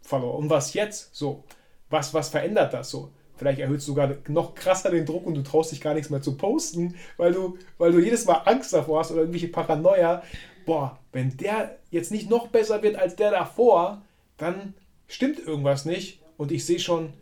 Follower. 0.00 0.38
Und 0.38 0.48
was 0.48 0.74
jetzt? 0.74 1.14
So, 1.14 1.44
was, 1.90 2.14
was 2.14 2.28
verändert 2.28 2.72
das 2.72 2.90
so? 2.90 3.12
Vielleicht 3.40 3.58
erhöht 3.58 3.78
es 3.78 3.86
sogar 3.86 4.16
noch 4.28 4.54
krasser 4.54 4.90
den 4.90 5.06
Druck 5.06 5.24
und 5.24 5.34
du 5.34 5.42
traust 5.42 5.72
dich 5.72 5.80
gar 5.80 5.94
nichts 5.94 6.10
mehr 6.10 6.20
zu 6.20 6.36
posten, 6.36 6.94
weil 7.16 7.32
du, 7.32 7.56
weil 7.78 7.90
du 7.90 7.98
jedes 7.98 8.26
Mal 8.26 8.42
Angst 8.44 8.74
davor 8.74 9.00
hast 9.00 9.12
oder 9.12 9.20
irgendwelche 9.20 9.48
Paranoia. 9.48 10.22
Boah, 10.66 10.98
wenn 11.12 11.34
der 11.38 11.78
jetzt 11.90 12.12
nicht 12.12 12.28
noch 12.28 12.48
besser 12.48 12.82
wird 12.82 12.96
als 12.96 13.16
der 13.16 13.30
davor, 13.30 14.02
dann 14.36 14.74
stimmt 15.08 15.38
irgendwas 15.38 15.86
nicht. 15.86 16.20
Und 16.36 16.52
ich 16.52 16.66
sehe 16.66 16.78
schon, 16.78 17.14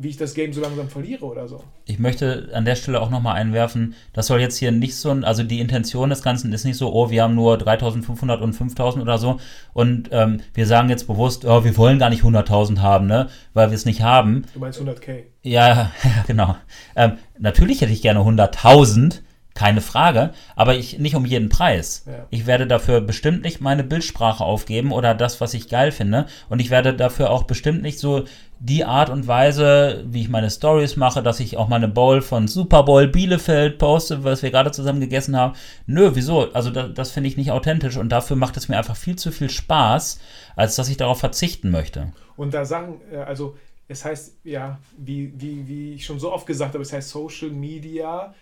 wie 0.00 0.08
ich 0.08 0.16
das 0.16 0.32
Game 0.32 0.52
so 0.52 0.60
langsam 0.60 0.88
verliere 0.88 1.26
oder 1.26 1.48
so. 1.48 1.62
Ich 1.84 1.98
möchte 1.98 2.50
an 2.54 2.64
der 2.64 2.76
Stelle 2.76 3.00
auch 3.00 3.10
nochmal 3.10 3.34
einwerfen, 3.34 3.94
das 4.12 4.28
soll 4.28 4.40
jetzt 4.40 4.56
hier 4.56 4.70
nicht 4.70 4.94
so, 4.94 5.10
also 5.10 5.42
die 5.42 5.58
Intention 5.58 6.08
des 6.08 6.22
Ganzen 6.22 6.52
ist 6.52 6.64
nicht 6.64 6.76
so, 6.76 6.92
oh, 6.92 7.10
wir 7.10 7.24
haben 7.24 7.34
nur 7.34 7.58
3500 7.58 8.40
und 8.40 8.52
5000 8.52 9.02
oder 9.02 9.18
so 9.18 9.40
und 9.72 10.08
ähm, 10.12 10.40
wir 10.54 10.66
sagen 10.66 10.88
jetzt 10.88 11.08
bewusst, 11.08 11.44
oh, 11.44 11.64
wir 11.64 11.76
wollen 11.76 11.98
gar 11.98 12.10
nicht 12.10 12.22
100.000 12.22 12.78
haben, 12.78 13.08
ne, 13.08 13.28
weil 13.54 13.70
wir 13.70 13.74
es 13.74 13.86
nicht 13.86 14.00
haben. 14.00 14.44
Du 14.54 14.60
meinst 14.60 14.80
100k? 14.80 15.24
Ja, 15.42 15.90
genau. 16.28 16.54
Ähm, 16.94 17.14
natürlich 17.36 17.80
hätte 17.80 17.92
ich 17.92 18.00
gerne 18.00 18.20
100.000, 18.20 19.22
keine 19.58 19.80
Frage, 19.80 20.30
aber 20.54 20.76
ich 20.76 21.00
nicht 21.00 21.16
um 21.16 21.24
jeden 21.24 21.48
Preis. 21.48 22.04
Ja. 22.06 22.26
Ich 22.30 22.46
werde 22.46 22.68
dafür 22.68 23.00
bestimmt 23.00 23.42
nicht 23.42 23.60
meine 23.60 23.82
Bildsprache 23.82 24.44
aufgeben 24.44 24.92
oder 24.92 25.16
das, 25.16 25.40
was 25.40 25.52
ich 25.52 25.68
geil 25.68 25.90
finde. 25.90 26.26
Und 26.48 26.60
ich 26.60 26.70
werde 26.70 26.94
dafür 26.94 27.30
auch 27.30 27.42
bestimmt 27.42 27.82
nicht 27.82 27.98
so 27.98 28.24
die 28.60 28.84
Art 28.84 29.08
und 29.08 29.26
Weise, 29.26 30.04
wie 30.08 30.22
ich 30.22 30.28
meine 30.28 30.50
Stories 30.50 30.96
mache, 30.96 31.22
dass 31.22 31.38
ich 31.38 31.56
auch 31.56 31.68
meine 31.68 31.86
Bowl 31.86 32.20
von 32.20 32.48
Super 32.48 32.82
Bowl 32.82 33.06
Bielefeld 33.06 33.78
poste, 33.78 34.24
was 34.24 34.42
wir 34.42 34.50
gerade 34.50 34.72
zusammen 34.72 35.00
gegessen 35.00 35.36
haben. 35.36 35.54
Nö, 35.86 36.10
wieso? 36.14 36.52
Also 36.52 36.70
das, 36.70 36.92
das 36.94 37.10
finde 37.12 37.28
ich 37.28 37.36
nicht 37.36 37.52
authentisch 37.52 37.96
und 37.96 38.08
dafür 38.08 38.36
macht 38.36 38.56
es 38.56 38.68
mir 38.68 38.76
einfach 38.76 38.96
viel 38.96 39.16
zu 39.16 39.30
viel 39.30 39.48
Spaß, 39.48 40.20
als 40.56 40.74
dass 40.74 40.88
ich 40.88 40.96
darauf 40.96 41.20
verzichten 41.20 41.70
möchte. 41.70 42.12
Und 42.36 42.52
da 42.52 42.64
sagen, 42.64 43.00
äh, 43.12 43.18
also 43.18 43.56
es 43.86 44.04
heißt 44.04 44.38
ja, 44.44 44.78
wie, 44.96 45.32
wie, 45.36 45.68
wie 45.68 45.94
ich 45.94 46.04
schon 46.04 46.18
so 46.18 46.32
oft 46.32 46.46
gesagt 46.46 46.74
habe, 46.74 46.82
es 46.82 46.92
heißt 46.92 47.10
Social 47.10 47.50
Media 47.50 48.34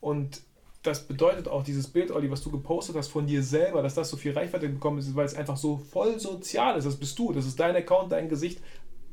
und 0.00 0.42
das 0.82 1.06
bedeutet 1.06 1.48
auch 1.48 1.64
dieses 1.64 1.88
Bild, 1.88 2.12
Olli, 2.12 2.30
was 2.30 2.42
du 2.42 2.50
gepostet 2.50 2.96
hast 2.96 3.08
von 3.08 3.26
dir 3.26 3.42
selber, 3.42 3.82
dass 3.82 3.94
das 3.94 4.10
so 4.10 4.16
viel 4.16 4.32
Reichweite 4.32 4.68
bekommen 4.68 4.98
ist, 4.98 5.14
weil 5.16 5.26
es 5.26 5.34
einfach 5.34 5.56
so 5.56 5.76
voll 5.76 6.20
sozial 6.20 6.78
ist. 6.78 6.84
Das 6.84 6.96
bist 6.96 7.18
du, 7.18 7.32
das 7.32 7.46
ist 7.46 7.58
dein 7.58 7.74
Account, 7.74 8.12
dein 8.12 8.28
Gesicht 8.28 8.60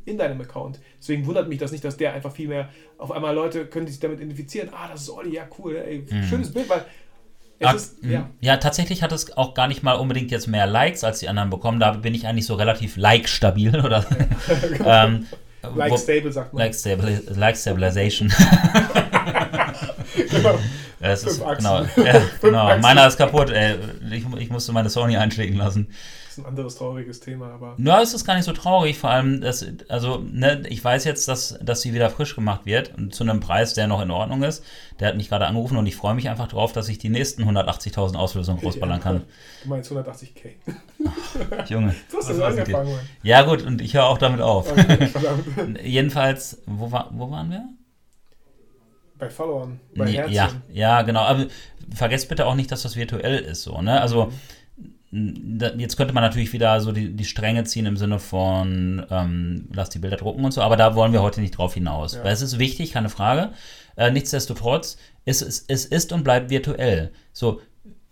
in 0.06 0.18
deinem 0.18 0.40
Account. 0.42 0.80
Deswegen 1.00 1.26
wundert 1.26 1.50
mich 1.50 1.60
das 1.60 1.72
nicht, 1.72 1.84
dass 1.84 1.98
der 1.98 2.14
einfach 2.14 2.32
viel 2.32 2.48
mehr, 2.48 2.70
auf 2.98 3.12
einmal 3.12 3.34
Leute 3.34 3.66
können 3.66 3.88
sich 3.88 4.00
damit 4.00 4.20
identifizieren. 4.20 4.70
Ah, 4.72 4.88
das 4.92 5.04
ist 5.04 5.10
Olli, 5.10 5.34
ja 5.34 5.48
cool, 5.60 5.76
ey, 5.76 6.06
mhm. 6.10 6.24
schönes 6.24 6.54
Bild, 6.54 6.70
weil 6.70 6.86
Ach, 7.64 7.74
ist, 7.74 7.98
ja. 8.04 8.30
ja. 8.42 8.58
tatsächlich 8.58 9.02
hat 9.02 9.12
es 9.12 9.36
auch 9.38 9.54
gar 9.54 9.68
nicht 9.68 9.82
mal 9.82 9.94
unbedingt 9.94 10.32
jetzt 10.32 10.48
mehr 10.48 10.68
Likes 10.68 11.04
als 11.04 11.20
die 11.20 11.30
anderen 11.30 11.50
bekommen. 11.50 11.80
Da 11.80 11.92
bin 11.92 12.14
ich 12.14 12.28
eigentlich 12.28 12.46
so 12.46 12.56
relativ 12.56 12.98
like-stabil 12.98 13.80
oder. 13.86 14.06
ähm, 14.86 15.26
like 15.76 15.98
stable 15.98 16.32
sagt 16.32 16.54
man. 16.54 16.64
Like, 16.64 16.76
stabil, 16.76 17.24
like 17.30 17.56
stabilization. 17.58 18.32
genau. 20.30 20.60
Es 21.02 21.24
ist, 21.24 21.44
genau, 21.58 21.84
ja, 21.98 22.22
genau. 22.42 22.78
Meiner 22.80 23.06
ist 23.06 23.18
kaputt, 23.18 23.52
ey. 23.52 23.76
Ich, 24.12 24.26
ich 24.40 24.50
musste 24.50 24.72
meine 24.72 24.90
Sony 24.90 25.18
einschlägen 25.18 25.58
lassen. 25.58 25.88
Das 25.90 26.38
ist 26.38 26.40
ein 26.40 26.46
anderes 26.46 26.76
trauriges 26.76 27.20
Thema, 27.20 27.54
aber. 27.54 27.76
Ja, 27.78 28.02
es 28.02 28.14
ist 28.14 28.26
gar 28.26 28.36
nicht 28.36 28.46
so 28.46 28.54
traurig, 28.54 28.98
vor 28.98 29.10
allem, 29.10 29.42
dass, 29.42 29.66
also, 29.90 30.20
ne, 30.20 30.64
ich 30.68 30.84
weiß 30.84 31.04
jetzt, 31.04 31.28
dass, 31.28 31.60
dass 31.62 31.82
sie 31.82 31.94
wieder 31.94 32.10
frisch 32.10 32.36
gemacht 32.36 32.66
wird 32.66 32.94
und 32.98 33.14
zu 33.14 33.24
einem 33.24 33.40
Preis, 33.40 33.74
der 33.74 33.88
noch 33.88 34.02
in 34.02 34.10
Ordnung 34.10 34.44
ist. 34.44 34.64
Der 35.00 35.10
hat 35.10 35.18
mich 35.18 35.30
gerade 35.30 35.46
angerufen 35.46 35.78
und 35.78 35.86
ich 35.86 35.96
freue 35.96 36.16
mich 36.16 36.30
einfach 36.30 36.48
drauf, 36.48 36.72
dass 36.72 36.88
ich 36.90 36.98
die 36.98 37.10
nächsten 37.10 37.44
180.000 37.44 38.16
Auslösungen 38.16 38.64
rausballern 38.64 39.02
kann. 39.02 39.22
Du 39.64 39.70
meinst 39.70 39.92
180k. 39.92 40.52
Ach, 41.58 41.70
Junge. 41.70 41.96
Du 42.12 42.18
hast 42.18 42.30
das 42.30 42.40
angefangen, 42.40 42.92
Mann. 42.92 43.00
Ja, 43.24 43.42
gut, 43.42 43.64
und 43.64 43.82
ich 43.82 43.96
höre 43.96 44.06
auch 44.06 44.20
damit 44.20 44.42
auf. 44.42 44.72
Okay, 44.72 45.10
Jedenfalls, 45.84 46.62
wo, 46.68 46.92
war, 46.92 47.10
wo 47.14 47.32
waren 47.32 47.50
wir? 47.50 47.68
Bei 49.18 49.30
Followern, 49.30 49.80
bei 49.96 50.06
nee, 50.06 50.34
Ja, 50.34 50.50
ja, 50.72 51.02
genau. 51.04 51.22
Aber 51.22 51.46
vergesst 51.94 52.28
bitte 52.30 52.46
auch 52.46 52.56
nicht, 52.56 52.72
dass 52.72 52.82
das 52.82 52.96
virtuell 52.96 53.40
ist 53.40 53.64
so, 53.64 53.82
ne? 53.82 54.02
Also 54.02 54.32
jetzt 55.12 55.96
könnte 55.96 56.14
man 56.14 56.24
natürlich 56.24 56.52
wieder 56.52 56.82
so 56.82 56.92
die, 56.92 57.14
die 57.16 57.26
Stränge 57.26 57.64
ziehen 57.64 57.86
im 57.86 57.96
Sinne 57.96 58.20
von 58.20 59.06
ähm, 59.10 59.70
lass 59.74 59.90
die 59.90 60.00
Bilder 60.00 60.18
drucken 60.18 60.44
und 60.44 60.52
so, 60.52 60.62
aber 60.62 60.76
da 60.76 60.96
wollen 60.96 61.14
wir 61.14 61.22
heute 61.22 61.40
nicht 61.40 61.58
drauf 61.58 61.74
hinaus. 61.74 62.16
Ja. 62.16 62.24
Weil 62.24 62.34
es 62.34 62.42
ist 62.42 62.60
wichtig, 62.60 62.92
keine 62.92 63.10
Frage. 63.10 63.52
Äh, 63.96 64.12
nichtsdestotrotz, 64.12 64.98
es, 65.24 65.42
es, 65.42 65.64
es 65.68 65.86
ist 65.86 66.12
und 66.12 66.24
bleibt 66.24 66.50
virtuell. 66.50 67.12
So, 67.32 67.62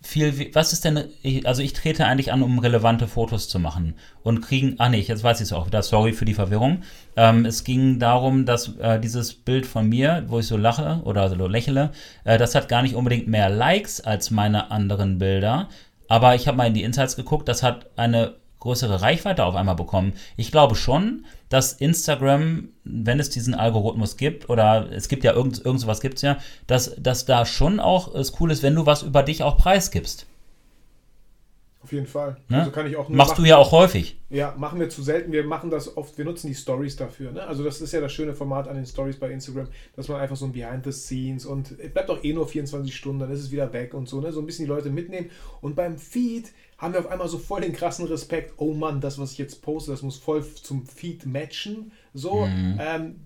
viel, 0.04 0.50
was 0.54 0.72
ist 0.72 0.84
denn, 0.84 1.04
also 1.44 1.62
ich 1.62 1.72
trete 1.72 2.04
eigentlich 2.04 2.32
an, 2.32 2.42
um 2.42 2.58
relevante 2.58 3.08
Fotos 3.08 3.48
zu 3.48 3.58
machen 3.58 3.94
und 4.22 4.42
kriegen, 4.42 4.74
ah 4.78 4.88
nee, 4.88 5.00
jetzt 5.00 5.24
weiß 5.24 5.40
ich 5.40 5.46
es 5.46 5.52
auch 5.52 5.66
wieder, 5.66 5.82
sorry 5.82 6.12
für 6.12 6.26
die 6.26 6.34
Verwirrung. 6.34 6.82
Ähm, 7.16 7.46
es 7.46 7.64
ging 7.64 7.98
darum, 7.98 8.44
dass 8.44 8.76
äh, 8.78 9.00
dieses 9.00 9.34
Bild 9.34 9.66
von 9.66 9.88
mir, 9.88 10.24
wo 10.28 10.38
ich 10.38 10.46
so 10.46 10.56
lache 10.56 11.00
oder 11.04 11.28
so 11.30 11.46
lächle, 11.46 11.90
äh, 12.24 12.38
das 12.38 12.54
hat 12.54 12.68
gar 12.68 12.82
nicht 12.82 12.94
unbedingt 12.94 13.28
mehr 13.28 13.48
Likes 13.48 14.00
als 14.00 14.30
meine 14.30 14.70
anderen 14.70 15.18
Bilder, 15.18 15.68
aber 16.08 16.34
ich 16.34 16.46
habe 16.46 16.58
mal 16.58 16.66
in 16.66 16.74
die 16.74 16.82
Insights 16.82 17.16
geguckt, 17.16 17.48
das 17.48 17.62
hat 17.62 17.86
eine 17.96 18.34
größere 18.64 19.02
Reichweite 19.02 19.44
auf 19.44 19.54
einmal 19.54 19.76
bekommen. 19.76 20.14
Ich 20.36 20.50
glaube 20.50 20.74
schon, 20.74 21.26
dass 21.50 21.74
Instagram, 21.74 22.70
wenn 22.82 23.20
es 23.20 23.30
diesen 23.30 23.54
Algorithmus 23.54 24.16
gibt, 24.16 24.48
oder 24.48 24.90
es 24.90 25.08
gibt 25.08 25.22
ja 25.22 25.34
irgend, 25.34 25.64
irgend 25.64 25.80
sowas 25.80 26.00
gibt 26.00 26.16
es 26.16 26.22
ja, 26.22 26.38
dass, 26.66 26.96
dass 26.98 27.26
da 27.26 27.46
schon 27.46 27.78
auch 27.78 28.14
es 28.14 28.40
cool 28.40 28.50
ist, 28.50 28.62
wenn 28.62 28.74
du 28.74 28.86
was 28.86 29.02
über 29.02 29.22
dich 29.22 29.42
auch 29.42 29.58
preisgibst. 29.58 30.26
Auf 31.84 31.92
jeden 31.92 32.06
Fall. 32.06 32.38
Ne? 32.48 32.60
Also 32.60 32.70
kann 32.70 32.86
ich 32.86 32.96
auch 32.96 33.10
Machst 33.10 33.32
machen. 33.32 33.42
du 33.42 33.48
ja 33.50 33.58
auch 33.58 33.70
häufig. 33.70 34.18
Ja, 34.30 34.54
machen 34.56 34.80
wir 34.80 34.88
zu 34.88 35.02
selten. 35.02 35.32
Wir 35.32 35.44
machen 35.44 35.68
das 35.68 35.98
oft, 35.98 36.16
wir 36.16 36.24
nutzen 36.24 36.46
die 36.46 36.54
Stories 36.54 36.96
dafür. 36.96 37.30
Ne? 37.30 37.46
Also 37.46 37.62
das 37.62 37.82
ist 37.82 37.92
ja 37.92 38.00
das 38.00 38.10
schöne 38.10 38.34
Format 38.34 38.68
an 38.68 38.76
den 38.76 38.86
Stories 38.86 39.18
bei 39.18 39.30
Instagram, 39.30 39.68
dass 39.94 40.08
man 40.08 40.18
einfach 40.18 40.34
so 40.34 40.46
ein 40.46 40.52
Behind 40.52 40.82
the 40.82 40.92
Scenes 40.92 41.44
und 41.44 41.72
es 41.72 41.92
bleibt 41.92 42.08
auch 42.08 42.24
eh 42.24 42.32
nur 42.32 42.48
24 42.48 42.96
Stunden, 42.96 43.20
dann 43.20 43.30
ist 43.30 43.40
es 43.40 43.50
wieder 43.50 43.70
weg 43.74 43.92
und 43.92 44.08
so, 44.08 44.18
ne? 44.22 44.32
So 44.32 44.40
ein 44.40 44.46
bisschen 44.46 44.64
die 44.64 44.70
Leute 44.70 44.88
mitnehmen. 44.88 45.30
Und 45.60 45.76
beim 45.76 45.98
Feed 45.98 46.52
haben 46.78 46.94
wir 46.94 47.00
auf 47.00 47.10
einmal 47.10 47.28
so 47.28 47.36
voll 47.36 47.60
den 47.60 47.74
krassen 47.74 48.06
Respekt, 48.06 48.54
oh 48.56 48.72
Mann, 48.72 49.02
das, 49.02 49.18
was 49.18 49.32
ich 49.32 49.38
jetzt 49.38 49.60
poste, 49.60 49.90
das 49.90 50.00
muss 50.00 50.16
voll 50.16 50.42
zum 50.42 50.86
Feed 50.86 51.26
matchen. 51.26 51.92
So, 52.14 52.48
ähm, 52.80 53.16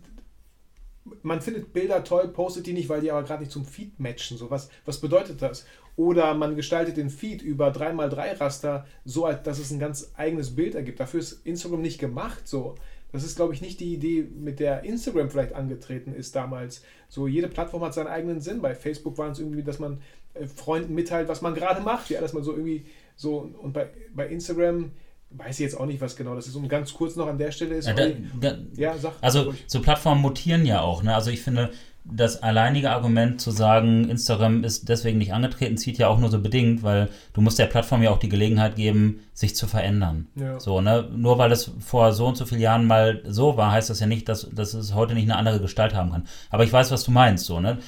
man 1.22 1.40
findet 1.40 1.72
Bilder 1.72 2.02
toll, 2.02 2.26
postet 2.26 2.66
die 2.66 2.72
nicht, 2.72 2.88
weil 2.88 3.02
die 3.02 3.12
aber 3.12 3.22
gerade 3.22 3.42
nicht 3.42 3.52
zum 3.52 3.64
Feed 3.64 4.00
matchen. 4.00 4.36
So, 4.36 4.50
was, 4.50 4.68
was 4.84 5.00
bedeutet 5.00 5.42
das? 5.42 5.64
Oder 5.98 6.32
man 6.34 6.54
gestaltet 6.54 6.96
den 6.96 7.10
Feed 7.10 7.42
über 7.42 7.72
3x3 7.72 8.40
Raster 8.40 8.86
so, 9.04 9.24
als 9.24 9.42
dass 9.42 9.58
es 9.58 9.72
ein 9.72 9.80
ganz 9.80 10.12
eigenes 10.16 10.54
Bild 10.54 10.76
ergibt. 10.76 11.00
Dafür 11.00 11.18
ist 11.18 11.44
Instagram 11.44 11.82
nicht 11.82 11.98
gemacht. 11.98 12.46
So. 12.46 12.76
Das 13.10 13.24
ist, 13.24 13.34
glaube 13.34 13.52
ich, 13.52 13.62
nicht 13.62 13.80
die 13.80 13.94
Idee, 13.94 14.22
mit 14.22 14.60
der 14.60 14.84
Instagram 14.84 15.28
vielleicht 15.28 15.54
angetreten 15.54 16.14
ist 16.14 16.36
damals. 16.36 16.84
So, 17.08 17.26
jede 17.26 17.48
Plattform 17.48 17.82
hat 17.82 17.94
seinen 17.94 18.06
eigenen 18.06 18.40
Sinn. 18.40 18.62
Bei 18.62 18.76
Facebook 18.76 19.18
war 19.18 19.28
es 19.28 19.40
irgendwie, 19.40 19.64
dass 19.64 19.80
man 19.80 20.00
äh, 20.34 20.46
Freunden 20.46 20.94
mitteilt, 20.94 21.26
was 21.26 21.42
man 21.42 21.52
gerade 21.52 21.80
macht. 21.80 22.10
Ja, 22.10 22.20
dass 22.20 22.32
man 22.32 22.44
so 22.44 22.52
irgendwie 22.52 22.86
so, 23.16 23.50
und 23.60 23.72
bei, 23.72 23.88
bei 24.14 24.28
Instagram 24.28 24.92
weiß 25.30 25.58
ich 25.58 25.64
jetzt 25.64 25.80
auch 25.80 25.86
nicht, 25.86 26.00
was 26.00 26.14
genau 26.14 26.36
das 26.36 26.46
ist. 26.46 26.54
Und 26.54 26.68
ganz 26.68 26.94
kurz 26.94 27.16
noch 27.16 27.26
an 27.26 27.38
der 27.38 27.50
Stelle 27.50 27.74
ist. 27.74 27.88
Ja, 27.88 27.94
da, 27.94 28.08
da, 28.40 28.58
ja 28.76 28.96
sag 28.96 29.14
also 29.20 29.42
ruhig. 29.42 29.64
so 29.66 29.82
Plattformen 29.82 30.22
mutieren 30.22 30.64
ja 30.64 30.80
auch. 30.80 31.02
Ne? 31.02 31.12
Also 31.12 31.32
ich 31.32 31.42
finde, 31.42 31.72
das 32.10 32.42
alleinige 32.42 32.90
Argument 32.90 33.40
zu 33.40 33.50
sagen, 33.50 34.08
Instagram 34.08 34.64
ist 34.64 34.88
deswegen 34.88 35.18
nicht 35.18 35.32
angetreten, 35.32 35.76
zieht 35.76 35.98
ja 35.98 36.08
auch 36.08 36.18
nur 36.18 36.30
so 36.30 36.40
bedingt, 36.40 36.82
weil 36.82 37.08
du 37.32 37.40
musst 37.40 37.58
der 37.58 37.66
Plattform 37.66 38.02
ja 38.02 38.10
auch 38.10 38.18
die 38.18 38.28
Gelegenheit 38.28 38.76
geben, 38.76 39.20
sich 39.34 39.54
zu 39.54 39.66
verändern. 39.66 40.26
Ja. 40.34 40.58
So, 40.58 40.80
ne? 40.80 41.08
Nur 41.14 41.38
weil 41.38 41.52
es 41.52 41.70
vor 41.80 42.12
so 42.12 42.26
und 42.26 42.36
so 42.36 42.46
vielen 42.46 42.60
Jahren 42.60 42.86
mal 42.86 43.22
so 43.26 43.56
war, 43.56 43.72
heißt 43.72 43.90
das 43.90 44.00
ja 44.00 44.06
nicht, 44.06 44.28
dass, 44.28 44.48
dass 44.50 44.74
es 44.74 44.94
heute 44.94 45.14
nicht 45.14 45.24
eine 45.24 45.36
andere 45.36 45.60
Gestalt 45.60 45.94
haben 45.94 46.10
kann. 46.10 46.26
Aber 46.50 46.64
ich 46.64 46.72
weiß, 46.72 46.90
was 46.90 47.04
du 47.04 47.10
meinst, 47.10 47.44
so, 47.44 47.60
ne? 47.60 47.78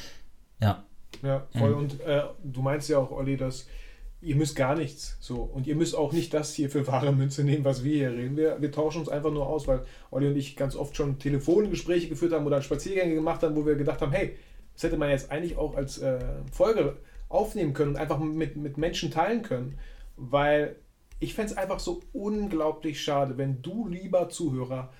Ja. 0.60 0.84
Ja, 1.22 1.42
voll. 1.56 1.70
Mhm. 1.70 1.76
Und 1.76 2.00
äh, 2.00 2.22
du 2.44 2.62
meinst 2.62 2.88
ja 2.88 2.98
auch, 2.98 3.10
Olli, 3.10 3.36
dass 3.36 3.66
ihr 4.22 4.36
müsst 4.36 4.56
gar 4.56 4.76
nichts 4.76 5.16
so. 5.20 5.36
Und 5.36 5.66
ihr 5.66 5.76
müsst 5.76 5.96
auch 5.96 6.12
nicht 6.12 6.34
das 6.34 6.52
hier 6.54 6.70
für 6.70 6.86
wahre 6.86 7.12
Münze 7.12 7.42
nehmen, 7.44 7.64
was 7.64 7.84
wir 7.84 7.94
hier 7.94 8.12
reden. 8.12 8.36
Wir, 8.36 8.60
wir 8.60 8.70
tauschen 8.70 9.00
uns 9.00 9.08
einfach 9.08 9.32
nur 9.32 9.46
aus, 9.46 9.66
weil 9.66 9.84
Olli 10.10 10.28
und 10.28 10.36
ich 10.36 10.56
ganz 10.56 10.76
oft 10.76 10.96
schon 10.96 11.18
Telefongespräche 11.18 12.08
geführt 12.08 12.32
haben 12.32 12.46
oder 12.46 12.62
Spaziergänge 12.62 13.14
gemacht 13.14 13.42
haben, 13.42 13.56
wo 13.56 13.64
wir 13.64 13.76
gedacht 13.76 14.00
haben, 14.02 14.12
hey, 14.12 14.36
das 14.74 14.82
hätte 14.82 14.98
man 14.98 15.10
jetzt 15.10 15.30
eigentlich 15.30 15.56
auch 15.56 15.74
als 15.74 15.98
äh, 15.98 16.20
Folge 16.52 16.96
aufnehmen 17.28 17.72
können 17.72 17.92
und 17.92 17.96
einfach 17.96 18.18
mit, 18.18 18.56
mit 18.56 18.76
Menschen 18.76 19.10
teilen 19.10 19.42
können. 19.42 19.78
Weil 20.16 20.76
ich 21.18 21.34
fände 21.34 21.52
es 21.52 21.58
einfach 21.58 21.80
so 21.80 22.00
unglaublich 22.12 23.00
schade, 23.00 23.38
wenn 23.38 23.62
du, 23.62 23.88
lieber 23.88 24.28
Zuhörer, 24.28 24.92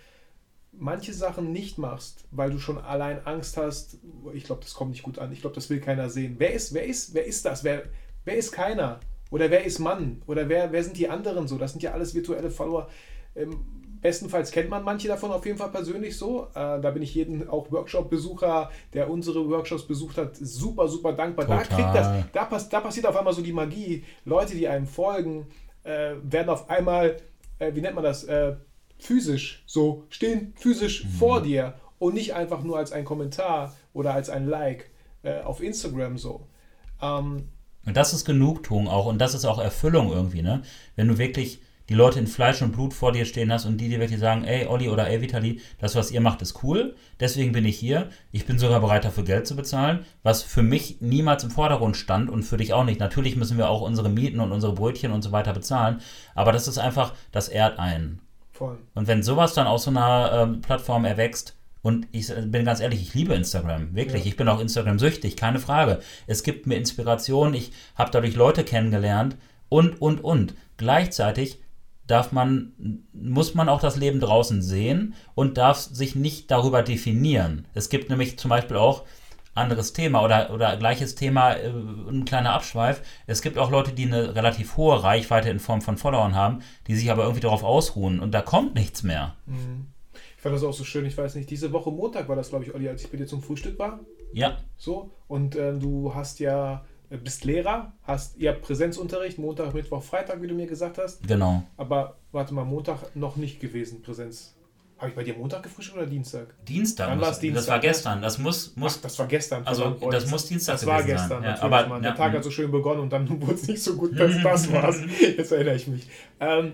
manche 0.72 1.12
Sachen 1.12 1.52
nicht 1.52 1.78
machst, 1.78 2.24
weil 2.30 2.50
du 2.50 2.58
schon 2.58 2.78
allein 2.78 3.26
Angst 3.26 3.56
hast, 3.56 3.98
ich 4.32 4.44
glaube, 4.44 4.62
das 4.62 4.74
kommt 4.74 4.92
nicht 4.92 5.02
gut 5.02 5.18
an, 5.18 5.32
ich 5.32 5.40
glaube, 5.40 5.54
das 5.54 5.68
will 5.68 5.80
keiner 5.80 6.08
sehen. 6.08 6.36
Wer 6.38 6.52
ist, 6.52 6.72
wer 6.72 6.84
ist, 6.84 7.12
wer 7.12 7.26
ist 7.26 7.44
das? 7.44 7.64
Wer, 7.64 7.84
wer 8.24 8.36
ist 8.36 8.52
keiner? 8.52 9.00
Oder 9.30 9.50
wer 9.50 9.64
ist 9.64 9.78
Mann? 9.78 10.22
Oder 10.26 10.48
wer, 10.48 10.72
wer 10.72 10.82
sind 10.82 10.96
die 10.96 11.08
anderen 11.08 11.46
so? 11.48 11.58
Das 11.58 11.72
sind 11.72 11.82
ja 11.82 11.92
alles 11.92 12.14
virtuelle 12.14 12.50
Follower. 12.50 12.88
Ähm, 13.34 13.64
bestenfalls 14.00 14.50
kennt 14.50 14.70
man 14.70 14.82
manche 14.82 15.08
davon 15.08 15.30
auf 15.30 15.44
jeden 15.46 15.58
Fall 15.58 15.70
persönlich 15.70 16.16
so. 16.16 16.46
Äh, 16.54 16.80
da 16.80 16.90
bin 16.90 17.02
ich 17.02 17.14
jeden 17.14 17.48
auch 17.48 17.70
Workshop-Besucher, 17.70 18.70
der 18.92 19.10
unsere 19.10 19.48
Workshops 19.48 19.86
besucht 19.86 20.16
hat, 20.16 20.36
super, 20.36 20.88
super 20.88 21.12
dankbar. 21.12 21.46
Da 21.46 21.62
Total. 21.62 21.76
kriegt 21.76 21.94
das, 21.94 22.24
da, 22.32 22.44
pass, 22.44 22.68
da 22.68 22.80
passiert 22.80 23.06
auf 23.06 23.16
einmal 23.16 23.34
so 23.34 23.42
die 23.42 23.52
Magie. 23.52 24.04
Leute, 24.24 24.54
die 24.54 24.66
einem 24.68 24.86
folgen, 24.86 25.46
äh, 25.84 26.14
werden 26.22 26.48
auf 26.48 26.68
einmal, 26.68 27.16
äh, 27.58 27.74
wie 27.74 27.80
nennt 27.80 27.94
man 27.94 28.04
das, 28.04 28.24
äh, 28.24 28.56
physisch 28.98 29.62
so, 29.66 30.04
stehen 30.10 30.52
physisch 30.56 31.06
vor 31.18 31.40
dir 31.42 31.74
und 31.98 32.14
nicht 32.14 32.34
einfach 32.34 32.62
nur 32.62 32.78
als 32.78 32.92
ein 32.92 33.04
Kommentar 33.04 33.74
oder 33.92 34.14
als 34.14 34.28
ein 34.28 34.46
Like 34.46 34.90
äh, 35.22 35.40
auf 35.40 35.62
Instagram 35.62 36.18
so. 36.18 36.46
Ähm, 37.00 37.48
Und 37.86 37.96
das 37.96 38.12
ist 38.12 38.24
Genugtuung 38.24 38.88
auch 38.88 39.06
und 39.06 39.18
das 39.18 39.34
ist 39.34 39.44
auch 39.44 39.58
Erfüllung 39.58 40.12
irgendwie, 40.12 40.42
ne? 40.42 40.62
Wenn 40.96 41.08
du 41.08 41.18
wirklich 41.18 41.60
die 41.88 41.94
Leute 41.94 42.20
in 42.20 42.28
Fleisch 42.28 42.62
und 42.62 42.70
Blut 42.70 42.94
vor 42.94 43.10
dir 43.10 43.24
stehen 43.24 43.52
hast 43.52 43.64
und 43.64 43.78
die 43.78 43.88
dir 43.88 43.98
wirklich 43.98 44.20
sagen, 44.20 44.44
ey 44.44 44.66
Olli 44.66 44.88
oder 44.88 45.08
ey 45.08 45.20
Vitali, 45.20 45.60
das, 45.80 45.96
was 45.96 46.12
ihr 46.12 46.20
macht, 46.20 46.40
ist 46.40 46.62
cool, 46.62 46.94
deswegen 47.18 47.50
bin 47.50 47.64
ich 47.64 47.76
hier. 47.76 48.10
Ich 48.30 48.46
bin 48.46 48.60
sogar 48.60 48.80
bereit 48.80 49.04
dafür 49.04 49.24
Geld 49.24 49.48
zu 49.48 49.56
bezahlen, 49.56 50.04
was 50.22 50.42
für 50.44 50.62
mich 50.62 51.00
niemals 51.00 51.42
im 51.42 51.50
Vordergrund 51.50 51.96
stand 51.96 52.30
und 52.30 52.44
für 52.44 52.58
dich 52.58 52.72
auch 52.72 52.84
nicht. 52.84 53.00
Natürlich 53.00 53.34
müssen 53.34 53.58
wir 53.58 53.68
auch 53.68 53.80
unsere 53.80 54.08
Mieten 54.08 54.38
und 54.38 54.52
unsere 54.52 54.72
Brötchen 54.72 55.10
und 55.10 55.22
so 55.22 55.32
weiter 55.32 55.52
bezahlen, 55.52 56.00
aber 56.36 56.52
das 56.52 56.68
ist 56.68 56.78
einfach, 56.78 57.12
das 57.32 57.48
ehrt 57.48 57.80
einen. 57.80 58.20
voll. 58.52 58.78
Und 58.94 59.08
wenn 59.08 59.24
sowas 59.24 59.54
dann 59.54 59.66
aus 59.66 59.82
so 59.82 59.90
einer 59.90 60.30
ähm, 60.32 60.60
Plattform 60.60 61.04
erwächst, 61.04 61.56
und 61.82 62.06
ich 62.12 62.28
bin 62.28 62.64
ganz 62.64 62.80
ehrlich, 62.80 63.00
ich 63.00 63.14
liebe 63.14 63.34
Instagram, 63.34 63.94
wirklich. 63.94 64.24
Ja. 64.24 64.28
Ich 64.28 64.36
bin 64.36 64.48
auch 64.48 64.60
Instagram-süchtig, 64.60 65.36
keine 65.36 65.58
Frage. 65.58 66.00
Es 66.26 66.42
gibt 66.42 66.66
mir 66.66 66.76
Inspiration, 66.76 67.54
ich 67.54 67.72
habe 67.94 68.10
dadurch 68.10 68.36
Leute 68.36 68.64
kennengelernt 68.64 69.36
und, 69.68 70.00
und, 70.02 70.22
und. 70.22 70.54
Gleichzeitig 70.76 71.58
darf 72.06 72.32
man, 72.32 73.04
muss 73.12 73.54
man 73.54 73.68
auch 73.68 73.80
das 73.80 73.96
Leben 73.96 74.20
draußen 74.20 74.62
sehen 74.62 75.14
und 75.34 75.56
darf 75.56 75.78
sich 75.78 76.14
nicht 76.14 76.50
darüber 76.50 76.82
definieren. 76.82 77.66
Es 77.72 77.88
gibt 77.88 78.10
nämlich 78.10 78.38
zum 78.38 78.50
Beispiel 78.50 78.76
auch 78.76 79.04
anderes 79.54 79.92
Thema 79.92 80.22
oder, 80.22 80.50
oder 80.52 80.76
gleiches 80.76 81.14
Thema, 81.14 81.54
äh, 81.54 81.68
ein 81.68 82.24
kleiner 82.24 82.52
Abschweif. 82.52 83.02
Es 83.26 83.42
gibt 83.42 83.58
auch 83.58 83.70
Leute, 83.70 83.92
die 83.92 84.06
eine 84.06 84.34
relativ 84.34 84.76
hohe 84.76 85.02
Reichweite 85.02 85.50
in 85.50 85.60
Form 85.60 85.82
von 85.82 85.96
Followern 85.96 86.34
haben, 86.34 86.60
die 86.86 86.94
sich 86.94 87.10
aber 87.10 87.22
irgendwie 87.22 87.40
darauf 87.40 87.64
ausruhen 87.64 88.20
und 88.20 88.32
da 88.32 88.42
kommt 88.42 88.74
nichts 88.74 89.02
mehr. 89.02 89.34
Ich 90.40 90.42
fand 90.42 90.54
das 90.56 90.64
auch 90.64 90.72
so 90.72 90.84
schön, 90.84 91.04
ich 91.04 91.18
weiß 91.18 91.34
nicht, 91.34 91.50
diese 91.50 91.70
Woche 91.70 91.90
Montag 91.90 92.26
war 92.26 92.34
das, 92.34 92.48
glaube 92.48 92.64
ich, 92.64 92.74
Olli, 92.74 92.88
als 92.88 93.04
ich 93.04 93.10
bei 93.10 93.18
dir 93.18 93.26
zum 93.26 93.42
Frühstück 93.42 93.78
war. 93.78 94.00
Ja, 94.32 94.56
So, 94.78 95.10
und 95.28 95.54
ähm, 95.54 95.80
du 95.80 96.14
hast 96.14 96.40
ja, 96.40 96.82
äh, 97.10 97.18
bist 97.18 97.44
Lehrer, 97.44 97.92
hast 98.04 98.38
ihr 98.38 98.48
habt 98.52 98.62
Präsenzunterricht, 98.62 99.36
Montag, 99.38 99.74
Mittwoch, 99.74 100.02
Freitag, 100.02 100.40
wie 100.40 100.46
du 100.46 100.54
mir 100.54 100.66
gesagt 100.66 100.96
hast. 100.96 101.28
genau. 101.28 101.62
Aber 101.76 102.16
warte 102.32 102.54
mal, 102.54 102.64
Montag 102.64 103.14
noch 103.14 103.36
nicht 103.36 103.60
gewesen, 103.60 104.00
Präsenz. 104.00 104.54
Habe 104.96 105.10
ich 105.10 105.14
bei 105.14 105.24
dir 105.24 105.34
Montag 105.34 105.62
gefrühstückt 105.62 105.98
oder 105.98 106.06
Dienstag? 106.06 106.54
Dienstag. 106.66 107.08
Dann 107.08 107.18
muss- 107.18 107.26
war's 107.26 107.38
Dienstag, 107.40 107.60
Das 107.60 107.68
war 107.68 107.76
ne? 107.76 107.82
gestern. 107.82 108.22
Das 108.22 108.38
muss, 108.38 108.72
Ach, 108.72 108.76
muss 108.80 109.00
das 109.02 109.18
war 109.18 109.26
gestern. 109.26 109.66
Also, 109.66 109.90
das 110.10 110.30
muss 110.30 110.46
Dienstag 110.46 110.72
Das 110.76 110.86
war 110.86 110.98
sein. 111.00 111.06
gestern, 111.06 111.42
Ja, 111.44 111.60
aber- 111.60 111.86
Mann. 111.86 112.02
ja, 112.02 112.12
Der 112.12 112.16
Tag 112.16 112.32
hat 112.32 112.44
so 112.44 112.50
schön 112.50 112.70
begonnen 112.70 113.00
und 113.00 113.12
dann 113.12 113.28
wurde 113.42 113.54
es 113.56 113.68
nicht 113.68 113.82
so 113.82 113.94
gut, 113.94 114.18
dass 114.18 114.32
das 114.42 114.72
war's. 114.72 115.00
Jetzt 115.20 115.52
erinnere 115.52 115.74
ich 115.76 115.86
mich. 115.86 116.06
Ähm, 116.40 116.72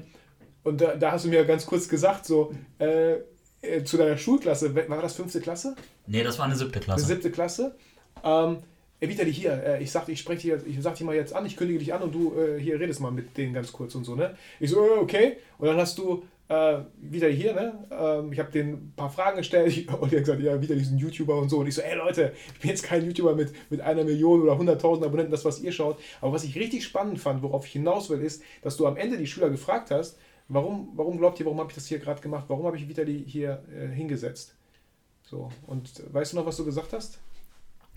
und 0.63 0.81
da, 0.81 0.95
da 0.95 1.11
hast 1.13 1.25
du 1.25 1.31
mir 1.31 1.45
ganz 1.45 1.67
kurz 1.67 1.89
gesagt, 1.89 2.27
so 2.27 2.53
äh, 2.79 3.17
äh, 3.63 3.83
zu 3.85 3.97
deiner 3.97 4.17
Schulklasse, 4.17 4.75
war 4.75 5.03
das 5.03 5.15
fünfte 5.15 5.41
Klasse? 5.41 5.77
Nee, 6.07 6.23
das 6.23 6.39
war 6.39 6.47
eine 6.47 6.57
siebte 6.57 6.77
Eine 6.77 6.85
Klasse. 6.85 7.07
siebte 7.07 7.31
Klasse. 7.31 7.75
Ähm, 8.25 8.59
äh, 9.01 9.09
Vitali, 9.09 9.33
hier, 9.33 9.53
äh, 9.63 9.83
ich 9.83 9.91
sag, 9.91 10.09
ich 10.09 10.21
spreche 10.21 10.59
dich, 10.59 10.77
ich 10.77 10.83
sag 10.83 10.95
dich 10.95 11.05
mal 11.05 11.15
jetzt 11.15 11.35
an, 11.35 11.45
ich 11.47 11.57
kündige 11.57 11.79
dich 11.79 11.93
an 11.93 12.03
und 12.03 12.15
du 12.15 12.35
äh, 12.35 12.59
hier 12.59 12.81
redest 12.81 13.01
mal 13.01 13.11
mit 13.11 13.37
denen 13.37 13.53
ganz 13.53 13.73
kurz 13.73 13.95
und 13.95 14.05
so, 14.05 14.15
ne? 14.15 14.37
Ich 14.59 14.71
so, 14.71 14.81
okay. 15.01 15.37
Und 15.59 15.67
dann 15.67 15.77
hast 15.77 15.99
du 15.99 16.25
äh, 16.49 16.79
Vitali 17.01 17.37
hier, 17.37 17.53
ne? 17.55 17.87
Ähm, 17.91 18.33
ich 18.33 18.39
habe 18.39 18.51
denen 18.51 18.73
ein 18.73 18.93
paar 18.97 19.11
Fragen 19.11 19.39
gestellt 19.39 19.69
ich, 19.77 19.89
und 19.89 20.13
er 20.13 20.19
hat 20.19 20.25
gesagt, 20.25 20.41
ja, 20.41 20.61
Vitali 20.61 20.81
ist 20.81 20.93
ein 20.93 20.99
YouTuber 20.99 21.37
und 21.37 21.49
so. 21.49 21.59
Und 21.59 21.67
ich 21.67 21.75
so, 21.75 21.83
ey 21.83 21.97
Leute, 21.97 22.33
ich 22.55 22.61
bin 22.61 22.71
jetzt 22.71 22.85
kein 22.85 23.05
YouTuber 23.05 23.35
mit, 23.35 23.53
mit 23.71 23.81
einer 23.81 24.05
Million 24.05 24.43
oder 24.43 24.53
100.000 24.53 25.05
Abonnenten, 25.05 25.31
das, 25.31 25.45
was 25.45 25.61
ihr 25.61 25.73
schaut. 25.73 25.99
Aber 26.21 26.33
was 26.33 26.45
ich 26.45 26.57
richtig 26.57 26.85
spannend 26.85 27.19
fand, 27.19 27.43
worauf 27.43 27.67
ich 27.67 27.73
hinaus 27.73 28.09
will, 28.09 28.23
ist, 28.23 28.43
dass 28.63 28.77
du 28.77 28.87
am 28.87 28.97
Ende 28.97 29.19
die 29.19 29.27
Schüler 29.27 29.51
gefragt 29.51 29.91
hast, 29.91 30.19
warum, 30.49 30.89
warum 30.95 31.19
glaubt 31.19 31.39
ihr, 31.41 31.47
warum 31.47 31.59
habe 31.61 31.71
ich 31.71 31.75
das 31.75 31.87
hier 31.87 31.99
gerade 31.99 32.21
gemacht? 32.21 32.45
Warum 32.49 32.67
habe 32.67 32.77
ich 32.77 32.89
Vitali 32.89 33.25
hier 33.27 33.63
äh, 33.75 33.89
hingesetzt? 33.89 34.55
So, 35.23 35.51
und 35.67 35.91
weißt 36.13 36.33
du 36.33 36.37
noch, 36.37 36.47
was 36.47 36.57
du 36.57 36.65
gesagt 36.65 36.93
hast? 36.93 37.19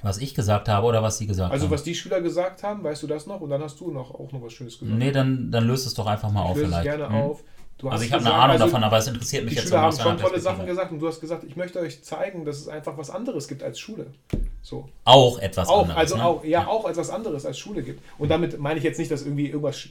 Was 0.02 0.18
ich 0.18 0.34
gesagt 0.34 0.70
habe 0.70 0.88
oder 0.88 1.04
was 1.04 1.18
sie 1.18 1.28
gesagt 1.28 1.52
Also 1.52 1.66
haben. 1.66 1.72
was 1.72 1.84
die 1.84 1.94
Schüler 1.94 2.22
gesagt 2.22 2.64
haben, 2.64 2.84
weißt 2.84 3.04
du 3.04 3.08
das 3.08 3.28
noch? 3.28 3.42
Und 3.42 3.50
dann 3.50 3.62
hast 3.62 3.80
du 3.82 3.92
noch 3.92 4.12
auch 4.16 4.32
noch 4.32 4.42
was 4.42 4.54
Schönes 4.54 4.80
gesagt. 4.80 4.98
Nee, 4.98 5.12
dann, 5.12 5.52
dann 5.52 5.66
löst 5.68 5.86
es 5.86 5.94
doch 5.94 6.06
einfach 6.08 6.32
mal 6.32 6.46
ich 6.46 6.50
auf 6.52 6.56
löse 6.58 6.68
es 6.68 6.70
vielleicht. 6.80 6.98
gerne 6.98 7.10
Hm? 7.10 7.16
auf. 7.16 7.44
Du 7.78 7.88
Also 7.90 8.04
ich 8.04 8.12
habe 8.12 8.26
eine 8.26 8.34
Ahnung 8.34 8.52
also 8.54 8.66
davon, 8.66 8.84
aber 8.84 8.98
es 8.98 9.08
interessiert 9.08 9.44
mich 9.46 9.54
Die 9.54 9.60
jetzt 9.60 9.68
Schüler 9.70 9.82
haben 9.82 9.96
schon 9.96 10.18
tolle. 10.18 10.40
Sachen 10.40 10.66
gesagt 10.66 10.92
und 10.92 11.00
du 11.00 11.08
hast 11.08 11.20
gesagt, 11.22 11.44
ich 11.46 11.56
möchte 11.56 11.80
euch 11.80 12.02
zeigen, 12.04 12.44
dass 12.46 12.58
es 12.58 12.68
einfach 12.68 12.98
was 12.98 13.10
anderes 13.10 13.48
gibt 13.48 13.62
als 13.64 13.80
Schule. 13.80 14.08
So. 14.62 14.90
Auch 15.06 15.40
etwas 15.40 15.68
Auch, 15.70 15.82
anderes. 15.84 15.98
also 15.98 16.18
ne? 16.18 16.26
auch, 16.26 16.44
ja, 16.44 16.68
auch 16.68 16.90
etwas 16.90 17.10
anderes 17.10 17.46
als 17.46 17.58
Schule 17.60 17.84
gibt. 17.84 18.02
Und 18.18 18.30
damit 18.30 18.58
meine 18.60 18.78
ich 18.80 18.84
jetzt 18.84 19.00
nicht, 19.00 19.12
dass 19.12 19.22
irgendwie 19.24 19.48
irgendwas 19.48 19.76
Sch- 19.78 19.90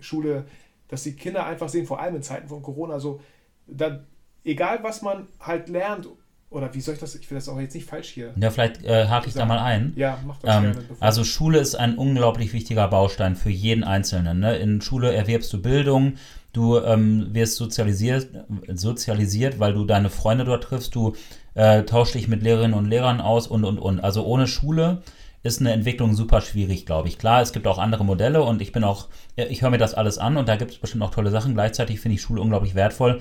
Schule, 0.00 0.44
dass 0.90 1.04
die 1.04 1.14
Kinder 1.14 1.46
einfach 1.46 1.68
sehen, 1.68 1.86
vor 1.86 2.00
allem 2.00 2.16
in 2.16 2.22
Zeiten 2.22 2.48
von 2.48 2.62
Corona, 2.62 2.98
so, 2.98 3.20
da, 3.66 4.00
egal 4.44 4.80
was 4.82 5.02
man 5.02 5.28
halt 5.38 5.68
lernt, 5.68 6.08
oder 6.50 6.74
wie 6.74 6.80
soll 6.80 6.94
ich 6.94 7.00
das, 7.00 7.14
ich 7.14 7.30
will 7.30 7.38
das 7.38 7.48
auch 7.48 7.60
jetzt 7.60 7.74
nicht 7.74 7.88
falsch 7.88 8.08
hier. 8.08 8.34
Ja, 8.36 8.50
vielleicht 8.50 8.82
äh, 8.82 9.06
hake 9.06 9.28
ich 9.28 9.34
da 9.34 9.44
mal 9.44 9.60
ein. 9.60 9.92
Ja, 9.94 10.18
mach 10.26 10.36
das 10.38 10.56
Ähm, 10.56 10.62
gerne. 10.72 10.84
also 10.98 11.22
Schule 11.22 11.60
ist 11.60 11.76
ein 11.76 11.96
unglaublich 11.96 12.52
wichtiger 12.52 12.88
Baustein 12.88 13.36
für 13.36 13.50
jeden 13.50 13.84
Einzelnen. 13.84 14.40
Ne? 14.40 14.56
In 14.56 14.80
Schule 14.80 15.14
erwirbst 15.14 15.52
du 15.52 15.62
Bildung, 15.62 16.14
du 16.52 16.78
ähm, 16.78 17.28
wirst 17.32 17.54
sozialisiert, 17.54 18.30
sozialisiert, 18.74 19.60
weil 19.60 19.74
du 19.74 19.84
deine 19.84 20.10
Freunde 20.10 20.44
dort 20.44 20.64
triffst, 20.64 20.92
du 20.96 21.14
äh, 21.54 21.84
tauschst 21.84 22.16
dich 22.16 22.26
mit 22.26 22.42
Lehrerinnen 22.42 22.76
und 22.76 22.86
Lehrern 22.86 23.20
aus 23.20 23.46
und, 23.46 23.64
und, 23.64 23.78
und. 23.78 24.00
Also 24.00 24.24
ohne 24.24 24.48
Schule 24.48 25.02
ist 25.42 25.60
eine 25.60 25.72
Entwicklung 25.72 26.14
super 26.14 26.40
schwierig, 26.40 26.84
glaube 26.84 27.08
ich. 27.08 27.18
Klar, 27.18 27.40
es 27.40 27.52
gibt 27.52 27.66
auch 27.66 27.78
andere 27.78 28.04
Modelle 28.04 28.42
und 28.42 28.60
ich 28.60 28.72
bin 28.72 28.84
auch, 28.84 29.08
ich 29.36 29.62
höre 29.62 29.70
mir 29.70 29.78
das 29.78 29.94
alles 29.94 30.18
an 30.18 30.36
und 30.36 30.48
da 30.48 30.56
gibt 30.56 30.72
es 30.72 30.78
bestimmt 30.78 31.02
auch 31.02 31.10
tolle 31.10 31.30
Sachen. 31.30 31.54
Gleichzeitig 31.54 32.00
finde 32.00 32.16
ich 32.16 32.22
Schule 32.22 32.42
unglaublich 32.42 32.74
wertvoll, 32.74 33.20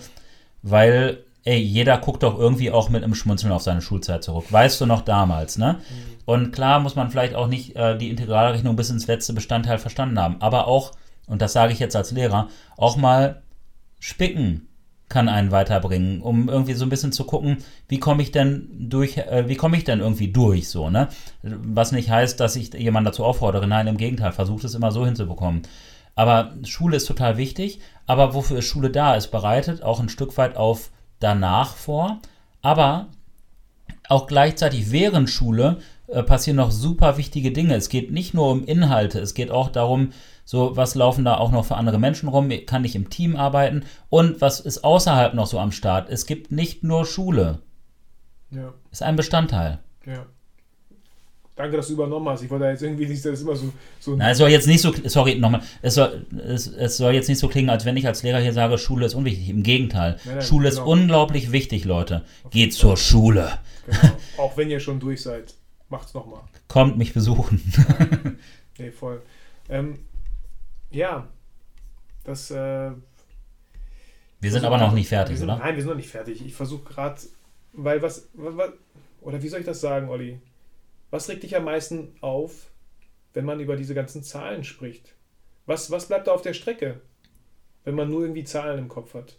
weil 0.62 1.24
ey, 1.46 1.58
jeder 1.58 1.98
guckt 1.98 2.24
doch 2.24 2.38
irgendwie 2.38 2.72
auch 2.72 2.90
mit 2.90 3.04
einem 3.04 3.16
Schmunzeln 3.16 3.54
auf 3.54 3.62
seine 3.62 3.82
Schulzeit 3.82 4.24
zurück. 4.24 4.46
Weißt 4.50 4.82
du 4.82 4.86
noch 4.86 5.02
damals, 5.02 5.58
ne? 5.58 5.74
Mhm. 5.80 6.16
Und 6.26 6.52
klar 6.52 6.80
muss 6.80 6.96
man 6.96 7.10
vielleicht 7.10 7.34
auch 7.34 7.48
nicht 7.48 7.76
äh, 7.76 7.98
die 7.98 8.10
Integralrechnung 8.10 8.76
bis 8.76 8.90
ins 8.90 9.08
letzte 9.08 9.34
Bestandteil 9.34 9.78
verstanden 9.78 10.20
haben, 10.20 10.42
aber 10.42 10.68
auch, 10.68 10.92
und 11.28 11.42
das 11.42 11.54
sage 11.54 11.74
ich 11.74 11.80
jetzt 11.80 11.96
als 11.96 12.12
Lehrer, 12.12 12.50
auch 12.78 12.98
mal 12.98 13.42
spicken 14.00 14.68
kann 15.10 15.28
einen 15.28 15.52
weiterbringen, 15.52 16.22
um 16.22 16.50
irgendwie 16.50 16.74
so 16.74 16.86
ein 16.86 16.90
bisschen 16.90 17.12
zu 17.12 17.26
gucken, 17.26 17.58
wie 17.88 18.00
komme 18.00 18.22
ich 18.22 18.32
denn 18.32 18.70
durch, 18.78 19.18
äh, 19.18 19.48
wie 19.48 19.56
komme 19.56 19.76
ich 19.76 19.84
denn 19.84 20.00
irgendwie 20.00 20.32
durch, 20.32 20.70
so, 20.70 20.90
ne? 20.90 21.10
Was 21.42 21.92
nicht 21.92 22.10
heißt, 22.10 22.40
dass 22.40 22.56
ich 22.56 22.74
jemanden 22.76 23.06
dazu 23.06 23.26
auffordere, 23.26 23.68
nein, 23.68 23.88
im 23.88 23.98
Gegenteil, 23.98 24.32
versucht 24.32 24.64
es 24.64 24.76
immer 24.76 24.92
so 24.92 25.06
hinzubekommen. 25.06 25.64
Aber 26.16 26.54
Schule 26.64 26.98
ist 26.98 27.06
total 27.06 27.38
wichtig, 27.38 27.80
aber 28.06 28.34
wofür 28.34 28.60
ist 28.60 28.66
Schule 28.66 28.92
da? 28.92 29.16
Es 29.16 29.28
bereitet 29.28 29.84
auch 29.84 30.00
ein 30.00 30.10
Stück 30.10 30.38
weit 30.38 30.56
auf 30.58 30.92
danach 31.20 31.76
vor, 31.76 32.20
aber 32.62 33.08
auch 34.08 34.28
gleichzeitig 34.28 34.92
während 34.92 35.30
Schule 35.30 35.78
passieren 36.24 36.58
noch 36.58 36.72
super 36.72 37.18
wichtige 37.18 37.52
Dinge. 37.52 37.76
Es 37.76 37.90
geht 37.90 38.12
nicht 38.12 38.34
nur 38.34 38.50
um 38.52 38.64
Inhalte, 38.66 39.20
es 39.20 39.34
geht 39.34 39.52
auch 39.52 39.70
darum, 39.70 40.12
so 40.46 40.76
was 40.76 40.96
laufen 40.96 41.26
da 41.26 41.38
auch 41.38 41.52
noch 41.52 41.66
für 41.66 41.76
andere 41.76 42.00
Menschen 42.00 42.30
rum, 42.30 42.52
kann 42.66 42.84
ich 42.84 42.96
im 42.96 43.10
Team 43.10 43.36
arbeiten 43.36 43.84
und 44.10 44.42
was 44.42 44.60
ist 44.60 44.84
außerhalb 44.84 45.34
noch 45.34 45.48
so 45.48 45.60
am 45.60 45.72
Start. 45.72 46.10
Es 46.10 46.26
gibt 46.26 46.52
nicht 46.52 46.84
nur 46.84 47.06
Schule. 47.06 47.60
Ja. 48.52 48.74
Ist 48.92 49.04
ein 49.04 49.16
Bestandteil. 49.16 49.80
Ja. 50.06 50.26
Danke, 51.56 51.76
dass 51.76 51.88
du 51.88 51.94
übernommen 51.94 52.30
hast. 52.30 52.42
Ich 52.42 52.50
wollte 52.50 52.66
jetzt 52.66 52.82
irgendwie 52.82 53.06
nicht, 53.06 53.24
das 53.26 53.42
immer 53.42 53.54
so. 53.54 53.72
so 54.00 54.16
Nein, 54.16 54.32
es 54.32 54.38
soll 54.38 54.50
jetzt 54.50 54.66
nicht 54.66 54.80
so, 54.80 54.94
sorry, 55.04 55.36
nochmal, 55.36 55.62
es 55.82 55.96
soll, 55.96 56.26
es, 56.48 56.68
es 56.68 56.96
soll 56.96 57.14
jetzt 57.14 57.28
nicht 57.28 57.38
so 57.38 57.50
klingen, 57.50 57.70
als 57.70 57.84
wenn 57.84 57.98
ich 57.98 58.08
als 58.08 58.24
Lehrer 58.24 58.40
hier 58.40 58.54
sage, 58.54 58.78
Schule 58.78 59.06
ist 59.06 59.14
unwichtig. 59.14 59.50
Im 59.50 59.62
Gegenteil. 59.62 60.16
Nein, 60.24 60.36
nein, 60.36 60.42
Schule 60.42 60.70
genau. 60.70 60.82
ist 60.82 60.88
unglaublich 60.88 61.52
wichtig, 61.52 61.84
Leute. 61.84 62.24
Geht 62.50 62.74
zur 62.74 62.96
Schule. 62.96 63.52
Genau. 63.86 64.14
Auch 64.38 64.56
wenn 64.56 64.70
ihr 64.70 64.80
schon 64.80 65.02
durch 65.02 65.22
seid, 65.22 65.54
macht's 65.90 66.14
nochmal. 66.14 66.42
Kommt 66.68 66.98
mich 66.98 67.14
besuchen. 67.14 67.62
nee, 68.78 68.92
voll. 68.92 69.22
Ähm, 69.70 70.00
ja, 70.92 71.28
das. 72.24 72.52
Äh, 72.52 72.92
wir 74.42 74.52
sind 74.52 74.64
aber 74.64 74.78
noch 74.78 74.94
nicht 74.94 75.10
fertig, 75.10 75.38
sind, 75.38 75.50
oder? 75.50 75.60
Nein, 75.60 75.76
wir 75.76 75.82
sind 75.82 75.90
noch 75.90 75.98
nicht 75.98 76.10
fertig. 76.10 76.46
Ich 76.46 76.56
versuche 76.56 76.84
gerade, 76.84 77.22
weil 77.74 78.02
was, 78.02 78.30
was. 78.34 78.72
Oder 79.22 79.42
wie 79.44 79.50
soll 79.50 79.60
ich 79.60 79.66
das 79.66 79.82
sagen, 79.82 80.10
Olli? 80.10 80.40
Was 81.12 81.28
regt 81.28 81.44
dich 81.44 81.56
am 81.56 81.66
meisten 81.66 82.16
auf, 82.22 82.70
wenn 83.34 83.46
man 83.46 83.60
über 83.60 83.76
diese 83.76 83.96
ganzen 83.96 84.24
Zahlen 84.24 84.64
spricht? 84.64 85.16
Was, 85.66 85.92
was 85.92 86.08
bleibt 86.08 86.28
da 86.28 86.32
auf 86.32 86.42
der 86.42 86.54
Strecke, 86.54 87.02
wenn 87.84 87.96
man 87.96 88.10
nur 88.10 88.22
irgendwie 88.22 88.44
Zahlen 88.44 88.80
im 88.80 88.88
Kopf 88.88 89.14
hat 89.14 89.38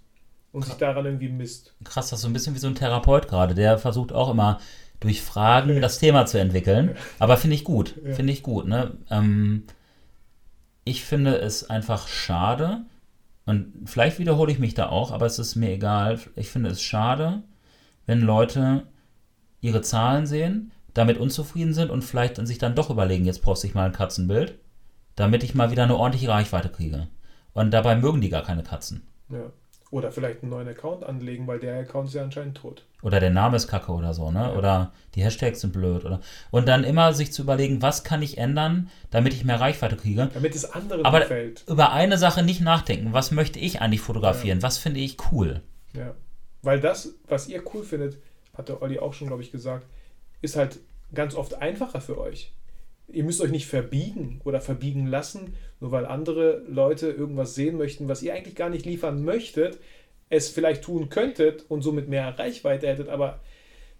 und 0.52 0.60
Krass. 0.60 0.70
sich 0.70 0.78
daran 0.78 1.06
irgendwie 1.06 1.28
misst? 1.28 1.74
Krass, 1.84 2.10
das 2.10 2.18
ist 2.18 2.22
so 2.22 2.28
ein 2.28 2.32
bisschen 2.32 2.54
wie 2.54 2.58
so 2.58 2.66
ein 2.66 2.74
Therapeut 2.74 3.28
gerade, 3.28 3.54
der 3.54 3.78
versucht 3.78 4.12
auch 4.12 4.30
immer 4.30 4.60
durch 5.00 5.22
Fragen 5.22 5.74
ja. 5.74 5.80
das 5.80 5.98
Thema 5.98 6.26
zu 6.26 6.38
entwickeln. 6.38 6.96
Aber 7.18 7.36
finde 7.36 7.56
ich 7.56 7.64
gut, 7.64 7.94
ja. 8.04 8.14
finde 8.14 8.32
ich 8.32 8.42
gut. 8.42 8.68
Ne? 8.68 8.92
Ähm, 9.10 9.64
ich 10.84 11.04
finde 11.04 11.36
es 11.36 11.68
einfach 11.68 12.08
schade, 12.08 12.82
und 13.46 13.72
vielleicht 13.86 14.20
wiederhole 14.20 14.52
ich 14.52 14.60
mich 14.60 14.74
da 14.74 14.90
auch, 14.90 15.10
aber 15.10 15.26
es 15.26 15.40
ist 15.40 15.56
mir 15.56 15.70
egal. 15.70 16.20
Ich 16.36 16.50
finde 16.50 16.70
es 16.70 16.80
schade, 16.82 17.42
wenn 18.06 18.20
Leute 18.20 18.84
ihre 19.60 19.82
Zahlen 19.82 20.26
sehen 20.26 20.72
damit 20.94 21.18
unzufrieden 21.18 21.72
sind 21.72 21.90
und 21.90 22.02
vielleicht 22.02 22.38
dann 22.38 22.46
sich 22.46 22.58
dann 22.58 22.74
doch 22.74 22.90
überlegen, 22.90 23.24
jetzt 23.24 23.42
poste 23.42 23.66
ich 23.66 23.74
mal 23.74 23.86
ein 23.86 23.92
Katzenbild, 23.92 24.58
damit 25.14 25.44
ich 25.44 25.54
mal 25.54 25.70
wieder 25.70 25.84
eine 25.84 25.96
ordentliche 25.96 26.28
Reichweite 26.28 26.68
kriege. 26.68 27.08
Und 27.52 27.70
dabei 27.70 27.96
mögen 27.96 28.20
die 28.20 28.28
gar 28.28 28.42
keine 28.42 28.62
Katzen. 28.62 29.02
Ja. 29.28 29.52
Oder 29.90 30.12
vielleicht 30.12 30.42
einen 30.42 30.50
neuen 30.50 30.68
Account 30.68 31.02
anlegen, 31.04 31.48
weil 31.48 31.58
der 31.58 31.80
Account 31.80 32.08
ist 32.08 32.14
ja 32.14 32.22
anscheinend 32.22 32.56
tot. 32.56 32.84
Oder 33.02 33.18
der 33.18 33.30
Name 33.30 33.56
ist 33.56 33.66
kacke 33.66 33.90
oder 33.90 34.14
so, 34.14 34.30
ne? 34.30 34.40
Ja. 34.40 34.54
Oder 34.56 34.92
die 35.16 35.24
Hashtags 35.24 35.60
sind 35.60 35.72
blöd, 35.72 36.04
oder? 36.04 36.20
Und 36.52 36.68
dann 36.68 36.84
immer 36.84 37.12
sich 37.12 37.32
zu 37.32 37.42
überlegen, 37.42 37.82
was 37.82 38.04
kann 38.04 38.22
ich 38.22 38.38
ändern, 38.38 38.88
damit 39.10 39.34
ich 39.34 39.44
mehr 39.44 39.60
Reichweite 39.60 39.96
kriege. 39.96 40.30
Damit 40.32 40.54
es 40.54 40.70
anderen 40.70 41.04
Aber 41.04 41.20
gefällt. 41.20 41.64
über 41.66 41.92
eine 41.92 42.18
Sache 42.18 42.44
nicht 42.44 42.60
nachdenken. 42.60 43.12
Was 43.12 43.32
möchte 43.32 43.58
ich 43.58 43.80
eigentlich 43.80 44.00
fotografieren? 44.00 44.58
Ja. 44.58 44.62
Was 44.62 44.78
finde 44.78 45.00
ich 45.00 45.16
cool? 45.32 45.60
Ja. 45.92 46.14
Weil 46.62 46.78
das, 46.78 47.14
was 47.28 47.48
ihr 47.48 47.62
cool 47.74 47.82
findet, 47.82 48.18
hat 48.54 48.68
der 48.68 48.82
Olli 48.82 49.00
auch 49.00 49.14
schon, 49.14 49.26
glaube 49.26 49.42
ich, 49.42 49.50
gesagt, 49.50 49.86
ist 50.40 50.54
halt 50.54 50.78
ganz 51.12 51.34
oft 51.34 51.54
einfacher 51.54 52.00
für 52.00 52.18
euch. 52.18 52.52
Ihr 53.12 53.24
müsst 53.24 53.40
euch 53.40 53.50
nicht 53.50 53.66
verbiegen 53.66 54.40
oder 54.44 54.60
verbiegen 54.60 55.06
lassen, 55.06 55.54
nur 55.80 55.92
weil 55.92 56.06
andere 56.06 56.62
Leute 56.68 57.08
irgendwas 57.10 57.54
sehen 57.54 57.76
möchten, 57.76 58.08
was 58.08 58.22
ihr 58.22 58.34
eigentlich 58.34 58.56
gar 58.56 58.68
nicht 58.68 58.86
liefern 58.86 59.24
möchtet, 59.24 59.78
es 60.28 60.48
vielleicht 60.48 60.84
tun 60.84 61.08
könntet 61.08 61.64
und 61.68 61.82
somit 61.82 62.08
mehr 62.08 62.38
Reichweite 62.38 62.86
hättet, 62.86 63.08
aber 63.08 63.40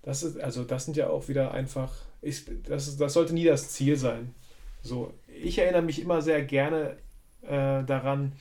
das 0.03 0.23
ist, 0.23 0.41
also 0.41 0.65
das 0.65 0.85
sind 0.85 0.97
ja 0.97 1.11
auch 1.11 1.29
wieder 1.29 1.53
einfach, 1.53 1.93
ich, 2.23 2.45
das, 2.65 2.97
das 2.97 3.13
sollte 3.13 3.35
nie 3.35 3.45
das 3.45 3.71
Ziel 3.71 3.97
sein. 3.97 4.35
So, 4.83 5.13
ich 5.43 5.59
erinnere 5.59 5.83
mich 5.83 6.01
immer 6.01 6.23
sehr 6.23 6.43
gerne 6.43 6.97
äh, 7.43 7.85
daran, 7.85 8.33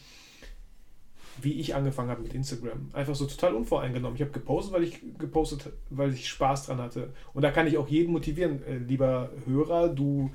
wie 1.42 1.54
ich 1.54 1.76
angefangen 1.76 2.10
habe 2.10 2.22
mit 2.22 2.34
Instagram. 2.34 2.90
Einfach 2.94 3.16
so 3.16 3.26
total 3.26 3.54
unvoreingenommen. 3.56 4.16
Ich 4.16 4.22
habe 4.22 4.32
gepostet, 4.32 4.74
weil 4.74 4.84
ich 4.84 5.00
gepostet, 5.18 5.72
weil 5.90 6.14
ich 6.14 6.28
Spaß 6.28 6.68
dran 6.68 6.80
hatte. 6.80 7.14
Und 7.34 7.44
da 7.44 7.52
kann 7.52 7.68
ich 7.68 7.78
auch 7.78 7.88
jeden 7.88 8.12
motivieren, 8.12 8.64
äh, 8.66 8.78
lieber 8.78 9.32
Hörer, 9.46 9.90
du, 9.90 10.32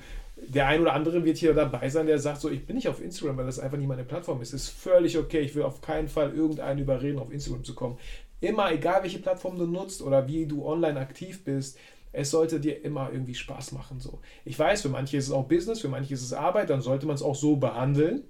der 0.48 0.66
ein 0.66 0.80
oder 0.80 0.92
andere 0.92 1.24
wird 1.24 1.36
hier 1.36 1.54
dabei 1.54 1.88
sein, 1.88 2.06
der 2.06 2.18
sagt 2.18 2.40
so, 2.40 2.50
ich 2.50 2.66
bin 2.66 2.76
nicht 2.76 2.88
auf 2.88 3.02
Instagram, 3.02 3.36
weil 3.36 3.46
das 3.46 3.58
einfach 3.58 3.78
nicht 3.78 3.88
meine 3.88 4.04
Plattform 4.04 4.40
ist. 4.42 4.52
Ist 4.52 4.68
völlig 4.68 5.18
okay. 5.18 5.40
Ich 5.40 5.54
will 5.54 5.62
auf 5.62 5.80
keinen 5.80 6.08
Fall 6.08 6.34
irgendeinen 6.34 6.80
überreden, 6.80 7.18
auf 7.18 7.32
Instagram 7.32 7.64
zu 7.64 7.74
kommen. 7.74 7.98
Immer, 8.40 8.72
egal 8.72 9.02
welche 9.02 9.18
Plattform 9.18 9.58
du 9.58 9.66
nutzt 9.66 10.02
oder 10.02 10.28
wie 10.28 10.46
du 10.46 10.66
online 10.66 10.98
aktiv 10.98 11.44
bist, 11.44 11.78
es 12.12 12.30
sollte 12.30 12.60
dir 12.60 12.84
immer 12.84 13.10
irgendwie 13.12 13.34
Spaß 13.34 13.72
machen. 13.72 14.00
So. 14.00 14.20
Ich 14.44 14.58
weiß, 14.58 14.82
für 14.82 14.88
manche 14.88 15.16
ist 15.16 15.26
es 15.26 15.32
auch 15.32 15.48
Business, 15.48 15.80
für 15.80 15.88
manche 15.88 16.14
ist 16.14 16.22
es 16.22 16.32
Arbeit, 16.32 16.70
dann 16.70 16.80
sollte 16.80 17.06
man 17.06 17.16
es 17.16 17.22
auch 17.22 17.34
so 17.34 17.56
behandeln. 17.56 18.24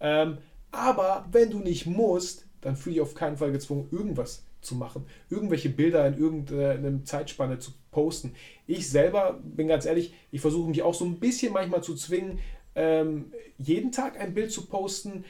Ähm, 0.00 0.38
aber 0.70 1.26
wenn 1.32 1.50
du 1.50 1.58
nicht 1.58 1.86
musst, 1.86 2.46
dann 2.60 2.76
fühle 2.76 2.96
ich 2.96 3.00
auf 3.00 3.14
keinen 3.14 3.36
Fall 3.36 3.52
gezwungen, 3.52 3.88
irgendwas 3.90 4.44
zu 4.60 4.74
machen, 4.74 5.06
irgendwelche 5.30 5.70
Bilder 5.70 6.06
in 6.06 6.18
irgendeiner 6.18 7.04
Zeitspanne 7.04 7.58
zu 7.58 7.72
posten. 7.90 8.34
Ich 8.66 8.88
selber 8.88 9.40
bin 9.42 9.68
ganz 9.68 9.86
ehrlich, 9.86 10.14
ich 10.32 10.40
versuche 10.40 10.68
mich 10.68 10.82
auch 10.82 10.94
so 10.94 11.04
ein 11.04 11.20
bisschen 11.20 11.52
manchmal 11.52 11.82
zu 11.82 11.94
zwingen, 11.94 12.38
ähm, 12.74 13.32
jeden 13.58 13.92
Tag 13.92 14.20
ein 14.20 14.34
Bild 14.34 14.50
zu 14.50 14.66
posten, 14.66 15.24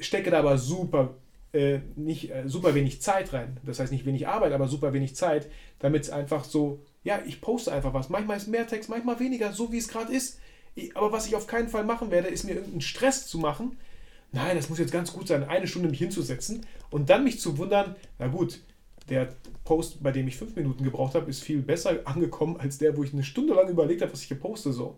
stecke 0.00 0.30
da 0.30 0.38
aber 0.38 0.58
super 0.58 1.14
äh, 1.52 1.80
nicht 1.96 2.30
äh, 2.30 2.44
super 2.46 2.74
wenig 2.74 3.00
Zeit 3.00 3.32
rein. 3.32 3.56
Das 3.64 3.78
heißt 3.78 3.92
nicht 3.92 4.06
wenig 4.06 4.28
Arbeit, 4.28 4.52
aber 4.52 4.68
super 4.68 4.92
wenig 4.92 5.16
Zeit, 5.16 5.48
damit 5.78 6.04
es 6.04 6.10
einfach 6.10 6.44
so, 6.44 6.80
ja, 7.04 7.20
ich 7.26 7.40
poste 7.40 7.72
einfach 7.72 7.94
was. 7.94 8.08
Manchmal 8.08 8.36
ist 8.36 8.48
mehr 8.48 8.66
Text, 8.66 8.90
manchmal 8.90 9.18
weniger, 9.20 9.52
so 9.52 9.72
wie 9.72 9.78
es 9.78 9.88
gerade 9.88 10.12
ist. 10.12 10.40
Ich, 10.74 10.96
aber 10.96 11.12
was 11.12 11.26
ich 11.26 11.34
auf 11.34 11.46
keinen 11.46 11.68
Fall 11.68 11.84
machen 11.84 12.10
werde, 12.10 12.28
ist 12.28 12.44
mir 12.44 12.52
irgendeinen 12.52 12.82
Stress 12.82 13.26
zu 13.26 13.38
machen, 13.38 13.78
nein, 14.32 14.56
das 14.56 14.68
muss 14.68 14.78
jetzt 14.78 14.92
ganz 14.92 15.12
gut 15.12 15.26
sein, 15.26 15.48
eine 15.48 15.66
Stunde 15.66 15.88
mich 15.88 15.98
hinzusetzen 15.98 16.66
und 16.90 17.08
dann 17.10 17.24
mich 17.24 17.40
zu 17.40 17.56
wundern, 17.58 17.96
na 18.18 18.28
gut, 18.28 18.60
der 19.10 19.28
Post, 19.64 20.02
bei 20.02 20.12
dem 20.12 20.28
ich 20.28 20.36
fünf 20.36 20.56
Minuten 20.56 20.84
gebraucht 20.84 21.14
habe, 21.14 21.30
ist 21.30 21.42
viel 21.42 21.62
besser 21.62 22.00
angekommen 22.04 22.56
als 22.58 22.78
der, 22.78 22.96
wo 22.96 23.04
ich 23.04 23.12
eine 23.12 23.22
Stunde 23.22 23.54
lang 23.54 23.68
überlegt 23.68 24.02
habe, 24.02 24.12
was 24.12 24.22
ich 24.22 24.28
hier 24.28 24.38
poste. 24.38 24.72
So. 24.72 24.96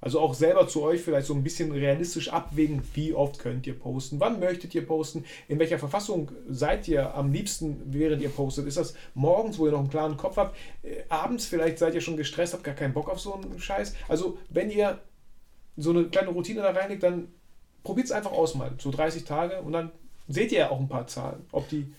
Also 0.00 0.20
auch 0.20 0.34
selber 0.34 0.68
zu 0.68 0.82
euch 0.82 1.00
vielleicht 1.00 1.26
so 1.26 1.34
ein 1.34 1.42
bisschen 1.42 1.72
realistisch 1.72 2.28
abwägen, 2.28 2.82
wie 2.94 3.14
oft 3.14 3.40
könnt 3.40 3.66
ihr 3.66 3.76
posten, 3.76 4.20
wann 4.20 4.38
möchtet 4.38 4.72
ihr 4.74 4.86
posten, 4.86 5.24
in 5.48 5.58
welcher 5.58 5.78
Verfassung 5.78 6.30
seid 6.48 6.86
ihr 6.86 7.14
am 7.14 7.32
liebsten, 7.32 7.82
während 7.86 8.22
ihr 8.22 8.28
postet. 8.28 8.66
Ist 8.66 8.76
das 8.76 8.94
morgens, 9.14 9.58
wo 9.58 9.66
ihr 9.66 9.72
noch 9.72 9.80
einen 9.80 9.90
klaren 9.90 10.16
Kopf 10.16 10.36
habt, 10.36 10.56
äh, 10.84 11.02
abends 11.08 11.46
vielleicht 11.46 11.78
seid 11.78 11.94
ihr 11.94 12.00
schon 12.00 12.16
gestresst, 12.16 12.54
habt 12.54 12.62
gar 12.62 12.74
keinen 12.74 12.94
Bock 12.94 13.08
auf 13.08 13.18
so 13.20 13.34
einen 13.34 13.58
Scheiß. 13.58 13.94
Also 14.08 14.38
wenn 14.50 14.70
ihr 14.70 15.00
so 15.76 15.90
eine 15.90 16.04
kleine 16.04 16.30
Routine 16.30 16.62
da 16.62 16.70
reinlegt, 16.70 17.02
dann 17.02 17.28
probiert 17.82 18.06
es 18.06 18.12
einfach 18.12 18.32
aus 18.32 18.54
mal, 18.54 18.72
so 18.78 18.90
30 18.92 19.24
Tage 19.24 19.60
und 19.62 19.72
dann 19.72 19.90
seht 20.28 20.52
ihr 20.52 20.58
ja 20.58 20.70
auch 20.70 20.78
ein 20.78 20.88
paar 20.88 21.06
Zahlen, 21.08 21.44
ob 21.50 21.68
die, 21.68 21.92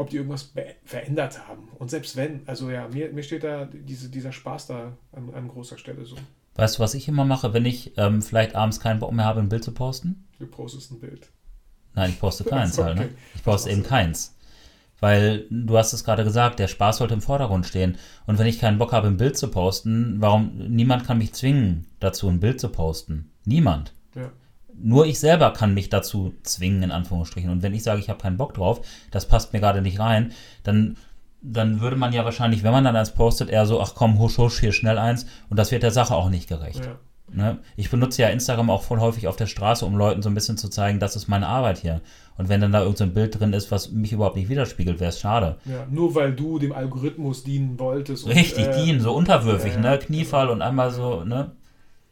ob 0.00 0.08
die 0.08 0.16
irgendwas 0.16 0.50
verändert 0.82 1.46
haben. 1.46 1.68
Und 1.78 1.90
selbst 1.90 2.16
wenn, 2.16 2.40
also 2.46 2.70
ja, 2.70 2.88
mir, 2.88 3.12
mir 3.12 3.22
steht 3.22 3.44
da 3.44 3.66
diese, 3.66 4.08
dieser 4.08 4.32
Spaß 4.32 4.68
da 4.68 4.96
an, 5.12 5.34
an 5.34 5.48
großer 5.48 5.76
Stelle 5.76 6.06
so. 6.06 6.16
Weißt 6.54 6.78
du, 6.78 6.82
was 6.82 6.94
ich 6.94 7.06
immer 7.06 7.26
mache, 7.26 7.52
wenn 7.52 7.66
ich 7.66 7.98
ähm, 7.98 8.22
vielleicht 8.22 8.54
abends 8.54 8.80
keinen 8.80 8.98
Bock 8.98 9.12
mehr 9.12 9.26
habe, 9.26 9.40
ein 9.40 9.50
Bild 9.50 9.62
zu 9.62 9.72
posten? 9.72 10.26
Du 10.38 10.46
postest 10.46 10.90
ein 10.90 11.00
Bild. 11.00 11.28
Nein, 11.94 12.10
ich 12.10 12.18
poste 12.18 12.44
keins 12.48 12.78
okay. 12.78 12.88
halt, 12.88 12.98
ne? 12.98 13.08
Ich 13.34 13.44
poste 13.44 13.68
eben 13.70 13.82
keins. 13.82 14.34
Weil 15.00 15.46
du 15.50 15.76
hast 15.76 15.92
es 15.92 16.02
gerade 16.02 16.24
gesagt, 16.24 16.60
der 16.60 16.68
Spaß 16.68 16.96
sollte 16.96 17.12
im 17.12 17.20
Vordergrund 17.20 17.66
stehen. 17.66 17.98
Und 18.26 18.38
wenn 18.38 18.46
ich 18.46 18.58
keinen 18.58 18.78
Bock 18.78 18.92
habe, 18.92 19.06
ein 19.06 19.18
Bild 19.18 19.36
zu 19.36 19.48
posten, 19.48 20.16
warum 20.18 20.56
niemand 20.56 21.04
kann 21.04 21.18
mich 21.18 21.34
zwingen, 21.34 21.86
dazu 22.00 22.26
ein 22.28 22.40
Bild 22.40 22.58
zu 22.58 22.70
posten. 22.70 23.32
Niemand. 23.44 23.92
Nur 24.78 25.06
ich 25.06 25.20
selber 25.20 25.52
kann 25.52 25.74
mich 25.74 25.88
dazu 25.88 26.34
zwingen, 26.42 26.82
in 26.82 26.90
Anführungsstrichen. 26.90 27.50
Und 27.50 27.62
wenn 27.62 27.74
ich 27.74 27.82
sage, 27.82 28.00
ich 28.00 28.08
habe 28.08 28.20
keinen 28.20 28.36
Bock 28.36 28.54
drauf, 28.54 28.80
das 29.10 29.26
passt 29.26 29.52
mir 29.52 29.60
gerade 29.60 29.82
nicht 29.82 29.98
rein, 29.98 30.32
dann 30.62 30.96
dann 31.42 31.80
würde 31.80 31.96
man 31.96 32.12
ja 32.12 32.24
wahrscheinlich, 32.24 32.62
wenn 32.62 32.72
man 32.72 32.84
dann 32.84 32.96
eins 32.96 33.12
postet, 33.12 33.48
eher 33.48 33.66
so, 33.66 33.80
ach 33.80 33.94
komm, 33.94 34.18
husch, 34.18 34.38
husch, 34.38 34.60
hier 34.60 34.72
schnell 34.72 34.98
eins. 34.98 35.26
Und 35.48 35.58
das 35.58 35.70
wird 35.70 35.82
der 35.82 35.90
Sache 35.90 36.14
auch 36.14 36.28
nicht 36.28 36.48
gerecht. 36.48 36.84
Ja. 36.84 36.98
Ne? 37.32 37.58
Ich 37.76 37.90
benutze 37.90 38.22
ja 38.22 38.28
Instagram 38.28 38.70
auch 38.70 38.82
voll 38.82 38.98
häufig 38.98 39.28
auf 39.28 39.36
der 39.36 39.46
Straße, 39.46 39.86
um 39.86 39.96
Leuten 39.96 40.20
so 40.20 40.28
ein 40.28 40.34
bisschen 40.34 40.56
zu 40.56 40.68
zeigen, 40.68 40.98
das 40.98 41.16
ist 41.16 41.28
meine 41.28 41.46
Arbeit 41.46 41.78
hier. 41.78 42.00
Und 42.36 42.48
wenn 42.48 42.60
dann 42.60 42.72
da 42.72 42.80
irgendein 42.80 43.08
so 43.08 43.14
Bild 43.14 43.38
drin 43.38 43.52
ist, 43.52 43.70
was 43.70 43.90
mich 43.92 44.12
überhaupt 44.12 44.36
nicht 44.36 44.48
widerspiegelt, 44.48 44.98
wäre 44.98 45.10
es 45.10 45.20
schade. 45.20 45.56
Ja, 45.64 45.86
nur 45.90 46.14
weil 46.14 46.32
du 46.32 46.58
dem 46.58 46.72
Algorithmus 46.72 47.44
dienen 47.44 47.78
wolltest. 47.78 48.24
und, 48.24 48.32
Richtig, 48.32 48.66
äh, 48.66 48.84
dienen, 48.84 49.00
so 49.00 49.12
unterwürfig, 49.12 49.74
ja, 49.74 49.80
ne? 49.80 49.98
Kniefall 49.98 50.48
und 50.48 50.60
einmal 50.62 50.90
so, 50.90 51.24
ne? 51.24 51.52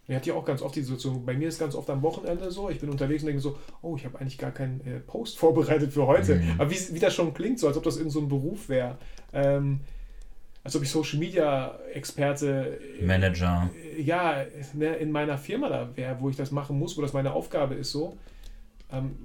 Ich 0.09 0.17
hatte 0.17 0.31
ja 0.31 0.35
auch 0.37 0.45
ganz 0.45 0.63
oft 0.63 0.75
die 0.75 0.81
Situation, 0.81 1.25
bei 1.27 1.35
mir 1.35 1.49
ist 1.49 1.59
ganz 1.59 1.75
oft 1.75 1.89
am 1.91 2.01
Wochenende 2.01 2.51
so, 2.51 2.71
ich 2.71 2.81
bin 2.81 2.89
unterwegs 2.89 3.23
und 3.23 3.27
denke 3.27 3.43
so, 3.43 3.59
oh, 3.83 3.95
ich 3.95 4.07
habe 4.07 4.19
eigentlich 4.19 4.39
gar 4.39 4.53
keinen 4.53 4.81
äh, 4.81 5.01
Post 5.01 5.39
vorbereitet 5.39 5.93
für 5.93 6.07
heute. 6.07 6.37
Mhm. 6.37 6.53
Aber 6.57 6.71
wie, 6.71 6.95
wie 6.95 6.99
das 6.99 7.15
schon 7.15 7.35
klingt, 7.35 7.59
so 7.59 7.69
als 7.69 7.77
ob 7.77 7.83
das 7.83 7.99
irgend 7.99 8.13
so 8.13 8.21
ein 8.21 8.29
Beruf 8.29 8.71
wäre. 8.71 8.97
Ähm, 9.35 9.81
als 10.65 10.75
ob 10.77 10.83
ich 10.83 10.91
Social 10.91 11.19
Media 11.19 11.79
Experte 11.93 12.79
äh, 12.99 13.05
Manager. 13.05 13.71
äh, 13.75 14.01
ja, 14.01 14.47
ne, 14.73 14.97
in 14.97 15.13
meiner 15.13 15.37
Firma 15.37 15.69
da 15.69 15.95
wäre, 15.95 16.17
wo 16.21 16.31
ich 16.31 16.37
das 16.37 16.53
machen 16.53 16.79
muss, 16.79 16.97
wo 16.97 17.03
das 17.03 17.13
meine 17.13 17.35
Aufgabe 17.35 17.75
ist 17.75 17.91
so. 17.91 18.17
Ähm, 18.91 19.17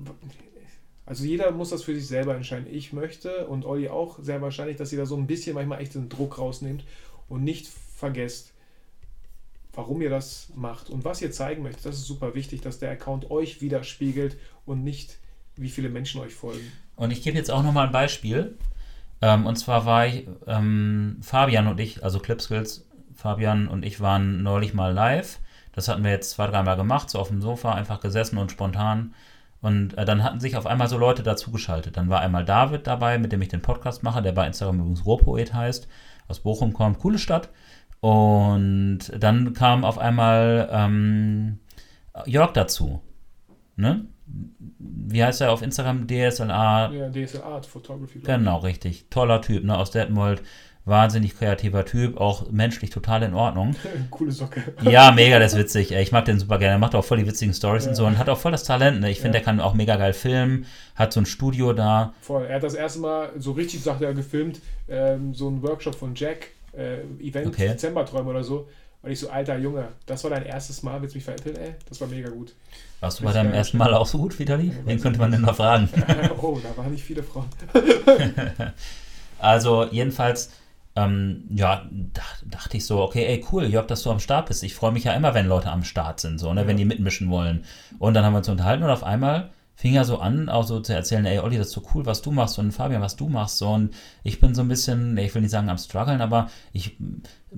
also 1.05 1.23
jeder 1.23 1.51
muss 1.51 1.69
das 1.69 1.83
für 1.83 1.95
sich 1.95 2.07
selber 2.07 2.35
entscheiden. 2.35 2.67
Ich 2.69 2.91
möchte 2.91 3.47
und 3.47 3.65
Olli 3.65 3.87
auch 3.87 4.19
sehr 4.21 4.41
wahrscheinlich, 4.41 4.77
dass 4.77 4.91
ihr 4.91 4.99
da 4.99 5.05
so 5.05 5.15
ein 5.15 5.27
bisschen 5.27 5.55
manchmal 5.55 5.81
echt 5.81 5.95
den 5.95 6.09
Druck 6.09 6.39
rausnehmt 6.39 6.83
und 7.29 7.43
nicht 7.43 7.67
vergesst, 7.67 8.52
warum 9.73 10.01
ihr 10.01 10.09
das 10.09 10.49
macht 10.55 10.89
und 10.89 11.03
was 11.03 11.21
ihr 11.21 11.31
zeigen 11.31 11.63
möchtet. 11.63 11.85
Das 11.85 11.95
ist 11.95 12.05
super 12.05 12.35
wichtig, 12.35 12.61
dass 12.61 12.79
der 12.79 12.91
Account 12.91 13.31
euch 13.31 13.61
widerspiegelt 13.61 14.37
und 14.65 14.83
nicht, 14.83 15.17
wie 15.55 15.69
viele 15.69 15.89
Menschen 15.89 16.21
euch 16.21 16.33
folgen. 16.33 16.71
Und 16.95 17.11
ich 17.11 17.23
gebe 17.23 17.37
jetzt 17.37 17.51
auch 17.51 17.63
nochmal 17.63 17.87
ein 17.87 17.91
Beispiel. 17.91 18.55
Ähm, 19.21 19.45
und 19.45 19.55
zwar 19.55 19.85
war 19.85 20.05
ich, 20.05 20.27
ähm, 20.47 21.17
Fabian 21.21 21.67
und 21.67 21.79
ich, 21.79 22.03
also 22.03 22.19
Clipskills, 22.19 22.85
Fabian 23.15 23.67
und 23.67 23.83
ich 23.83 23.99
waren 23.99 24.43
neulich 24.43 24.73
mal 24.73 24.93
live. 24.93 25.39
Das 25.73 25.87
hatten 25.87 26.03
wir 26.03 26.11
jetzt 26.11 26.31
zwei, 26.31 26.47
dreimal 26.47 26.77
gemacht, 26.77 27.09
so 27.09 27.19
auf 27.19 27.29
dem 27.29 27.41
Sofa, 27.41 27.73
einfach 27.73 27.99
gesessen 27.99 28.37
und 28.37 28.51
spontan. 28.51 29.13
Und 29.61 29.97
äh, 29.97 30.05
dann 30.05 30.23
hatten 30.23 30.39
sich 30.39 30.57
auf 30.57 30.67
einmal 30.67 30.89
so 30.89 30.97
Leute 30.97 31.23
dazugeschaltet. 31.23 31.97
Dann 31.97 32.09
war 32.09 32.19
einmal 32.19 32.45
David 32.45 32.85
dabei, 32.85 33.17
mit 33.17 33.31
dem 33.31 33.41
ich 33.41 33.47
den 33.47 33.61
Podcast 33.61 34.03
mache, 34.03 34.21
der 34.21 34.33
bei 34.33 34.45
Instagram 34.45 34.79
übrigens 34.79 35.05
Rohpoet 35.05 35.53
heißt, 35.53 35.87
aus 36.27 36.41
Bochum 36.41 36.73
kommt, 36.73 36.99
coole 36.99 37.17
Stadt. 37.17 37.49
Und 38.07 38.99
dann 39.17 39.53
kam 39.53 39.85
auf 39.85 39.97
einmal 39.97 40.67
ähm, 40.73 41.59
Jörg 42.25 42.51
dazu. 42.51 43.01
Ne? 43.77 44.05
Wie 44.77 45.23
heißt 45.23 45.39
er 45.39 45.53
auf 45.53 45.61
Instagram? 45.61 46.05
DSLA. 46.05 46.91
Ja, 46.91 47.09
DSL 47.09 47.41
Art 47.43 47.65
Photography. 47.65 48.19
Genau, 48.19 48.57
richtig. 48.57 49.05
Toller 49.09 49.41
Typ, 49.41 49.63
ne? 49.63 49.77
Aus 49.77 49.91
Detmold. 49.91 50.41
Wahnsinnig 50.85 51.37
kreativer 51.37 51.85
Typ, 51.85 52.17
auch 52.17 52.51
menschlich 52.51 52.89
total 52.89 53.23
in 53.23 53.33
Ordnung. 53.33 53.73
Coole 54.11 54.33
Socke. 54.33 54.73
Ja, 54.81 55.11
mega, 55.13 55.37
der 55.37 55.47
ist 55.47 55.57
witzig. 55.57 55.93
ey. 55.95 56.03
Ich 56.03 56.11
mag 56.11 56.25
den 56.25 56.39
super 56.39 56.57
gerne. 56.57 56.73
Er 56.75 56.79
macht 56.79 56.93
auch 56.95 57.05
voll 57.05 57.19
die 57.19 57.25
witzigen 57.25 57.53
Stories 57.53 57.85
Ja. 57.85 57.91
und 57.91 57.95
so 57.95 58.05
und 58.05 58.17
hat 58.17 58.27
auch 58.27 58.37
voll 58.37 58.51
das 58.51 58.65
Talent. 58.65 58.99
Ne? 58.99 59.09
Ich 59.09 59.21
finde, 59.21 59.37
Ja. 59.37 59.43
der 59.43 59.45
kann 59.45 59.61
auch 59.61 59.75
mega 59.75 59.95
geil 59.95 60.11
filmen, 60.11 60.65
hat 60.95 61.13
so 61.13 61.21
ein 61.21 61.25
Studio 61.25 61.71
da. 61.71 62.13
Voll. 62.19 62.47
Er 62.47 62.55
hat 62.57 62.63
das 62.63 62.73
erste 62.73 62.99
Mal 62.99 63.29
so 63.37 63.53
richtig, 63.53 63.81
sagt 63.81 64.01
er, 64.01 64.13
gefilmt, 64.13 64.59
ähm, 64.89 65.33
so 65.33 65.49
ein 65.49 65.63
Workshop 65.63 65.95
von 65.95 66.15
Jack, 66.15 66.49
äh, 66.75 67.01
Event 67.19 67.47
Okay. 67.47 67.67
Dezemberträume 67.69 68.29
oder 68.29 68.43
so. 68.43 68.67
Und 69.01 69.11
ich 69.11 69.19
so, 69.19 69.29
alter 69.29 69.57
Junge, 69.57 69.89
das 70.05 70.23
war 70.23 70.31
dein 70.31 70.45
erstes 70.45 70.81
Mal, 70.81 71.01
willst 71.01 71.13
du 71.13 71.17
mich 71.17 71.25
veräppeln, 71.25 71.57
ey? 71.57 71.75
Das 71.89 71.99
war 71.99 72.07
mega 72.07 72.29
gut. 72.29 72.53
Warst 73.01 73.19
du 73.19 73.25
bei 73.25 73.33
deinem 73.33 73.51
ersten 73.53 73.77
Mal 73.77 73.93
auch 73.93 74.07
so 74.07 74.17
gut, 74.17 74.39
Vitali? 74.39 74.71
Wen 74.85 75.01
könnte 75.01 75.19
man 75.19 75.29
denn 75.31 75.41
noch 75.41 75.55
fragen? 75.57 75.89
oh, 76.41 76.57
da 76.63 76.77
waren 76.81 76.91
nicht 76.91 77.03
viele 77.03 77.21
Frauen. 77.21 77.45
Also 79.39 79.85
jedenfalls, 79.91 80.51
ähm, 80.95 81.43
ja, 81.53 81.85
dach, 81.91 82.37
dachte 82.45 82.77
ich 82.77 82.85
so, 82.85 83.01
okay, 83.01 83.25
ey, 83.25 83.45
cool, 83.51 83.65
Jörg, 83.65 83.87
dass 83.87 84.03
du 84.03 84.11
am 84.11 84.19
Start 84.21 84.45
bist. 84.47 84.63
Ich 84.63 84.73
freue 84.73 84.93
mich 84.93 85.03
ja 85.03 85.13
immer, 85.13 85.33
wenn 85.33 85.47
Leute 85.47 85.69
am 85.69 85.83
Start 85.83 86.21
sind, 86.21 86.39
so, 86.39 86.53
ne, 86.53 86.61
Ja. 86.61 86.67
wenn 86.67 86.77
die 86.77 86.85
mitmischen 86.85 87.29
wollen. 87.29 87.65
Und 87.99 88.13
dann 88.13 88.23
haben 88.23 88.33
wir 88.33 88.37
uns 88.37 88.47
unterhalten 88.47 88.83
und 88.83 88.89
auf 88.89 89.03
einmal 89.03 89.49
fing 89.83 89.95
er 89.95 90.05
so 90.05 90.19
an, 90.19 90.47
auch 90.47 90.63
so 90.63 90.79
zu 90.79 90.95
erzählen, 90.95 91.25
ey, 91.25 91.39
Olli, 91.39 91.57
das 91.57 91.67
ist 91.67 91.73
so 91.73 91.83
cool, 91.93 92.05
was 92.05 92.21
du 92.21 92.31
machst 92.31 92.57
und 92.57 92.71
Fabian, 92.71 93.01
was 93.01 93.17
du 93.17 93.27
machst, 93.27 93.57
so. 93.57 93.67
Und 93.67 93.93
ich 94.23 94.39
bin 94.39 94.55
so 94.55 94.61
ein 94.61 94.69
bisschen, 94.69 95.17
ich 95.17 95.35
will 95.35 95.41
nicht 95.41 95.51
sagen 95.51 95.67
am 95.67 95.77
struggeln, 95.77 96.21
aber 96.21 96.49
ich 96.71 96.95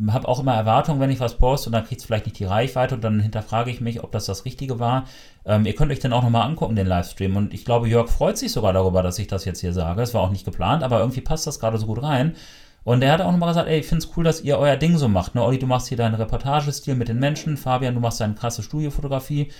habe 0.08 0.28
auch 0.28 0.40
immer 0.40 0.56
Erwartungen, 0.56 1.00
wenn 1.00 1.12
ich 1.12 1.20
was 1.20 1.38
poste 1.38 1.70
und 1.70 1.74
dann 1.74 1.86
kriegt 1.86 2.02
es 2.02 2.08
vielleicht 2.08 2.26
nicht 2.26 2.40
die 2.40 2.46
Reichweite 2.46 2.96
und 2.96 3.04
dann 3.04 3.20
hinterfrage 3.20 3.70
ich 3.70 3.80
mich, 3.80 4.04
ob 4.04 4.12
das 4.12 4.26
das 4.26 4.44
Richtige 4.44 4.80
war. 4.80 5.06
Ähm, 5.46 5.68
ihr 5.68 5.76
könnt 5.76 5.92
euch 5.92 6.00
dann 6.00 6.14
auch 6.14 6.24
nochmal 6.24 6.48
angucken, 6.48 6.76
den 6.76 6.88
Livestream. 6.88 7.36
Und 7.36 7.54
ich 7.54 7.64
glaube, 7.64 7.88
Jörg 7.88 8.10
freut 8.10 8.40
sich 8.40 8.52
sogar 8.52 8.74
darüber, 8.74 9.04
dass 9.04 9.20
ich 9.20 9.28
das 9.28 9.46
jetzt 9.46 9.60
hier 9.62 9.74
sage. 9.74 10.02
Es 10.02 10.16
war 10.16 10.22
auch 10.22 10.32
nicht 10.32 10.46
geplant, 10.46 10.82
aber 10.82 11.02
irgendwie 11.02 11.22
passt 11.22 11.46
das 11.46 11.60
gerade 11.60 11.78
so 11.78 11.86
gut 11.86 12.02
rein. 12.02 12.36
Und 12.84 13.04
er 13.04 13.12
hat 13.12 13.22
auch 13.22 13.32
nochmal 13.32 13.50
gesagt, 13.50 13.70
ey, 13.70 13.82
ich 13.82 13.86
finde 13.86 14.04
es 14.04 14.18
cool, 14.18 14.24
dass 14.24 14.42
ihr 14.42 14.58
euer 14.58 14.78
Ding 14.78 14.98
so 14.98 15.08
macht. 15.08 15.36
Ne? 15.36 15.44
Olli, 15.44 15.60
du 15.60 15.68
machst 15.68 15.90
hier 15.90 15.98
deinen 15.98 16.16
Reportagestil 16.16 16.96
mit 16.96 17.08
den 17.08 17.20
Menschen. 17.20 17.56
Fabian, 17.56 17.94
du 17.94 18.00
machst 18.00 18.20
deine 18.20 18.34
krasse 18.34 18.64
Studiofotografie. 18.64 19.52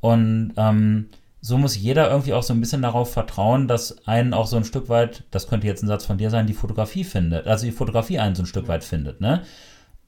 Und 0.00 0.54
ähm, 0.56 1.06
so 1.40 1.56
muss 1.56 1.76
jeder 1.76 2.10
irgendwie 2.10 2.34
auch 2.34 2.42
so 2.42 2.52
ein 2.52 2.60
bisschen 2.60 2.82
darauf 2.82 3.12
vertrauen, 3.12 3.66
dass 3.66 4.06
einen 4.06 4.34
auch 4.34 4.46
so 4.46 4.56
ein 4.56 4.64
Stück 4.64 4.88
weit, 4.88 5.24
das 5.30 5.48
könnte 5.48 5.66
jetzt 5.66 5.82
ein 5.82 5.88
Satz 5.88 6.04
von 6.04 6.18
dir 6.18 6.30
sein, 6.30 6.46
die 6.46 6.52
Fotografie 6.54 7.04
findet. 7.04 7.46
Also 7.46 7.64
die 7.64 7.72
Fotografie 7.72 8.18
einen 8.18 8.34
so 8.34 8.42
ein 8.42 8.46
Stück 8.46 8.68
weit 8.68 8.84
findet. 8.84 9.20
Ne? 9.20 9.42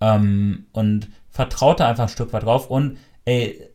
Ähm, 0.01 0.67
und 0.73 1.09
vertraut 1.31 1.81
da 1.81 1.89
einfach 1.89 2.05
ein 2.05 2.09
Stück 2.11 2.33
weit 2.33 2.43
drauf. 2.43 2.69
Und 2.69 2.99
ey, 3.25 3.67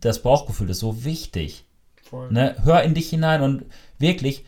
das 0.00 0.22
Bauchgefühl 0.22 0.70
ist 0.70 0.78
so 0.78 1.04
wichtig. 1.04 1.64
Voll. 2.02 2.32
Ne? 2.32 2.56
Hör 2.64 2.82
in 2.82 2.94
dich 2.94 3.10
hinein 3.10 3.42
und 3.42 3.64
wirklich, 3.98 4.44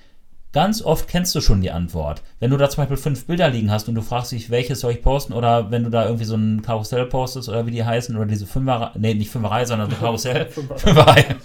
ganz 0.52 0.82
oft 0.82 1.08
kennst 1.08 1.34
du 1.34 1.40
schon 1.40 1.60
die 1.60 1.70
Antwort. 1.70 2.22
Wenn 2.40 2.50
du 2.50 2.56
da 2.56 2.68
zum 2.70 2.82
Beispiel 2.82 2.96
fünf 2.96 3.26
Bilder 3.26 3.50
liegen 3.50 3.70
hast 3.70 3.88
und 3.88 3.94
du 3.94 4.02
fragst 4.02 4.32
dich, 4.32 4.50
welches 4.50 4.80
soll 4.80 4.92
ich 4.92 5.02
posten 5.02 5.32
oder 5.32 5.70
wenn 5.70 5.84
du 5.84 5.90
da 5.90 6.04
irgendwie 6.04 6.24
so 6.24 6.36
ein 6.36 6.62
Karussell 6.62 7.06
postest 7.06 7.48
oder 7.48 7.66
wie 7.66 7.70
die 7.70 7.84
heißen 7.84 8.16
oder 8.16 8.26
diese 8.26 8.46
Fünfer, 8.46 8.92
nee, 8.96 9.14
nicht 9.14 9.30
Fünferei, 9.30 9.64
sondern 9.64 9.90
so 9.90 9.96
Karussell, 9.96 10.46
Fünfer. 10.50 10.78
Fünferei, 10.78 11.36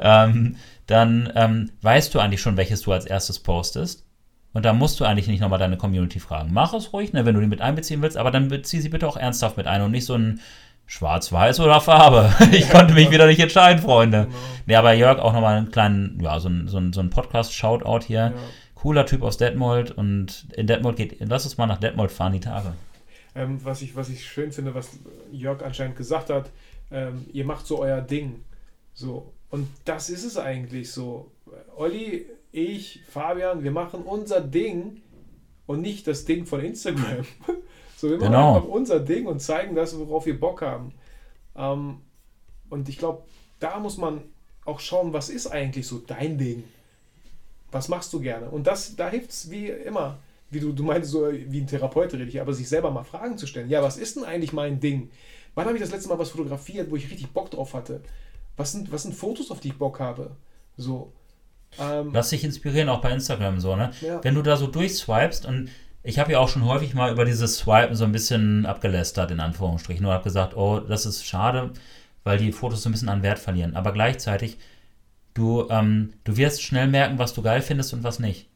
ähm, 0.00 0.56
dann 0.86 1.32
ähm, 1.34 1.70
weißt 1.82 2.14
du 2.14 2.20
eigentlich 2.20 2.40
schon, 2.40 2.56
welches 2.56 2.82
du 2.82 2.92
als 2.92 3.06
erstes 3.06 3.38
postest. 3.38 4.04
Und 4.52 4.64
da 4.64 4.72
musst 4.72 5.00
du 5.00 5.04
eigentlich 5.04 5.26
nicht 5.26 5.40
nochmal 5.40 5.58
deine 5.58 5.76
Community 5.76 6.20
fragen. 6.20 6.50
Mach 6.52 6.74
es 6.74 6.92
ruhig, 6.92 7.12
ne, 7.12 7.26
wenn 7.26 7.34
du 7.34 7.40
die 7.40 7.48
mit 7.48 7.60
einbeziehen 7.60 8.00
willst, 8.02 8.16
aber 8.16 8.30
dann 8.30 8.48
bezieh 8.48 8.80
sie 8.80 8.88
bitte 8.88 9.08
auch 9.08 9.16
ernsthaft 9.16 9.56
mit 9.56 9.66
ein 9.66 9.82
und 9.82 9.90
nicht 9.90 10.06
so 10.06 10.14
ein 10.14 10.40
Schwarz-Weiß 10.86 11.60
oder 11.60 11.80
Farbe. 11.80 12.32
Ich 12.52 12.70
konnte 12.70 12.94
mich 12.94 13.10
wieder 13.10 13.26
nicht 13.26 13.40
entscheiden, 13.40 13.82
Freunde. 13.82 14.24
Genau. 14.24 14.36
Nee, 14.66 14.76
aber 14.76 14.92
Jörg 14.92 15.18
auch 15.18 15.32
nochmal 15.32 15.56
einen 15.56 15.70
kleinen, 15.70 16.20
ja, 16.20 16.38
so 16.40 16.48
ein, 16.48 16.68
so 16.68 16.78
ein, 16.78 16.92
so 16.92 17.00
ein 17.00 17.10
Podcast-Shoutout 17.10 18.06
hier. 18.06 18.18
Ja. 18.18 18.32
Cooler 18.74 19.06
Typ 19.06 19.22
aus 19.22 19.38
Detmold 19.38 19.92
und 19.92 20.46
in 20.54 20.66
Detmold 20.66 20.96
geht, 20.96 21.16
lass 21.20 21.44
uns 21.44 21.56
mal 21.56 21.66
nach 21.66 21.78
Detmold 21.78 22.12
fahren, 22.12 22.34
die 22.34 22.40
Tage. 22.40 22.74
Ähm, 23.34 23.58
was, 23.64 23.82
ich, 23.82 23.96
was 23.96 24.10
ich 24.10 24.26
schön 24.26 24.52
finde, 24.52 24.74
was 24.74 24.98
Jörg 25.32 25.62
anscheinend 25.64 25.96
gesagt 25.96 26.30
hat, 26.30 26.50
ähm, 26.90 27.24
ihr 27.32 27.44
macht 27.44 27.66
so 27.66 27.80
euer 27.80 28.00
Ding. 28.00 28.42
So. 28.92 29.32
Und 29.50 29.68
das 29.84 30.10
ist 30.10 30.24
es 30.24 30.36
eigentlich 30.36 30.92
so. 30.92 31.30
Olli, 31.76 32.26
ich, 32.52 33.02
Fabian, 33.08 33.64
wir 33.64 33.70
machen 33.70 34.02
unser 34.02 34.40
Ding 34.40 35.00
und 35.66 35.80
nicht 35.80 36.06
das 36.06 36.24
Ding 36.24 36.46
von 36.46 36.60
Instagram. 36.60 37.24
so, 38.04 38.10
wir 38.10 38.18
machen 38.18 38.32
Genau. 38.32 38.56
einfach 38.56 38.68
unser 38.68 39.00
Ding 39.00 39.26
und 39.26 39.40
zeigen 39.40 39.74
das, 39.74 39.98
worauf 39.98 40.26
wir 40.26 40.38
Bock 40.38 40.62
haben. 40.62 40.92
Ähm, 41.56 41.98
und 42.70 42.88
ich 42.88 42.98
glaube, 42.98 43.22
da 43.60 43.78
muss 43.78 43.96
man 43.96 44.22
auch 44.64 44.80
schauen, 44.80 45.12
was 45.12 45.28
ist 45.28 45.46
eigentlich 45.46 45.86
so 45.86 45.98
dein 45.98 46.38
Ding? 46.38 46.64
Was 47.70 47.88
machst 47.88 48.12
du 48.12 48.20
gerne? 48.20 48.48
Und 48.50 48.66
das, 48.66 48.96
da 48.96 49.08
hilft 49.08 49.30
es 49.30 49.50
wie 49.50 49.66
immer, 49.68 50.18
wie 50.50 50.60
du, 50.60 50.72
du 50.72 50.82
meinst, 50.84 51.10
so 51.10 51.30
wie 51.32 51.60
ein 51.60 51.66
Therapeut 51.66 52.12
rede 52.12 52.24
ich, 52.24 52.40
aber 52.40 52.52
sich 52.52 52.68
selber 52.68 52.90
mal 52.90 53.02
Fragen 53.04 53.36
zu 53.38 53.46
stellen. 53.46 53.68
Ja, 53.68 53.82
was 53.82 53.96
ist 53.96 54.16
denn 54.16 54.24
eigentlich 54.24 54.52
mein 54.52 54.80
Ding? 54.80 55.10
Wann 55.54 55.66
habe 55.66 55.76
ich 55.76 55.82
das 55.82 55.90
letzte 55.92 56.08
Mal 56.08 56.18
was 56.18 56.30
fotografiert, 56.30 56.90
wo 56.90 56.96
ich 56.96 57.10
richtig 57.10 57.30
Bock 57.30 57.50
drauf 57.50 57.74
hatte? 57.74 58.00
Was 58.56 58.72
sind, 58.72 58.92
was 58.92 59.02
sind 59.02 59.14
Fotos, 59.14 59.50
auf 59.50 59.60
die 59.60 59.68
ich 59.68 59.78
Bock 59.78 59.98
habe? 60.00 60.30
So. 60.76 61.12
Ähm, 61.80 62.10
Lass 62.12 62.30
dich 62.30 62.44
inspirieren, 62.44 62.88
auch 62.88 63.00
bei 63.00 63.10
Instagram 63.10 63.58
so, 63.60 63.74
ne? 63.74 63.92
Ja. 64.00 64.22
Wenn 64.22 64.34
du 64.36 64.42
da 64.42 64.56
so 64.56 64.68
durchswipest 64.68 65.46
und 65.46 65.70
ich 66.04 66.18
habe 66.18 66.32
ja 66.32 66.38
auch 66.38 66.48
schon 66.48 66.66
häufig 66.66 66.94
mal 66.94 67.10
über 67.10 67.24
dieses 67.24 67.56
Swipen 67.56 67.96
so 67.96 68.04
ein 68.04 68.12
bisschen 68.12 68.66
abgelästert, 68.66 69.30
in 69.30 69.40
Anführungsstrichen, 69.40 70.04
und 70.04 70.12
habe 70.12 70.24
gesagt, 70.24 70.54
oh, 70.54 70.78
das 70.80 71.06
ist 71.06 71.24
schade, 71.24 71.72
weil 72.24 72.38
die 72.38 72.52
Fotos 72.52 72.82
so 72.82 72.90
ein 72.90 72.92
bisschen 72.92 73.08
an 73.08 73.22
Wert 73.22 73.38
verlieren. 73.38 73.74
Aber 73.74 73.92
gleichzeitig, 73.92 74.58
du, 75.32 75.66
ähm, 75.70 76.12
du 76.24 76.36
wirst 76.36 76.62
schnell 76.62 76.88
merken, 76.88 77.18
was 77.18 77.32
du 77.32 77.42
geil 77.42 77.62
findest 77.62 77.94
und 77.94 78.04
was 78.04 78.18
nicht. 78.18 78.48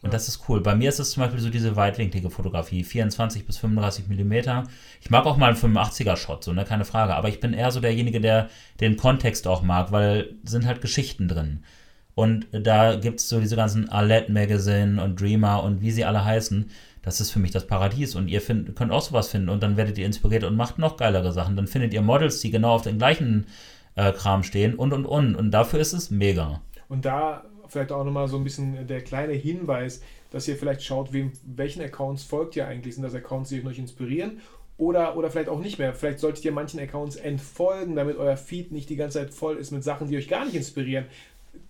Und 0.00 0.12
das 0.12 0.28
ist 0.28 0.48
cool. 0.48 0.60
Bei 0.60 0.74
mir 0.74 0.88
ist 0.88 0.98
es 0.98 1.12
zum 1.12 1.22
Beispiel 1.22 1.40
so 1.40 1.48
diese 1.48 1.76
weitwinklige 1.76 2.28
Fotografie, 2.28 2.84
24 2.84 3.46
bis 3.46 3.58
35 3.58 4.08
Millimeter. 4.08 4.64
Ich 5.00 5.08
mag 5.08 5.24
auch 5.24 5.38
mal 5.38 5.48
einen 5.48 5.56
85er-Shot, 5.56 6.44
so, 6.44 6.52
ne, 6.52 6.64
keine 6.64 6.84
Frage. 6.84 7.14
Aber 7.14 7.28
ich 7.28 7.40
bin 7.40 7.54
eher 7.54 7.70
so 7.70 7.80
derjenige, 7.80 8.20
der 8.20 8.48
den 8.80 8.96
Kontext 8.96 9.46
auch 9.46 9.62
mag, 9.62 9.92
weil 9.92 10.34
sind 10.42 10.66
halt 10.66 10.82
Geschichten 10.82 11.28
drin. 11.28 11.64
Und 12.14 12.46
da 12.52 12.96
gibt 12.96 13.20
es 13.20 13.28
so 13.28 13.40
diese 13.40 13.56
ganzen 13.56 13.88
Arlette 13.88 14.30
Magazine 14.30 15.02
und 15.02 15.20
Dreamer 15.20 15.62
und 15.62 15.80
wie 15.80 15.90
sie 15.90 16.04
alle 16.04 16.24
heißen. 16.24 16.70
Das 17.04 17.20
ist 17.20 17.30
für 17.30 17.38
mich 17.38 17.50
das 17.50 17.66
Paradies. 17.66 18.14
Und 18.14 18.28
ihr 18.28 18.40
find, 18.40 18.74
könnt 18.74 18.92
auch 18.92 19.02
sowas 19.02 19.28
finden 19.28 19.50
und 19.50 19.62
dann 19.62 19.76
werdet 19.76 19.98
ihr 19.98 20.06
inspiriert 20.06 20.44
und 20.44 20.56
macht 20.56 20.78
noch 20.78 20.96
geilere 20.96 21.32
Sachen. 21.32 21.56
Dann 21.56 21.66
findet 21.66 21.92
ihr 21.92 22.02
Models, 22.02 22.40
die 22.40 22.50
genau 22.50 22.74
auf 22.74 22.82
den 22.82 22.98
gleichen 22.98 23.46
äh, 23.94 24.12
Kram 24.12 24.42
stehen 24.42 24.74
und 24.74 24.92
und 24.92 25.04
und. 25.04 25.34
Und 25.36 25.50
dafür 25.50 25.80
ist 25.80 25.92
es 25.92 26.10
mega. 26.10 26.60
Und 26.88 27.04
da 27.04 27.44
vielleicht 27.68 27.92
auch 27.92 28.04
nochmal 28.04 28.28
so 28.28 28.36
ein 28.36 28.44
bisschen 28.44 28.86
der 28.86 29.02
kleine 29.02 29.32
Hinweis, 29.32 30.00
dass 30.30 30.48
ihr 30.48 30.56
vielleicht 30.56 30.82
schaut, 30.82 31.12
wem, 31.12 31.32
welchen 31.44 31.82
Accounts 31.82 32.24
folgt 32.24 32.56
ihr 32.56 32.66
eigentlich. 32.66 32.94
Sind 32.94 33.04
das 33.04 33.14
Accounts, 33.14 33.50
die 33.50 33.64
euch 33.64 33.78
inspirieren? 33.78 34.40
Oder, 34.76 35.16
oder 35.16 35.30
vielleicht 35.30 35.48
auch 35.48 35.60
nicht 35.60 35.78
mehr. 35.78 35.94
Vielleicht 35.94 36.18
solltet 36.18 36.44
ihr 36.44 36.50
manchen 36.50 36.80
Accounts 36.80 37.14
entfolgen, 37.16 37.94
damit 37.94 38.16
euer 38.16 38.36
Feed 38.36 38.72
nicht 38.72 38.90
die 38.90 38.96
ganze 38.96 39.20
Zeit 39.20 39.32
voll 39.32 39.56
ist 39.56 39.70
mit 39.70 39.84
Sachen, 39.84 40.08
die 40.08 40.16
euch 40.16 40.28
gar 40.28 40.44
nicht 40.44 40.56
inspirieren. 40.56 41.06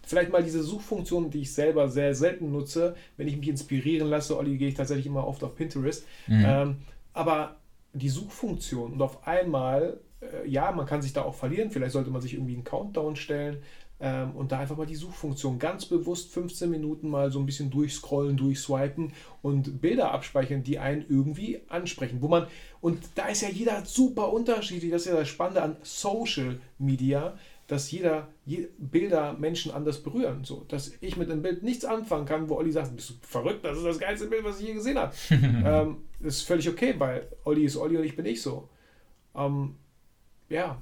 Vielleicht 0.02 0.30
mal 0.30 0.42
diese 0.42 0.62
Suchfunktion, 0.62 1.30
die 1.30 1.42
ich 1.42 1.52
selber 1.52 1.88
sehr 1.88 2.14
selten 2.14 2.52
nutze. 2.52 2.94
Wenn 3.16 3.28
ich 3.28 3.36
mich 3.36 3.48
inspirieren 3.48 4.08
lasse, 4.08 4.36
Olli, 4.36 4.58
gehe 4.58 4.68
ich 4.68 4.74
tatsächlich 4.74 5.06
immer 5.06 5.26
oft 5.26 5.42
auf 5.42 5.54
Pinterest. 5.54 6.04
Mhm. 6.26 6.44
Ähm, 6.46 6.76
aber 7.12 7.56
die 7.92 8.08
Suchfunktion 8.08 8.92
und 8.92 9.02
auf 9.02 9.26
einmal, 9.26 10.00
äh, 10.20 10.48
ja, 10.48 10.72
man 10.72 10.86
kann 10.86 11.00
sich 11.00 11.12
da 11.12 11.22
auch 11.22 11.34
verlieren. 11.34 11.70
Vielleicht 11.70 11.92
sollte 11.92 12.10
man 12.10 12.20
sich 12.20 12.34
irgendwie 12.34 12.54
einen 12.54 12.64
Countdown 12.64 13.16
stellen 13.16 13.58
ähm, 14.00 14.32
und 14.32 14.50
da 14.52 14.58
einfach 14.58 14.76
mal 14.76 14.86
die 14.86 14.96
Suchfunktion 14.96 15.58
ganz 15.58 15.86
bewusst 15.86 16.32
15 16.32 16.68
Minuten 16.68 17.08
mal 17.08 17.30
so 17.30 17.38
ein 17.38 17.46
bisschen 17.46 17.70
durchscrollen, 17.70 18.36
durchswipen 18.36 19.12
und 19.40 19.80
Bilder 19.80 20.10
abspeichern, 20.10 20.64
die 20.64 20.78
einen 20.78 21.04
irgendwie 21.08 21.60
ansprechen. 21.68 22.20
Wo 22.20 22.28
man, 22.28 22.48
und 22.80 22.98
da 23.14 23.28
ist 23.28 23.42
ja 23.42 23.48
jeder 23.48 23.84
super 23.84 24.32
unterschiedlich, 24.32 24.90
das 24.90 25.02
ist 25.02 25.08
ja 25.08 25.16
das 25.16 25.28
Spannende 25.28 25.62
an 25.62 25.76
Social 25.82 26.60
Media, 26.78 27.38
dass 27.66 27.90
jeder 27.90 28.28
je, 28.44 28.68
Bilder 28.78 29.32
Menschen 29.34 29.72
anders 29.72 30.02
berühren. 30.02 30.44
So, 30.44 30.64
dass 30.68 30.92
ich 31.00 31.16
mit 31.16 31.30
einem 31.30 31.42
Bild 31.42 31.62
nichts 31.62 31.84
anfangen 31.84 32.26
kann, 32.26 32.48
wo 32.48 32.56
Olli 32.56 32.72
sagt, 32.72 32.94
bist 32.94 33.10
du 33.10 33.14
verrückt, 33.22 33.64
das 33.64 33.78
ist 33.78 33.86
das 33.86 33.98
geilste 33.98 34.26
Bild, 34.26 34.44
was 34.44 34.60
ich 34.60 34.68
je 34.68 34.74
gesehen 34.74 34.98
habe. 34.98 35.14
ähm, 35.30 35.96
ist 36.20 36.42
völlig 36.42 36.68
okay, 36.68 36.94
weil 36.98 37.28
Olli 37.44 37.64
ist 37.64 37.76
Olli 37.76 37.96
und 37.96 38.04
ich 38.04 38.16
bin 38.16 38.26
ich 38.26 38.42
so. 38.42 38.68
Ähm, 39.34 39.76
ja. 40.48 40.80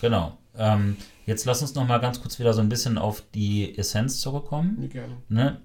Genau. 0.00 0.36
Ähm, 0.56 0.96
jetzt 1.26 1.44
lass 1.44 1.62
uns 1.62 1.74
noch 1.74 1.86
mal 1.86 1.98
ganz 1.98 2.20
kurz 2.20 2.38
wieder 2.38 2.52
so 2.52 2.60
ein 2.60 2.68
bisschen 2.68 2.98
auf 2.98 3.22
die 3.34 3.76
Essenz 3.78 4.20
zurückkommen. 4.20 4.88
Gerne. 4.90 5.16
Ne? 5.28 5.60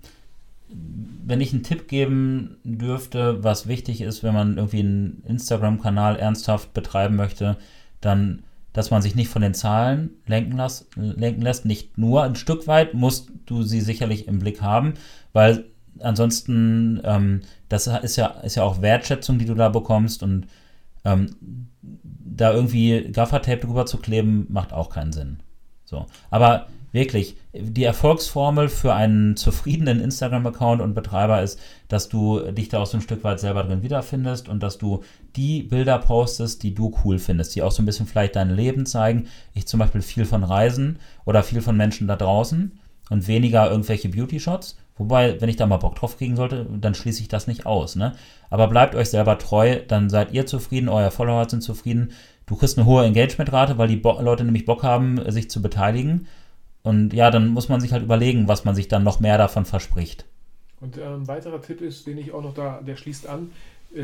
Wenn 0.67 1.41
ich 1.41 1.53
einen 1.53 1.63
Tipp 1.63 1.87
geben 1.87 2.57
dürfte, 2.63 3.43
was 3.43 3.67
wichtig 3.67 4.01
ist, 4.01 4.23
wenn 4.23 4.33
man 4.33 4.57
irgendwie 4.57 4.79
einen 4.79 5.23
Instagram-Kanal 5.27 6.17
ernsthaft 6.17 6.73
betreiben 6.73 7.15
möchte, 7.15 7.57
dann, 8.01 8.43
dass 8.75 8.91
man 8.91 9.01
sich 9.01 9.15
nicht 9.15 9.29
von 9.29 9.41
den 9.41 9.53
Zahlen 9.53 10.09
lenken, 10.27 10.57
las, 10.57 10.85
lenken 10.95 11.41
lässt. 11.41 11.63
Nicht 11.63 11.97
nur 11.97 12.23
ein 12.23 12.35
Stück 12.35 12.67
weit 12.67 12.93
musst 12.93 13.31
du 13.45 13.63
sie 13.63 13.79
sicherlich 13.79 14.27
im 14.27 14.39
Blick 14.39 14.61
haben, 14.61 14.95
weil 15.31 15.63
ansonsten, 15.99 16.99
ähm, 17.05 17.39
das 17.69 17.87
ist 17.87 18.17
ja, 18.17 18.27
ist 18.27 18.55
ja 18.55 18.63
auch 18.63 18.81
Wertschätzung, 18.81 19.39
die 19.39 19.45
du 19.45 19.55
da 19.55 19.69
bekommst 19.69 20.23
und 20.23 20.47
ähm, 21.05 21.37
da 21.81 22.51
irgendwie 22.51 23.09
Gaffertape 23.13 23.65
drüber 23.65 23.85
zu 23.85 23.97
kleben, 23.97 24.45
macht 24.49 24.73
auch 24.73 24.89
keinen 24.89 25.13
Sinn. 25.13 25.39
So. 25.85 26.07
Aber 26.29 26.67
wirklich, 26.95 27.37
die 27.53 27.83
Erfolgsformel 27.83 28.69
für 28.69 28.95
einen 28.95 29.35
zufriedenen 29.35 29.99
Instagram-Account 29.99 30.81
und 30.81 30.95
Betreiber 30.95 31.43
ist, 31.43 31.59
dass 31.87 32.09
du 32.09 32.39
dich 32.51 32.69
da 32.69 32.79
auch 32.79 32.87
so 32.87 32.97
ein 32.97 33.01
Stück 33.01 33.23
weit 33.23 33.39
selber 33.39 33.63
drin 33.63 33.83
wiederfindest 33.83 34.49
und 34.49 34.63
dass 34.63 34.79
du 34.79 35.03
die 35.35 35.61
Bilder 35.61 35.99
postest, 35.99 36.63
die 36.63 36.73
du 36.73 36.95
cool 37.03 37.19
findest, 37.19 37.55
die 37.55 37.61
auch 37.61 37.71
so 37.71 37.83
ein 37.83 37.85
bisschen 37.85 38.07
vielleicht 38.07 38.35
dein 38.35 38.49
Leben 38.49 38.87
zeigen. 38.87 39.27
Ich 39.53 39.67
zum 39.67 39.79
Beispiel 39.79 40.01
viel 40.01 40.25
von 40.25 40.43
Reisen 40.43 40.97
oder 41.25 41.43
viel 41.43 41.61
von 41.61 41.77
Menschen 41.77 42.07
da 42.07 42.15
draußen 42.15 42.71
und 43.11 43.27
weniger 43.27 43.69
irgendwelche 43.69 44.09
Beauty-Shots. 44.09 44.77
Wobei, 44.97 45.39
wenn 45.41 45.49
ich 45.49 45.57
da 45.57 45.67
mal 45.67 45.77
Bock 45.77 45.95
drauf 45.95 46.17
kriegen 46.17 46.37
sollte, 46.37 46.65
dann 46.79 46.95
schließe 46.95 47.21
ich 47.21 47.27
das 47.27 47.47
nicht 47.47 47.65
aus. 47.65 47.95
Ne? 47.95 48.13
Aber 48.49 48.67
bleibt 48.67 48.95
euch 48.95 49.09
selber 49.09 49.37
treu, 49.37 49.81
dann 49.87 50.09
seid 50.09 50.31
ihr 50.31 50.45
zufrieden, 50.45 50.87
euer 50.87 51.11
Follower 51.11 51.47
sind 51.49 51.61
zufrieden. 51.61 52.11
Du 52.45 52.55
kriegst 52.55 52.77
eine 52.77 52.85
hohe 52.87 53.03
Engagement-Rate, 53.03 53.77
weil 53.77 53.89
die 53.89 53.97
Bo 53.97 54.21
Leute 54.21 54.45
nämlich 54.45 54.65
Bock 54.65 54.83
haben, 54.83 55.19
sich 55.31 55.49
zu 55.49 55.61
beteiligen. 55.61 56.27
Und 56.85 57.13
ja, 57.13 57.31
dann 57.31 57.47
muss 57.47 57.67
man 57.67 57.81
sich 57.81 57.91
halt 57.93 58.03
überlegen, 58.03 58.47
was 58.47 58.63
man 58.63 58.75
sich 58.75 58.87
dann 58.87 59.03
noch 59.03 59.19
mehr 59.19 59.39
davon 59.39 59.65
verspricht. 59.65 60.25
Und 60.81 60.97
äh, 60.97 61.03
ein 61.03 61.27
weiterer 61.27 61.59
Tipp 61.59 61.81
ist, 61.81 62.05
den 62.05 62.19
ich 62.19 62.31
auch 62.31 62.43
noch 62.43 62.53
da, 62.53 62.79
der 62.85 62.95
schließt 62.95 63.27
an, 63.27 63.49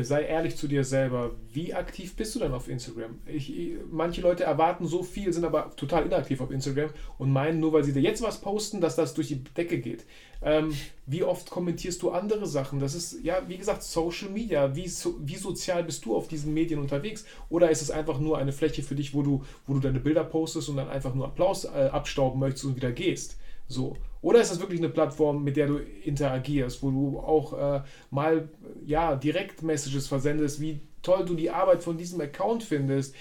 sei 0.00 0.22
ehrlich 0.22 0.56
zu 0.56 0.68
dir 0.68 0.84
selber. 0.84 1.32
Wie 1.52 1.74
aktiv 1.74 2.16
bist 2.16 2.34
du 2.34 2.38
dann 2.38 2.54
auf 2.54 2.68
Instagram? 2.68 3.18
Ich, 3.26 3.52
manche 3.90 4.22
Leute 4.22 4.44
erwarten 4.44 4.86
so 4.86 5.02
viel, 5.02 5.32
sind 5.32 5.44
aber 5.44 5.74
total 5.76 6.06
inaktiv 6.06 6.40
auf 6.40 6.50
Instagram 6.50 6.90
und 7.18 7.30
meinen 7.30 7.60
nur, 7.60 7.72
weil 7.72 7.84
sie 7.84 7.92
dir 7.92 8.00
jetzt 8.00 8.22
was 8.22 8.40
posten, 8.40 8.80
dass 8.80 8.96
das 8.96 9.14
durch 9.14 9.28
die 9.28 9.44
Decke 9.44 9.78
geht. 9.78 10.04
Ähm, 10.40 10.74
wie 11.06 11.22
oft 11.22 11.50
kommentierst 11.50 12.02
du 12.02 12.10
andere 12.10 12.46
Sachen? 12.46 12.80
Das 12.80 12.94
ist, 12.94 13.22
ja, 13.22 13.42
wie 13.46 13.58
gesagt, 13.58 13.82
Social 13.82 14.30
Media. 14.30 14.74
Wie, 14.74 14.88
so, 14.88 15.14
wie 15.20 15.36
sozial 15.36 15.84
bist 15.84 16.04
du 16.04 16.16
auf 16.16 16.26
diesen 16.26 16.54
Medien 16.54 16.80
unterwegs? 16.80 17.24
Oder 17.48 17.70
ist 17.70 17.82
es 17.82 17.90
einfach 17.90 18.18
nur 18.18 18.38
eine 18.38 18.52
Fläche 18.52 18.82
für 18.82 18.94
dich, 18.94 19.14
wo 19.14 19.22
du, 19.22 19.44
wo 19.66 19.74
du 19.74 19.80
deine 19.80 20.00
Bilder 20.00 20.24
postest 20.24 20.68
und 20.68 20.76
dann 20.76 20.88
einfach 20.88 21.14
nur 21.14 21.26
Applaus 21.26 21.64
äh, 21.64 21.90
abstauben 21.92 22.40
möchtest 22.40 22.64
und 22.64 22.76
wieder 22.76 22.92
gehst? 22.92 23.36
So. 23.68 23.96
Oder 24.22 24.40
ist 24.40 24.50
das 24.50 24.60
wirklich 24.60 24.80
eine 24.80 24.88
Plattform, 24.88 25.44
mit 25.44 25.56
der 25.56 25.66
du 25.66 25.78
interagierst, 26.04 26.82
wo 26.82 26.90
du 26.90 27.18
auch 27.18 27.52
äh, 27.58 27.82
mal 28.10 28.48
ja, 28.86 29.16
Direkt-Messages 29.16 30.06
versendest, 30.06 30.60
wie 30.60 30.80
toll 31.02 31.24
du 31.24 31.34
die 31.34 31.50
Arbeit 31.50 31.82
von 31.82 31.98
diesem 31.98 32.20
Account 32.20 32.62
findest, 32.62 33.14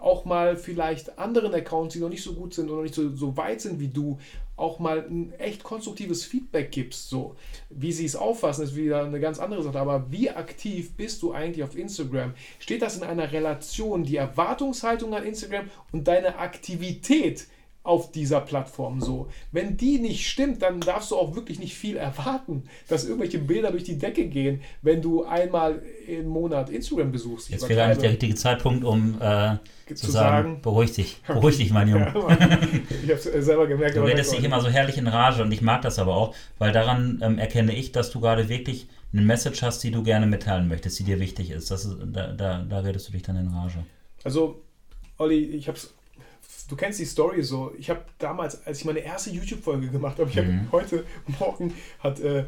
auch 0.00 0.24
mal 0.24 0.56
vielleicht 0.56 1.18
anderen 1.18 1.54
Accounts, 1.54 1.94
die 1.94 2.00
noch 2.00 2.08
nicht 2.08 2.22
so 2.22 2.34
gut 2.34 2.52
sind 2.54 2.70
oder 2.70 2.82
nicht 2.82 2.94
so, 2.94 3.14
so 3.14 3.36
weit 3.36 3.60
sind 3.60 3.80
wie 3.80 3.88
du, 3.88 4.18
auch 4.56 4.80
mal 4.80 5.06
ein 5.08 5.32
echt 5.38 5.62
konstruktives 5.62 6.24
Feedback 6.24 6.72
gibst. 6.72 7.08
So, 7.08 7.36
wie 7.70 7.92
sie 7.92 8.04
es 8.04 8.16
auffassen, 8.16 8.64
ist 8.64 8.74
wieder 8.74 9.04
eine 9.04 9.20
ganz 9.20 9.38
andere 9.38 9.62
Sache. 9.62 9.78
Aber 9.78 10.10
wie 10.10 10.30
aktiv 10.30 10.96
bist 10.96 11.22
du 11.22 11.32
eigentlich 11.32 11.62
auf 11.62 11.76
Instagram? 11.76 12.34
Steht 12.58 12.82
das 12.82 12.96
in 12.96 13.04
einer 13.04 13.30
Relation, 13.32 14.02
die 14.02 14.16
Erwartungshaltung 14.16 15.14
an 15.14 15.24
Instagram 15.24 15.70
und 15.92 16.08
deine 16.08 16.38
Aktivität? 16.38 17.46
Auf 17.88 18.12
dieser 18.12 18.40
Plattform 18.42 19.00
so. 19.00 19.28
Wenn 19.50 19.78
die 19.78 19.98
nicht 19.98 20.28
stimmt, 20.28 20.60
dann 20.60 20.80
darfst 20.80 21.10
du 21.10 21.16
auch 21.16 21.34
wirklich 21.34 21.58
nicht 21.58 21.74
viel 21.74 21.96
erwarten, 21.96 22.64
dass 22.86 23.04
irgendwelche 23.04 23.38
Bilder 23.38 23.70
durch 23.70 23.84
die 23.84 23.98
Decke 23.98 24.26
gehen, 24.26 24.60
wenn 24.82 25.00
du 25.00 25.24
einmal 25.24 25.82
im 26.06 26.28
Monat 26.28 26.68
Instagram 26.68 27.10
besuchst. 27.10 27.48
Jetzt 27.48 27.66
wäre 27.68 27.82
eigentlich 27.84 27.98
der 27.98 28.10
richtige 28.10 28.34
Zeitpunkt, 28.34 28.84
um 28.84 29.20
äh, 29.20 29.56
zu, 29.86 29.94
zu, 29.94 30.10
sagen, 30.10 30.48
sagen, 30.50 30.62
beruhig 30.62 30.92
dich, 30.92 31.22
beruhig 31.26 31.56
dich, 31.56 31.72
mein 31.72 31.88
Junge. 31.92 32.12
Ja, 32.14 32.58
ich 33.04 33.10
habe 33.10 33.12
es 33.12 33.44
selber 33.46 33.66
gemerkt. 33.66 33.96
Du 33.96 34.02
redest 34.02 34.32
dich 34.32 34.44
immer 34.44 34.60
so 34.60 34.68
herrlich 34.68 34.98
in 34.98 35.06
Rage 35.06 35.42
und 35.42 35.50
ich 35.50 35.62
mag 35.62 35.80
das 35.80 35.98
aber 35.98 36.14
auch, 36.14 36.34
weil 36.58 36.72
daran 36.72 37.20
ähm, 37.22 37.38
erkenne 37.38 37.74
ich, 37.74 37.92
dass 37.92 38.10
du 38.10 38.20
gerade 38.20 38.50
wirklich 38.50 38.86
eine 39.14 39.22
Message 39.22 39.62
hast, 39.62 39.82
die 39.82 39.90
du 39.90 40.02
gerne 40.02 40.26
mitteilen 40.26 40.68
möchtest, 40.68 40.98
die 40.98 41.04
dir 41.04 41.18
wichtig 41.20 41.50
ist. 41.50 41.70
Das 41.70 41.86
ist 41.86 41.96
da, 42.04 42.32
da, 42.32 42.66
da 42.68 42.80
redest 42.80 43.08
du 43.08 43.12
dich 43.12 43.22
dann 43.22 43.36
in 43.36 43.48
Rage. 43.48 43.78
Also, 44.24 44.60
Olli, 45.16 45.44
ich 45.44 45.68
habe 45.68 45.78
es 45.78 45.94
du 46.68 46.76
kennst 46.76 46.98
die 46.98 47.04
Story 47.04 47.42
so. 47.42 47.72
Ich 47.78 47.90
habe 47.90 48.02
damals, 48.18 48.66
als 48.66 48.80
ich 48.80 48.84
meine 48.84 49.00
erste 49.00 49.30
YouTube-Folge 49.30 49.88
gemacht 49.88 50.18
habe, 50.18 50.30
ich 50.30 50.38
habe 50.38 50.48
mhm. 50.48 50.72
heute 50.72 51.04
Morgen 51.38 51.74
hat 52.00 52.20
äh, 52.20 52.44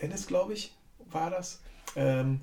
Dennis, 0.00 0.26
glaube 0.26 0.52
ich, 0.54 0.72
war 1.10 1.30
das. 1.30 1.60
Ähm, 1.96 2.40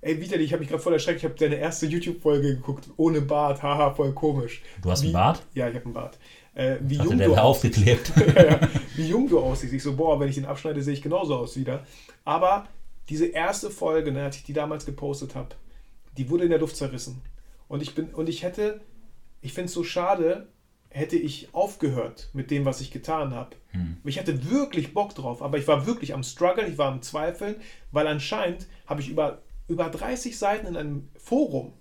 ey, 0.00 0.20
Vitali, 0.20 0.44
ich 0.44 0.52
habe 0.52 0.60
mich 0.60 0.68
gerade 0.68 0.82
voll 0.82 0.92
erschreckt. 0.92 1.18
Ich 1.18 1.24
habe 1.24 1.34
deine 1.34 1.56
erste 1.56 1.86
YouTube-Folge 1.86 2.56
geguckt, 2.56 2.88
ohne 2.96 3.20
Bart. 3.20 3.62
Haha, 3.62 3.94
voll 3.94 4.12
komisch. 4.12 4.62
Du 4.82 4.90
hast 4.90 5.02
wie, 5.02 5.06
einen 5.06 5.14
Bart? 5.14 5.42
Ja, 5.54 5.68
ich 5.68 5.74
habe 5.74 5.84
einen 5.84 5.94
Bart. 5.94 6.18
Äh, 6.54 6.76
wie 6.80 6.96
jung 6.96 7.18
du 7.18 7.36
aufgeklebt. 7.36 8.12
ja, 8.34 8.44
ja, 8.44 8.60
wie 8.96 9.08
jung 9.08 9.28
du 9.28 9.38
aussiehst. 9.38 9.72
Ich 9.72 9.82
so, 9.82 9.94
boah, 9.94 10.18
wenn 10.18 10.28
ich 10.28 10.34
den 10.34 10.46
abschneide, 10.46 10.82
sehe 10.82 10.94
ich 10.94 11.02
genauso 11.02 11.36
aus 11.36 11.56
wieder. 11.56 11.86
Aber 12.24 12.66
diese 13.08 13.26
erste 13.26 13.70
Folge, 13.70 14.12
ne, 14.12 14.24
als 14.24 14.36
ich 14.36 14.44
die 14.44 14.52
damals 14.52 14.84
gepostet 14.84 15.34
habe, 15.34 15.50
die 16.16 16.28
wurde 16.30 16.44
in 16.44 16.50
der 16.50 16.58
Luft 16.58 16.76
zerrissen. 16.76 17.22
Und 17.68 17.82
ich 17.82 17.94
bin, 17.94 18.08
und 18.08 18.28
ich 18.28 18.42
hätte 18.42 18.80
ich 19.40 19.52
finde 19.52 19.66
es 19.66 19.74
so 19.74 19.84
schade, 19.84 20.48
hätte 20.90 21.16
ich 21.16 21.54
aufgehört 21.54 22.30
mit 22.32 22.50
dem, 22.50 22.64
was 22.64 22.80
ich 22.80 22.90
getan 22.90 23.34
habe. 23.34 23.56
Hm. 23.70 23.98
Ich 24.04 24.18
hatte 24.18 24.50
wirklich 24.50 24.94
Bock 24.94 25.14
drauf, 25.14 25.42
aber 25.42 25.58
ich 25.58 25.68
war 25.68 25.86
wirklich 25.86 26.14
am 26.14 26.22
Struggle, 26.22 26.66
ich 26.66 26.78
war 26.78 26.90
am 26.90 27.02
Zweifeln, 27.02 27.56
weil 27.92 28.06
anscheinend 28.06 28.66
habe 28.86 29.00
ich 29.00 29.08
über, 29.08 29.42
über 29.68 29.90
30 29.90 30.38
Seiten 30.38 30.66
in 30.66 30.76
einem 30.76 31.08
Forum 31.18 31.74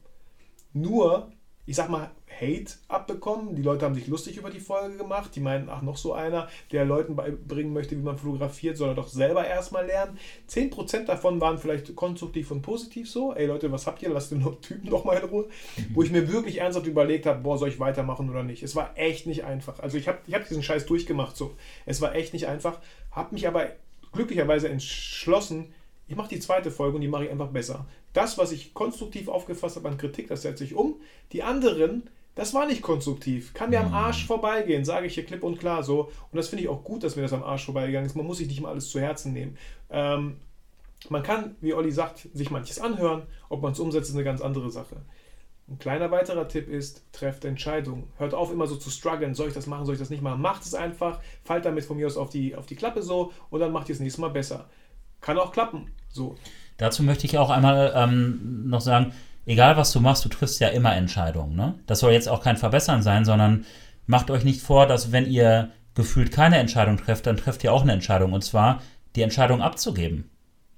nur, 0.73 1.31
ich 1.65 1.75
sag 1.75 1.89
mal, 1.89 2.11
Hate 2.39 2.73
abbekommen. 2.87 3.55
Die 3.55 3.61
Leute 3.61 3.85
haben 3.85 3.95
sich 3.95 4.07
lustig 4.07 4.37
über 4.37 4.49
die 4.49 4.59
Folge 4.59 4.97
gemacht. 4.97 5.31
Die 5.35 5.39
meinen, 5.39 5.69
ach, 5.69 5.81
noch 5.81 5.97
so 5.97 6.13
einer, 6.13 6.47
der 6.71 6.85
Leuten 6.85 7.15
beibringen 7.15 7.73
möchte, 7.73 7.97
wie 7.97 8.01
man 8.01 8.17
fotografiert, 8.17 8.77
soll 8.77 8.89
er 8.89 8.95
doch 8.95 9.07
selber 9.07 9.45
erstmal 9.45 9.85
lernen. 9.85 10.17
10% 10.49 11.05
davon 11.05 11.41
waren 11.41 11.57
vielleicht 11.57 11.95
konstruktiv 11.95 12.51
und 12.51 12.61
positiv 12.61 13.09
so. 13.09 13.33
Ey 13.33 13.45
Leute, 13.45 13.71
was 13.71 13.87
habt 13.87 14.01
ihr? 14.01 14.09
Lasst 14.09 14.31
den 14.31 14.43
Typen 14.61 14.89
doch 14.89 15.05
mal 15.05 15.17
in 15.17 15.29
Ruhe. 15.29 15.45
Mhm. 15.77 15.95
Wo 15.95 16.03
ich 16.03 16.11
mir 16.11 16.31
wirklich 16.31 16.59
ernsthaft 16.59 16.87
überlegt 16.87 17.25
habe, 17.25 17.41
boah, 17.41 17.57
soll 17.57 17.69
ich 17.69 17.79
weitermachen 17.79 18.29
oder 18.29 18.43
nicht? 18.43 18.63
Es 18.63 18.75
war 18.75 18.91
echt 18.95 19.27
nicht 19.27 19.43
einfach. 19.43 19.79
Also 19.79 19.97
ich 19.97 20.07
habe 20.07 20.19
ich 20.27 20.33
hab 20.33 20.47
diesen 20.47 20.63
Scheiß 20.63 20.85
durchgemacht 20.85 21.35
so. 21.35 21.55
Es 21.85 22.01
war 22.01 22.15
echt 22.15 22.33
nicht 22.33 22.47
einfach. 22.47 22.79
Habe 23.11 23.33
mich 23.33 23.47
aber 23.47 23.67
glücklicherweise 24.11 24.69
entschlossen, 24.69 25.73
ich 26.07 26.15
mache 26.15 26.29
die 26.29 26.39
zweite 26.39 26.71
Folge 26.71 26.95
und 26.95 27.01
die 27.01 27.07
mache 27.07 27.25
ich 27.25 27.31
einfach 27.31 27.49
besser. 27.49 27.85
Das, 28.13 28.37
was 28.37 28.51
ich 28.51 28.73
konstruktiv 28.73 29.27
aufgefasst 29.27 29.75
habe 29.75 29.89
an 29.89 29.97
Kritik, 29.97 30.27
das 30.27 30.41
setze 30.41 30.63
ich 30.63 30.73
um. 30.73 30.95
Die 31.33 31.43
anderen, 31.43 32.09
das 32.37 32.53
war 32.53 32.67
nicht 32.67 32.83
konstruktiv. 32.83 33.53
Kann 33.55 33.71
mir 33.71 33.79
am 33.79 33.87
mhm. 33.87 33.93
Arsch 33.95 34.27
vorbeigehen, 34.27 34.85
sage 34.85 35.07
ich 35.07 35.15
hier 35.15 35.25
klipp 35.25 35.43
und 35.43 35.59
klar 35.59 35.83
so. 35.83 36.11
Und 36.31 36.37
das 36.37 36.49
finde 36.49 36.63
ich 36.63 36.69
auch 36.69 36.83
gut, 36.83 37.03
dass 37.03 37.15
mir 37.15 37.23
das 37.23 37.33
am 37.33 37.43
Arsch 37.43 37.65
vorbeigegangen 37.65 38.05
ist. 38.05 38.15
Man 38.15 38.27
muss 38.27 38.37
sich 38.37 38.47
nicht 38.47 38.61
mal 38.61 38.69
alles 38.69 38.89
zu 38.89 38.99
Herzen 38.99 39.33
nehmen. 39.33 39.57
Ähm, 39.89 40.37
man 41.09 41.23
kann, 41.23 41.55
wie 41.61 41.73
Olli 41.73 41.91
sagt, 41.91 42.29
sich 42.33 42.51
manches 42.51 42.79
anhören. 42.79 43.23
Ob 43.49 43.63
man 43.63 43.71
es 43.71 43.79
umsetzt, 43.79 44.09
ist 44.09 44.15
eine 44.15 44.23
ganz 44.23 44.41
andere 44.41 44.69
Sache. 44.69 44.97
Ein 45.67 45.79
kleiner 45.79 46.11
weiterer 46.11 46.47
Tipp 46.47 46.69
ist, 46.69 47.11
trefft 47.11 47.43
Entscheidungen. 47.43 48.03
Hört 48.17 48.35
auf, 48.35 48.51
immer 48.51 48.67
so 48.67 48.75
zu 48.75 48.91
strugglen. 48.91 49.33
Soll 49.33 49.47
ich 49.47 49.55
das 49.55 49.65
machen, 49.65 49.85
soll 49.85 49.95
ich 49.95 49.99
das 49.99 50.11
nicht 50.11 50.21
machen? 50.21 50.39
Macht 50.39 50.61
es 50.61 50.75
einfach, 50.75 51.19
fallt 51.43 51.65
damit 51.65 51.85
von 51.85 51.97
mir 51.97 52.05
aus 52.05 52.17
auf 52.17 52.29
die, 52.29 52.55
auf 52.55 52.67
die 52.67 52.75
Klappe 52.75 53.01
so 53.01 53.33
und 53.49 53.59
dann 53.59 53.71
macht 53.71 53.89
ihr 53.89 53.93
es 53.93 53.99
nächstes 53.99 54.21
Mal 54.21 54.29
besser. 54.29 54.69
Kann 55.21 55.39
auch 55.39 55.51
klappen. 55.51 55.91
So. 56.07 56.35
Dazu 56.77 57.01
möchte 57.01 57.25
ich 57.25 57.39
auch 57.39 57.49
einmal 57.49 57.91
ähm, 57.95 58.69
noch 58.69 58.81
sagen, 58.81 59.13
egal 59.47 59.77
was 59.77 59.91
du 59.91 59.99
machst, 59.99 60.23
du 60.23 60.29
triffst 60.29 60.59
ja 60.59 60.67
immer 60.67 60.95
Entscheidungen. 60.95 61.55
Ne? 61.55 61.75
Das 61.87 61.99
soll 61.99 62.11
jetzt 62.11 62.29
auch 62.29 62.43
kein 62.43 62.57
Verbessern 62.57 63.01
sein, 63.01 63.25
sondern 63.25 63.65
macht 64.05 64.29
euch 64.29 64.43
nicht 64.43 64.61
vor, 64.61 64.85
dass 64.85 65.11
wenn 65.11 65.25
ihr 65.25 65.71
gefühlt 65.95 66.31
keine 66.31 66.57
Entscheidung 66.57 66.97
trefft, 66.97 67.25
dann 67.25 67.37
trefft 67.37 67.63
ihr 67.63 67.73
auch 67.73 67.81
eine 67.81 67.93
Entscheidung. 67.93 68.33
Und 68.33 68.43
zwar 68.43 68.81
die 69.15 69.23
Entscheidung 69.23 69.61
abzugeben. 69.61 70.29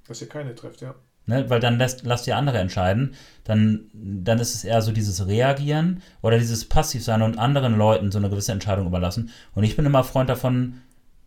Dass 0.07 0.21
ihr 0.21 0.29
keine 0.29 0.55
trefft, 0.55 0.81
ja. 0.81 0.95
Ne, 1.25 1.47
weil 1.47 1.59
dann 1.59 1.77
lässt, 1.77 2.05
lasst 2.05 2.25
ihr 2.25 2.37
andere 2.37 2.57
entscheiden. 2.57 3.13
Dann, 3.43 3.91
dann 3.93 4.39
ist 4.39 4.55
es 4.55 4.63
eher 4.63 4.81
so 4.81 4.91
dieses 4.91 5.27
Reagieren 5.27 6.01
oder 6.21 6.39
dieses 6.39 6.67
Passivsein 6.67 7.21
und 7.21 7.37
anderen 7.37 7.77
Leuten 7.77 8.11
so 8.11 8.17
eine 8.17 8.31
gewisse 8.31 8.51
Entscheidung 8.51 8.87
überlassen. 8.87 9.29
Und 9.53 9.63
ich 9.63 9.75
bin 9.75 9.85
immer 9.85 10.03
Freund 10.03 10.29
davon, 10.29 10.81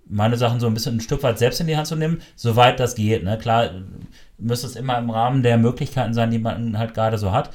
meine 0.05 0.37
Sachen 0.37 0.59
so 0.59 0.67
ein 0.67 0.75
bisschen 0.75 0.97
ein 0.97 1.01
Stück 1.01 1.23
weit 1.23 1.39
selbst 1.39 1.61
in 1.61 1.69
die 1.69 1.77
Hand 1.77 1.87
zu 1.87 1.95
nehmen, 1.95 2.21
soweit 2.35 2.81
das 2.81 2.97
geht. 2.97 3.23
Ne? 3.23 3.39
Klar, 3.39 3.71
müsste 4.43 4.67
es 4.67 4.77
immer 4.77 4.99
im 4.99 5.11
Rahmen 5.11 5.43
der 5.43 5.59
Möglichkeiten 5.59 6.15
sein, 6.15 6.31
die 6.31 6.39
man 6.39 6.79
halt 6.79 6.95
gerade 6.95 7.19
so 7.19 7.33
hat. 7.33 7.51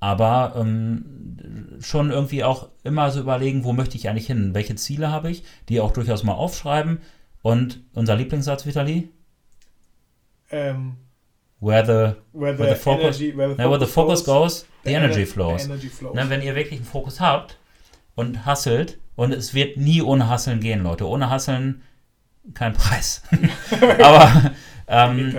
Aber 0.00 0.54
ähm, 0.56 1.78
schon 1.80 2.10
irgendwie 2.10 2.44
auch 2.44 2.68
immer 2.84 3.10
so 3.10 3.20
überlegen, 3.20 3.64
wo 3.64 3.72
möchte 3.72 3.96
ich 3.96 4.08
eigentlich 4.08 4.26
hin? 4.26 4.54
Welche 4.54 4.76
Ziele 4.76 5.10
habe 5.10 5.30
ich? 5.30 5.42
Die 5.68 5.80
auch 5.80 5.92
durchaus 5.92 6.22
mal 6.22 6.34
aufschreiben. 6.34 7.00
Und 7.42 7.80
unser 7.94 8.16
Lieblingssatz, 8.16 8.66
Vitali? 8.66 9.08
Ähm, 10.50 10.96
Where 11.58 11.84
the, 11.84 12.38
where 12.38 12.54
the, 12.54 12.62
where 12.62 12.74
the 12.74 12.80
focus, 12.80 13.20
energy, 13.20 13.36
where 13.36 13.54
the 13.54 13.62
ne, 13.62 13.70
where 13.70 13.78
the 13.78 13.86
focus 13.86 14.22
goes, 14.24 14.66
the, 14.84 14.92
energy 14.92 15.22
ener- 15.22 15.26
flows. 15.26 15.62
the 15.62 15.70
energy 15.70 15.88
flows. 15.88 16.14
Ne, 16.14 16.28
wenn 16.28 16.42
ihr 16.42 16.54
wirklich 16.54 16.80
einen 16.80 16.86
Fokus 16.86 17.18
habt 17.18 17.58
und 18.14 18.44
hasselt, 18.44 18.98
und 19.16 19.32
es 19.32 19.54
wird 19.54 19.78
nie 19.78 20.02
ohne 20.02 20.28
Hasseln 20.28 20.60
gehen, 20.60 20.82
Leute. 20.82 21.08
Ohne 21.08 21.30
Hasseln 21.30 21.82
kein 22.52 22.74
Preis. 22.74 23.22
Aber 24.02 24.52
ähm. 24.86 25.34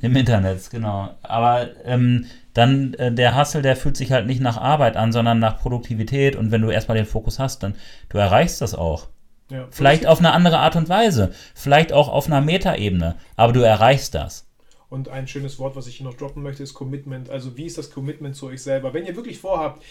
Im 0.00 0.16
Internet, 0.16 0.70
genau. 0.70 1.10
Aber 1.22 1.68
ähm, 1.84 2.26
dann 2.54 2.94
äh, 2.94 3.12
der 3.12 3.34
Hassel, 3.34 3.62
der 3.62 3.76
fühlt 3.76 3.96
sich 3.96 4.12
halt 4.12 4.26
nicht 4.26 4.40
nach 4.40 4.56
Arbeit 4.56 4.96
an, 4.96 5.12
sondern 5.12 5.38
nach 5.38 5.58
Produktivität. 5.58 6.36
Und 6.36 6.50
wenn 6.50 6.62
du 6.62 6.70
erstmal 6.70 6.96
den 6.96 7.06
Fokus 7.06 7.38
hast, 7.38 7.62
dann 7.62 7.74
du 8.08 8.18
erreichst 8.18 8.60
das 8.60 8.74
auch. 8.74 9.08
Ja. 9.50 9.66
Vielleicht 9.70 10.06
auf 10.06 10.18
eine 10.18 10.32
andere 10.32 10.58
Art 10.58 10.76
und 10.76 10.88
Weise. 10.88 11.32
Vielleicht 11.54 11.92
auch 11.92 12.08
auf 12.08 12.26
einer 12.26 12.40
Metaebene. 12.40 13.16
Aber 13.36 13.52
du 13.52 13.60
erreichst 13.60 14.14
das. 14.14 14.46
Und 14.88 15.08
ein 15.08 15.28
schönes 15.28 15.58
Wort, 15.58 15.76
was 15.76 15.86
ich 15.86 15.96
hier 15.96 16.06
noch 16.06 16.14
droppen 16.14 16.42
möchte, 16.42 16.62
ist 16.62 16.74
Commitment. 16.74 17.30
Also 17.30 17.56
wie 17.56 17.66
ist 17.66 17.78
das 17.78 17.90
Commitment 17.90 18.34
zu 18.34 18.46
euch 18.46 18.62
selber? 18.62 18.92
Wenn 18.92 19.06
ihr 19.06 19.14
wirklich 19.14 19.38
vorhabt, 19.38 19.82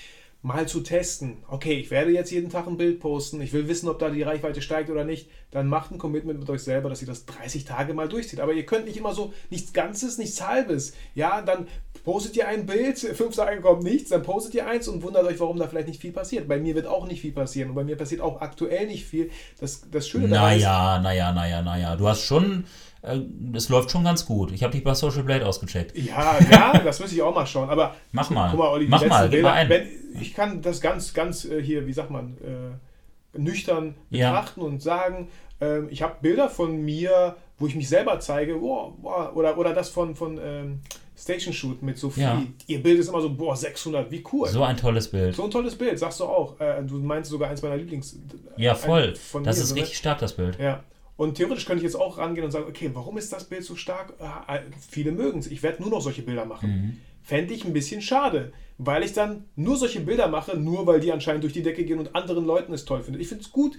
mal 0.41 0.67
zu 0.67 0.79
testen, 0.79 1.43
okay, 1.49 1.73
ich 1.73 1.91
werde 1.91 2.11
jetzt 2.11 2.31
jeden 2.31 2.49
Tag 2.49 2.65
ein 2.65 2.77
Bild 2.77 3.01
posten, 3.01 3.41
ich 3.41 3.51
will 3.51 3.67
wissen, 3.67 3.89
ob 3.89 3.99
da 3.99 4.09
die 4.09 4.23
Reichweite 4.23 4.61
steigt 4.61 4.89
oder 4.89 5.03
nicht, 5.03 5.29
dann 5.51 5.67
macht 5.67 5.91
ein 5.91 5.97
Commitment 5.97 6.39
mit 6.39 6.49
euch 6.49 6.61
selber, 6.63 6.87
dass 6.87 7.01
ihr 7.01 7.07
das 7.07 7.25
30 7.25 7.65
Tage 7.65 7.93
mal 7.93 8.07
durchzieht. 8.07 8.39
Aber 8.39 8.53
ihr 8.53 8.65
könnt 8.65 8.85
nicht 8.85 8.95
immer 8.95 9.13
so 9.13 9.33
nichts 9.49 9.73
Ganzes, 9.73 10.17
nichts 10.17 10.45
Halbes. 10.47 10.93
Ja, 11.13 11.41
dann 11.41 11.67
postet 12.05 12.37
ihr 12.37 12.47
ein 12.47 12.65
Bild, 12.65 12.97
fünf 13.15 13.35
Tage 13.35 13.59
kommt 13.59 13.83
nichts, 13.83 14.11
dann 14.11 14.23
postet 14.23 14.53
ihr 14.53 14.65
eins 14.65 14.87
und 14.87 15.03
wundert 15.03 15.25
euch, 15.25 15.39
warum 15.41 15.57
da 15.57 15.67
vielleicht 15.67 15.89
nicht 15.89 16.01
viel 16.01 16.13
passiert. 16.13 16.47
Bei 16.47 16.57
mir 16.57 16.73
wird 16.73 16.87
auch 16.87 17.05
nicht 17.05 17.19
viel 17.19 17.33
passieren 17.33 17.69
und 17.69 17.75
bei 17.75 17.83
mir 17.83 17.97
passiert 17.97 18.21
auch 18.21 18.39
aktuell 18.39 18.87
nicht 18.87 19.05
viel. 19.05 19.31
Das, 19.59 19.89
das 19.91 20.07
Schöne 20.07 20.29
daran 20.29 20.55
ist, 20.55 20.63
Naja, 20.63 20.99
naja, 21.01 21.31
naja, 21.33 21.61
naja. 21.61 21.95
Du 21.97 22.07
hast 22.07 22.21
schon, 22.21 22.63
äh, 23.01 23.19
es 23.53 23.69
läuft 23.69 23.91
schon 23.91 24.03
ganz 24.03 24.25
gut. 24.25 24.51
Ich 24.51 24.63
habe 24.63 24.71
dich 24.71 24.83
bei 24.83 24.93
Social 24.93 25.23
Blade 25.23 25.45
ausgecheckt. 25.45 25.97
Ja, 25.97 26.37
ja, 26.51 26.79
das 26.79 26.99
müsste 26.99 27.15
ich 27.15 27.21
auch 27.21 27.33
mal 27.33 27.45
schauen. 27.45 27.69
Aber 27.69 27.95
Mach 28.11 28.29
mal. 28.29 28.51
guck 28.51 28.59
mal, 28.59 28.69
Olli, 28.69 28.87
Mach 28.87 29.05
mal, 29.05 29.29
Bilder, 29.29 29.49
mal 29.49 29.53
ein. 29.55 29.69
Wenn, 29.69 29.87
ich 30.21 30.33
kann 30.33 30.61
das 30.61 30.81
ganz, 30.81 31.13
ganz 31.13 31.45
äh, 31.45 31.61
hier, 31.61 31.85
wie 31.87 31.93
sagt 31.93 32.11
man, 32.11 32.37
äh, 32.37 33.37
nüchtern 33.39 33.95
Ja. 34.09 34.31
betrachten 34.31 34.61
und 34.61 34.81
sagen, 34.81 35.27
ähm, 35.61 35.87
ich 35.91 36.01
habe 36.01 36.15
Bilder 36.21 36.49
von 36.49 36.81
mir, 36.83 37.35
wo 37.57 37.67
ich 37.67 37.75
mich 37.75 37.89
selber 37.89 38.19
zeige, 38.19 38.55
boah, 38.55 38.93
boah, 38.97 39.31
oder, 39.35 39.57
oder 39.57 39.73
das 39.73 39.89
von, 39.89 40.15
von 40.15 40.39
ähm, 40.41 40.79
Station 41.17 41.53
Shoot 41.53 41.81
mit 41.83 41.97
Sophie. 41.97 42.21
Ja. 42.21 42.41
Ihr 42.67 42.81
Bild 42.81 42.97
ist 42.99 43.09
immer 43.09 43.21
so, 43.21 43.29
boah, 43.33 43.55
600, 43.55 44.09
wie 44.09 44.23
cool. 44.31 44.47
So 44.47 44.63
ein 44.63 44.77
tolles 44.77 45.09
Bild. 45.09 45.35
So 45.35 45.43
ein 45.43 45.51
tolles 45.51 45.75
Bild, 45.75 45.99
sagst 45.99 46.21
du 46.21 46.23
auch. 46.25 46.59
Äh, 46.61 46.81
du 46.83 46.95
meinst 46.99 47.29
sogar 47.29 47.49
eins 47.49 47.61
meiner 47.61 47.75
Lieblings. 47.75 48.17
Ja, 48.55 48.71
ein- 48.71 48.77
voll. 48.77 49.15
von 49.15 49.43
Das 49.43 49.57
mir, 49.57 49.63
ist 49.63 49.69
so, 49.69 49.75
richtig 49.75 49.97
stark, 49.97 50.19
das 50.19 50.33
Bild. 50.33 50.57
Ja. 50.59 50.83
Und 51.17 51.35
theoretisch 51.35 51.65
könnte 51.65 51.79
ich 51.85 51.91
jetzt 51.91 51.99
auch 51.99 52.17
rangehen 52.17 52.45
und 52.45 52.51
sagen, 52.51 52.65
okay, 52.69 52.89
warum 52.93 53.17
ist 53.17 53.33
das 53.33 53.43
Bild 53.43 53.65
so 53.65 53.75
stark? 53.75 54.13
Ah, 54.19 54.43
ah, 54.47 54.59
viele 54.89 55.11
mögen 55.11 55.39
es. 55.39 55.47
Ich 55.47 55.61
werde 55.61 55.81
nur 55.81 55.91
noch 55.91 55.99
solche 56.01 56.21
Bilder 56.21 56.45
machen. 56.45 56.69
Mhm. 56.71 56.97
Fände 57.23 57.53
ich 57.53 57.65
ein 57.65 57.73
bisschen 57.73 58.01
schade, 58.01 58.51
weil 58.77 59.03
ich 59.03 59.13
dann 59.13 59.45
nur 59.55 59.77
solche 59.77 59.99
Bilder 59.99 60.27
mache, 60.27 60.57
nur 60.57 60.87
weil 60.87 60.99
die 60.99 61.11
anscheinend 61.11 61.43
durch 61.43 61.53
die 61.53 61.63
Decke 61.63 61.83
gehen 61.85 61.99
und 61.99 62.15
anderen 62.15 62.45
Leuten 62.45 62.73
es 62.73 62.85
toll 62.85 63.03
finden. 63.03 63.19
Ich 63.19 63.27
finde 63.27 63.43
es 63.43 63.51
gut. 63.51 63.77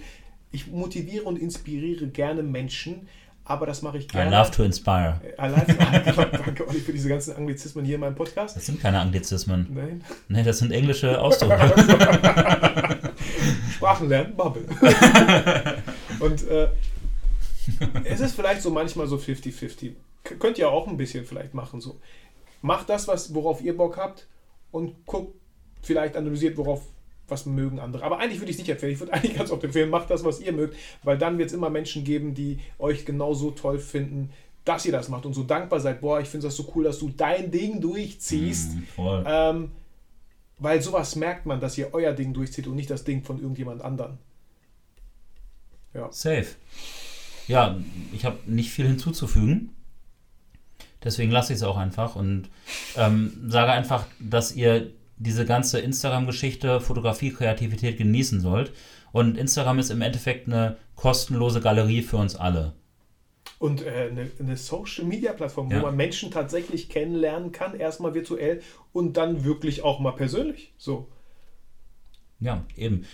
Ich 0.51 0.67
motiviere 0.67 1.23
und 1.23 1.39
inspiriere 1.39 2.07
gerne 2.07 2.43
Menschen, 2.43 3.07
aber 3.45 3.65
das 3.65 3.81
mache 3.81 3.97
ich 3.97 4.03
I 4.05 4.07
gerne. 4.09 4.31
love 4.37 4.51
to 4.51 4.63
inspire. 4.63 5.19
I 5.39 5.47
love 5.47 5.65
Danke, 6.45 6.67
Olli, 6.67 6.79
für 6.79 6.91
diese 6.91 7.07
ganzen 7.09 7.35
Anglizismen 7.35 7.85
hier 7.85 7.95
in 7.95 8.01
meinem 8.01 8.15
Podcast. 8.15 8.55
Das 8.57 8.65
sind 8.65 8.81
keine 8.81 8.99
Anglizismen. 8.99 9.67
Nein. 9.73 10.03
Nee, 10.27 10.43
das 10.43 10.59
sind 10.59 10.71
englische 10.71 11.19
Ausdrücke. 11.21 11.57
Sprachen 13.73 14.09
lernen, 14.09 14.35
Bubble. 14.35 14.63
und 16.19 16.47
äh, 16.47 16.67
es 18.03 18.19
ist 18.19 18.35
vielleicht 18.35 18.61
so 18.61 18.69
manchmal 18.69 19.07
so 19.07 19.15
50-50. 19.15 19.93
K- 20.23 20.35
Könnt 20.35 20.57
ihr 20.57 20.69
auch 20.69 20.87
ein 20.87 20.97
bisschen 20.97 21.25
vielleicht 21.25 21.53
machen 21.53 21.81
so. 21.81 21.99
Macht 22.61 22.89
das, 22.89 23.07
was, 23.07 23.33
worauf 23.33 23.61
ihr 23.61 23.75
Bock 23.75 23.97
habt 23.97 24.27
und 24.71 25.05
guckt, 25.05 25.35
vielleicht 25.81 26.15
analysiert, 26.15 26.57
worauf 26.57 26.81
was 27.27 27.45
mögen 27.45 27.79
andere. 27.79 28.03
Aber 28.03 28.19
eigentlich 28.19 28.39
würde 28.39 28.51
ich 28.51 28.57
es 28.57 28.59
nicht 28.59 28.69
empfehlen. 28.69 28.93
Ich 28.93 28.99
würde 28.99 29.13
eigentlich 29.13 29.35
ganz 29.35 29.51
oft 29.51 29.63
empfehlen, 29.63 29.89
macht 29.89 30.09
das, 30.09 30.23
was 30.23 30.39
ihr 30.39 30.53
mögt, 30.53 30.75
weil 31.03 31.17
dann 31.17 31.37
wird 31.37 31.49
es 31.49 31.53
immer 31.53 31.69
Menschen 31.69 32.03
geben, 32.03 32.33
die 32.33 32.59
euch 32.77 33.05
genauso 33.05 33.51
toll 33.51 33.79
finden, 33.79 34.31
dass 34.65 34.85
ihr 34.85 34.91
das 34.91 35.09
macht 35.09 35.25
und 35.25 35.33
so 35.33 35.43
dankbar 35.43 35.79
seid. 35.79 36.01
Boah, 36.01 36.19
ich 36.19 36.27
finde 36.27 36.47
das 36.47 36.55
so 36.55 36.71
cool, 36.75 36.83
dass 36.83 36.99
du 36.99 37.09
dein 37.09 37.49
Ding 37.49 37.81
durchziehst. 37.81 38.73
Voll. 38.95 39.23
Ähm, 39.25 39.71
weil 40.59 40.79
sowas 40.81 41.15
merkt 41.15 41.47
man, 41.47 41.59
dass 41.59 41.77
ihr 41.79 41.89
euer 41.93 42.13
Ding 42.13 42.33
durchzieht 42.33 42.67
und 42.67 42.75
nicht 42.75 42.89
das 42.91 43.03
Ding 43.03 43.23
von 43.23 43.39
irgendjemand 43.39 43.81
anderen. 43.81 44.19
Ja. 45.93 46.11
Safe. 46.11 46.45
Ja, 47.47 47.79
ich 48.13 48.25
habe 48.25 48.37
nicht 48.45 48.69
viel 48.69 48.87
hinzuzufügen. 48.87 49.71
Deswegen 51.03 51.31
lasse 51.31 51.53
ich 51.53 51.57
es 51.57 51.63
auch 51.63 51.77
einfach 51.77 52.15
und 52.15 52.49
ähm, 52.95 53.33
sage 53.47 53.71
einfach, 53.71 54.05
dass 54.19 54.55
ihr 54.55 54.91
diese 55.17 55.45
ganze 55.45 55.79
Instagram-Geschichte, 55.79 56.79
Fotografie, 56.81 57.31
Kreativität 57.31 57.97
genießen 57.97 58.39
sollt. 58.41 58.71
Und 59.11 59.37
Instagram 59.37 59.79
ist 59.79 59.89
im 59.91 60.01
Endeffekt 60.01 60.47
eine 60.47 60.77
kostenlose 60.95 61.61
Galerie 61.61 62.01
für 62.01 62.17
uns 62.17 62.35
alle. 62.35 62.73
Und 63.59 63.85
äh, 63.85 64.09
eine, 64.09 64.31
eine 64.39 64.57
Social-Media-Plattform, 64.57 65.69
Ja. 65.69 65.79
wo 65.79 65.85
man 65.87 65.95
Menschen 65.95 66.31
tatsächlich 66.31 66.89
kennenlernen 66.89 67.51
kann, 67.51 67.79
erstmal 67.79 68.13
virtuell 68.13 68.61
und 68.93 69.17
dann 69.17 69.43
wirklich 69.43 69.83
auch 69.83 69.99
mal 69.99 70.13
persönlich. 70.13 70.73
So. 70.77 71.07
Ja, 72.39 72.63
eben. 72.75 73.05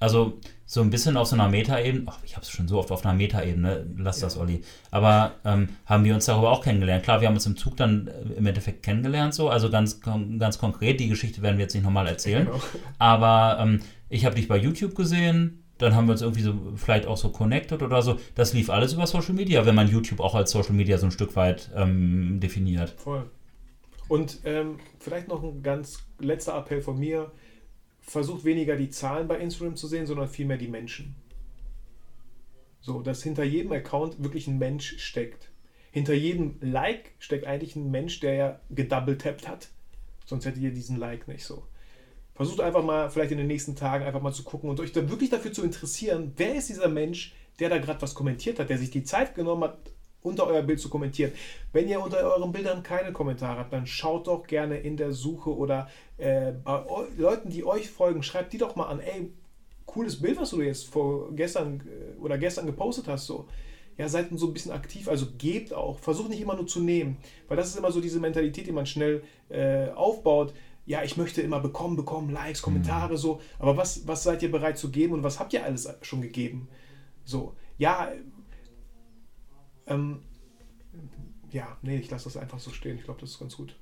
Also 0.00 0.38
so 0.66 0.82
ein 0.82 0.90
bisschen 0.90 1.16
auf 1.16 1.28
so 1.28 1.34
einer 1.34 1.48
Metaebene, 1.48 2.04
ach, 2.06 2.18
ich 2.24 2.36
habe 2.36 2.42
es 2.42 2.50
schon 2.50 2.68
so 2.68 2.78
oft 2.78 2.90
auf 2.90 3.04
einer 3.04 3.14
Metaebene, 3.14 3.86
lass 3.96 4.20
das, 4.20 4.34
Ja. 4.34 4.42
Olli. 4.42 4.62
Aber 4.90 5.32
ähm, 5.44 5.70
haben 5.86 6.04
wir 6.04 6.14
uns 6.14 6.26
darüber 6.26 6.52
auch 6.52 6.62
kennengelernt. 6.62 7.04
Klar, 7.04 7.20
wir 7.20 7.28
haben 7.28 7.34
uns 7.34 7.46
im 7.46 7.56
Zug 7.56 7.76
dann 7.76 8.08
äh, 8.08 8.34
im 8.34 8.46
Endeffekt 8.46 8.82
kennengelernt, 8.82 9.34
so, 9.34 9.48
also 9.48 9.70
ganz, 9.70 10.00
ganz 10.00 10.58
konkret. 10.58 11.00
Die 11.00 11.08
Geschichte 11.08 11.42
werden 11.42 11.56
wir 11.56 11.64
jetzt 11.64 11.74
nicht 11.74 11.84
nochmal 11.84 12.06
erzählen. 12.06 12.44
Genau. 12.44 12.60
Aber 12.98 13.62
ähm, 13.62 13.80
ich 14.08 14.24
habe 14.24 14.34
dich 14.34 14.46
bei 14.46 14.56
YouTube 14.56 14.94
gesehen, 14.94 15.64
dann 15.78 15.94
haben 15.94 16.06
wir 16.06 16.12
uns 16.12 16.22
irgendwie 16.22 16.42
so 16.42 16.54
vielleicht 16.76 17.06
auch 17.06 17.16
so 17.16 17.30
connected 17.30 17.82
oder 17.82 18.02
so. 18.02 18.18
Das 18.34 18.52
lief 18.52 18.68
alles 18.68 18.92
über 18.92 19.06
Social 19.06 19.34
Media, 19.34 19.64
wenn 19.64 19.74
man 19.74 19.88
YouTube 19.88 20.20
auch 20.20 20.34
als 20.34 20.50
Social 20.50 20.74
Media 20.74 20.98
so 20.98 21.06
ein 21.06 21.12
Stück 21.12 21.34
weit 21.36 21.70
ähm, 21.74 22.40
definiert. 22.40 22.90
Voll. 22.98 23.30
Und 24.08 24.40
ähm, 24.44 24.78
vielleicht 24.98 25.28
noch 25.28 25.42
ein 25.42 25.62
ganz 25.62 26.00
letzter 26.18 26.56
Appell 26.56 26.80
von 26.80 26.98
mir. 26.98 27.30
Versucht 28.08 28.44
weniger 28.44 28.74
die 28.74 28.88
Zahlen 28.88 29.28
bei 29.28 29.38
Instagram 29.38 29.76
zu 29.76 29.86
sehen, 29.86 30.06
sondern 30.06 30.28
vielmehr 30.28 30.56
die 30.56 30.68
Menschen. 30.68 31.14
So, 32.80 33.02
dass 33.02 33.22
hinter 33.22 33.44
jedem 33.44 33.72
Account 33.72 34.22
wirklich 34.22 34.46
ein 34.46 34.56
Mensch 34.56 34.98
steckt. 34.98 35.50
Hinter 35.90 36.14
jedem 36.14 36.56
Like 36.62 37.12
steckt 37.18 37.46
eigentlich 37.46 37.76
ein 37.76 37.90
Mensch, 37.90 38.20
der 38.20 38.34
ja 38.34 38.60
gedouble-tappt 38.70 39.46
hat. 39.46 39.68
Sonst 40.24 40.46
hättet 40.46 40.62
ihr 40.62 40.72
diesen 40.72 40.96
Like 40.96 41.28
nicht 41.28 41.44
so. 41.44 41.64
Versucht 42.34 42.60
einfach 42.60 42.82
mal, 42.82 43.10
vielleicht 43.10 43.32
in 43.32 43.38
den 43.38 43.46
nächsten 43.46 43.76
Tagen 43.76 44.06
einfach 44.06 44.22
mal 44.22 44.32
zu 44.32 44.42
gucken 44.42 44.70
und 44.70 44.80
euch 44.80 44.92
da 44.92 45.10
wirklich 45.10 45.28
dafür 45.28 45.52
zu 45.52 45.62
interessieren, 45.62 46.32
wer 46.36 46.54
ist 46.54 46.70
dieser 46.70 46.88
Mensch, 46.88 47.34
der 47.58 47.68
da 47.68 47.76
gerade 47.76 48.00
was 48.00 48.14
kommentiert 48.14 48.58
hat, 48.58 48.70
der 48.70 48.78
sich 48.78 48.90
die 48.90 49.04
Zeit 49.04 49.34
genommen 49.34 49.64
hat, 49.64 49.78
unter 50.22 50.46
euer 50.46 50.62
Bild 50.62 50.80
zu 50.80 50.88
kommentieren. 50.88 51.32
Wenn 51.72 51.88
ihr 51.88 52.00
unter 52.00 52.18
euren 52.18 52.52
Bildern 52.52 52.82
keine 52.82 53.12
Kommentare 53.12 53.58
habt, 53.58 53.72
dann 53.72 53.86
schaut 53.86 54.26
doch 54.26 54.46
gerne 54.46 54.78
in 54.78 54.96
der 54.96 55.12
Suche 55.12 55.54
oder 55.54 55.88
äh, 56.18 56.52
bei 56.52 56.84
eu- 56.86 57.06
Leuten, 57.16 57.48
die 57.50 57.64
euch 57.64 57.90
folgen, 57.90 58.22
schreibt 58.22 58.52
die 58.52 58.58
doch 58.58 58.76
mal 58.76 58.86
an, 58.86 59.00
ey, 59.00 59.32
cooles 59.86 60.20
Bild, 60.20 60.38
was 60.38 60.50
du 60.50 60.60
jetzt 60.60 60.86
vor 60.88 61.32
gestern 61.34 61.80
äh, 61.80 62.18
oder 62.20 62.36
gestern 62.38 62.66
gepostet 62.66 63.08
hast, 63.08 63.26
so. 63.26 63.48
Ja, 63.96 64.08
seid 64.08 64.28
so 64.38 64.46
ein 64.46 64.52
bisschen 64.52 64.70
aktiv, 64.70 65.08
also 65.08 65.26
gebt 65.38 65.72
auch. 65.74 65.98
Versucht 65.98 66.28
nicht 66.30 66.40
immer 66.40 66.54
nur 66.54 66.66
zu 66.68 66.80
nehmen, 66.80 67.16
weil 67.48 67.56
das 67.56 67.68
ist 67.70 67.76
immer 67.76 67.90
so 67.90 68.00
diese 68.00 68.20
Mentalität, 68.20 68.66
die 68.66 68.72
man 68.72 68.86
schnell 68.86 69.24
äh, 69.48 69.88
aufbaut. 69.90 70.54
ja, 70.86 71.02
ich 71.02 71.16
möchte 71.16 71.42
immer 71.42 71.58
bekommen, 71.60 71.96
bekommen, 71.96 72.30
Likes, 72.30 72.62
Kommentare, 72.62 73.16
so, 73.16 73.40
aber 73.58 73.76
was, 73.76 74.06
was 74.06 74.22
seid 74.22 74.42
ihr 74.42 74.50
bereit 74.52 74.78
zu 74.78 74.90
geben 74.90 75.14
und 75.14 75.22
was 75.24 75.38
habt 75.40 75.52
ihr 75.52 75.64
alles 75.64 75.88
schon 76.02 76.22
gegeben? 76.22 76.68
So, 77.24 77.54
ja, 77.76 78.10
ähm, 79.86 80.20
ja, 81.50 81.76
nee, 81.82 81.98
ich 81.98 82.10
lasse 82.10 82.24
das 82.24 82.36
einfach 82.36 82.58
so 82.60 82.70
stehen. 82.70 82.96
Ich 82.98 83.04
glaube, 83.04 83.20
das 83.20 83.30
ist 83.32 83.38
ganz 83.38 83.56
gut. 83.56 83.74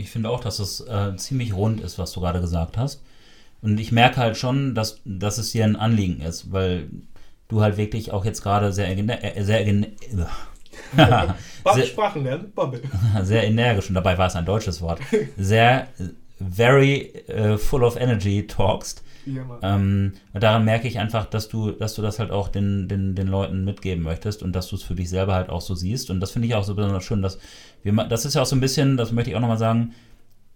Ich 0.00 0.10
finde 0.10 0.30
auch, 0.30 0.40
dass 0.40 0.58
es 0.58 0.80
äh, 0.80 1.14
ziemlich 1.16 1.54
rund 1.54 1.80
ist, 1.80 1.98
was 1.98 2.12
du 2.12 2.20
gerade 2.20 2.40
gesagt 2.40 2.76
hast. 2.76 3.02
Und 3.62 3.78
ich 3.78 3.92
merke 3.92 4.16
halt 4.16 4.36
schon, 4.36 4.74
dass, 4.74 5.00
dass 5.04 5.38
es 5.38 5.52
hier 5.52 5.64
ein 5.64 5.76
Anliegen 5.76 6.22
ist, 6.22 6.50
weil 6.52 6.88
du 7.48 7.60
halt 7.60 7.76
wirklich 7.76 8.12
auch 8.12 8.24
jetzt 8.24 8.42
gerade 8.42 8.72
sehr, 8.72 8.88
äh, 8.88 9.44
sehr, 9.44 9.66
sehr 11.74 11.86
Sprachen 11.86 12.24
lernen, 12.24 12.52
Bubble. 12.52 12.80
Sehr 13.22 13.44
energisch, 13.44 13.88
und 13.88 13.94
dabei 13.94 14.16
war 14.16 14.28
es 14.28 14.36
ein 14.36 14.46
deutsches 14.46 14.80
Wort. 14.80 15.00
Sehr, 15.36 15.88
very 16.38 17.12
uh, 17.28 17.58
full 17.58 17.84
of 17.84 17.96
energy 17.96 18.46
talkst. 18.46 19.02
Ähm, 19.62 20.12
daran 20.32 20.64
merke 20.64 20.88
ich 20.88 20.98
einfach, 20.98 21.26
dass 21.26 21.48
du, 21.48 21.70
dass 21.70 21.94
du 21.94 22.02
das 22.02 22.18
halt 22.18 22.30
auch 22.30 22.48
den, 22.48 22.88
den, 22.88 23.14
den 23.14 23.28
Leuten 23.28 23.64
mitgeben 23.64 24.02
möchtest 24.02 24.42
und 24.42 24.52
dass 24.52 24.68
du 24.68 24.76
es 24.76 24.82
für 24.82 24.94
dich 24.94 25.08
selber 25.08 25.34
halt 25.34 25.48
auch 25.48 25.60
so 25.60 25.74
siehst. 25.74 26.10
Und 26.10 26.20
das 26.20 26.30
finde 26.30 26.48
ich 26.48 26.54
auch 26.54 26.64
so 26.64 26.74
besonders 26.74 27.04
schön, 27.04 27.22
dass 27.22 27.38
wir, 27.82 27.92
das 28.04 28.24
ist 28.24 28.34
ja 28.34 28.42
auch 28.42 28.46
so 28.46 28.56
ein 28.56 28.60
bisschen, 28.60 28.96
das 28.96 29.12
möchte 29.12 29.30
ich 29.30 29.36
auch 29.36 29.40
nochmal 29.40 29.58
sagen, 29.58 29.92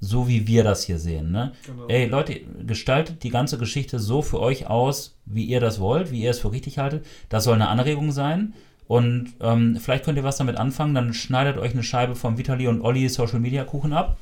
so 0.01 0.29
wie 0.29 0.47
wir 0.47 0.65
das 0.65 0.85
hier 0.85 0.99
sehen. 0.99 1.31
Ne? 1.31 1.53
Genau. 1.67 1.87
Ey, 1.89 2.07
Leute, 2.07 2.41
gestaltet 2.67 3.23
die 3.23 3.31
ganze 3.31 3.59
Geschichte 3.59 3.99
so 3.99 4.23
für 4.23 4.41
euch 4.41 4.67
aus, 4.67 5.19
wie 5.25 5.45
ihr 5.45 5.61
das 5.61 5.81
wollt, 5.81 6.11
wie 6.11 6.23
ihr 6.23 6.31
es 6.31 6.41
für 6.41 6.53
richtig 6.53 6.79
haltet. 6.79 7.07
Das 7.29 7.45
soll 7.45 7.55
eine 7.55 7.69
Anregung 7.69 8.12
sein. 8.12 8.55
Und 8.87 9.33
ähm, 9.41 9.77
vielleicht 9.81 10.05
könnt 10.05 10.19
ihr 10.19 10.25
was 10.25 10.37
damit 10.37 10.57
anfangen. 10.57 10.95
Dann 10.95 11.15
schneidet 11.15 11.57
euch 11.57 11.73
eine 11.73 11.83
Scheibe 11.83 12.15
vom 12.15 12.37
Vitali 12.37 12.69
und 12.69 12.83
Olli 12.83 13.09
Social 13.09 13.41
Media 13.41 13.65
Kuchen 13.65 13.95
ab 13.95 14.19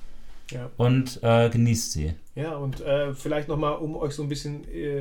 ja. 0.53 0.70
und 0.76 1.20
äh, 1.22 1.50
genießt 1.50 1.92
sie. 1.92 2.14
Ja, 2.34 2.57
und 2.57 2.80
äh, 2.80 3.14
vielleicht 3.14 3.48
nochmal, 3.48 3.76
um 3.76 3.96
euch 3.96 4.14
so 4.14 4.22
ein 4.22 4.28
bisschen 4.28 4.66
äh, 4.68 5.00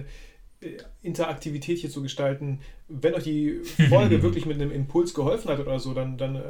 äh, 0.62 0.78
Interaktivität 1.02 1.80
hier 1.80 1.89
zu 1.89 2.02
gestalten, 2.02 2.60
wenn 2.88 3.14
euch 3.14 3.24
die 3.24 3.62
Folge 3.89 4.22
wirklich 4.22 4.45
mit 4.45 4.56
einem 4.56 4.72
Impuls 4.72 5.14
geholfen 5.14 5.49
hat 5.49 5.60
oder 5.60 5.80
so, 5.80 5.93
dann, 5.93 6.18
dann 6.18 6.36
äh, 6.36 6.41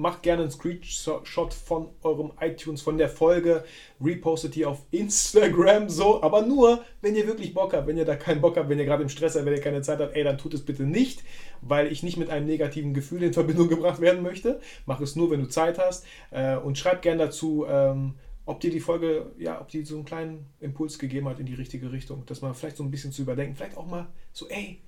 macht 0.00 0.22
gerne 0.22 0.42
einen 0.42 0.50
Screenshot 0.50 1.54
von 1.54 1.88
eurem 2.02 2.32
iTunes, 2.40 2.82
von 2.82 2.98
der 2.98 3.08
Folge, 3.08 3.64
repostet 4.00 4.54
die 4.54 4.64
auf 4.64 4.82
Instagram 4.90 5.88
so, 5.88 6.22
aber 6.22 6.42
nur, 6.42 6.84
wenn 7.02 7.14
ihr 7.14 7.26
wirklich 7.26 7.54
Bock 7.54 7.74
habt. 7.74 7.86
Wenn 7.86 7.98
ihr 7.98 8.04
da 8.04 8.16
keinen 8.16 8.40
Bock 8.40 8.56
habt, 8.56 8.68
wenn 8.68 8.78
ihr 8.78 8.84
gerade 8.84 9.02
im 9.02 9.08
Stress 9.08 9.34
seid, 9.34 9.44
wenn 9.44 9.54
ihr 9.54 9.60
keine 9.60 9.82
Zeit 9.82 10.00
habt, 10.00 10.16
ey, 10.16 10.24
dann 10.24 10.38
tut 10.38 10.54
es 10.54 10.64
bitte 10.64 10.84
nicht, 10.84 11.22
weil 11.60 11.92
ich 11.92 12.02
nicht 12.02 12.16
mit 12.16 12.30
einem 12.30 12.46
negativen 12.46 12.94
Gefühl 12.94 13.22
in 13.22 13.32
Verbindung 13.32 13.68
gebracht 13.68 14.00
werden 14.00 14.22
möchte. 14.22 14.60
Mach 14.86 15.00
es 15.00 15.16
nur, 15.16 15.30
wenn 15.30 15.40
du 15.40 15.48
Zeit 15.48 15.78
hast 15.78 16.04
äh, 16.30 16.56
und 16.56 16.78
schreib 16.78 17.02
gerne 17.02 17.24
dazu, 17.24 17.66
ähm, 17.68 18.14
ob 18.46 18.60
dir 18.60 18.70
die 18.70 18.80
Folge, 18.80 19.32
ja, 19.38 19.60
ob 19.60 19.68
die 19.68 19.84
so 19.84 19.96
einen 19.96 20.04
kleinen 20.04 20.46
Impuls 20.60 20.98
gegeben 20.98 21.28
hat 21.28 21.38
in 21.38 21.46
die 21.46 21.54
richtige 21.54 21.92
Richtung, 21.92 22.24
dass 22.26 22.40
man 22.40 22.54
vielleicht 22.54 22.78
so 22.78 22.82
ein 22.82 22.90
bisschen 22.90 23.12
zu 23.12 23.22
überdenken, 23.22 23.54
vielleicht 23.54 23.76
auch 23.76 23.86
mal 23.86 24.08
so, 24.32 24.48
ey, 24.48 24.80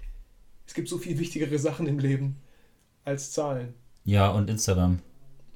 es 0.66 0.74
gibt 0.74 0.88
so 0.88 0.98
viel 0.98 1.18
wichtigere 1.18 1.58
Sachen 1.58 1.86
im 1.86 1.98
Leben 1.98 2.40
als 3.04 3.30
Zahlen. 3.32 3.74
Ja, 4.04 4.28
und 4.30 4.50
Instagram. 4.50 4.98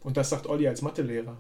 Und 0.01 0.17
das 0.17 0.31
sagt 0.31 0.47
Olli 0.47 0.69
als 0.69 0.83
Mathelehrer. 0.83 1.37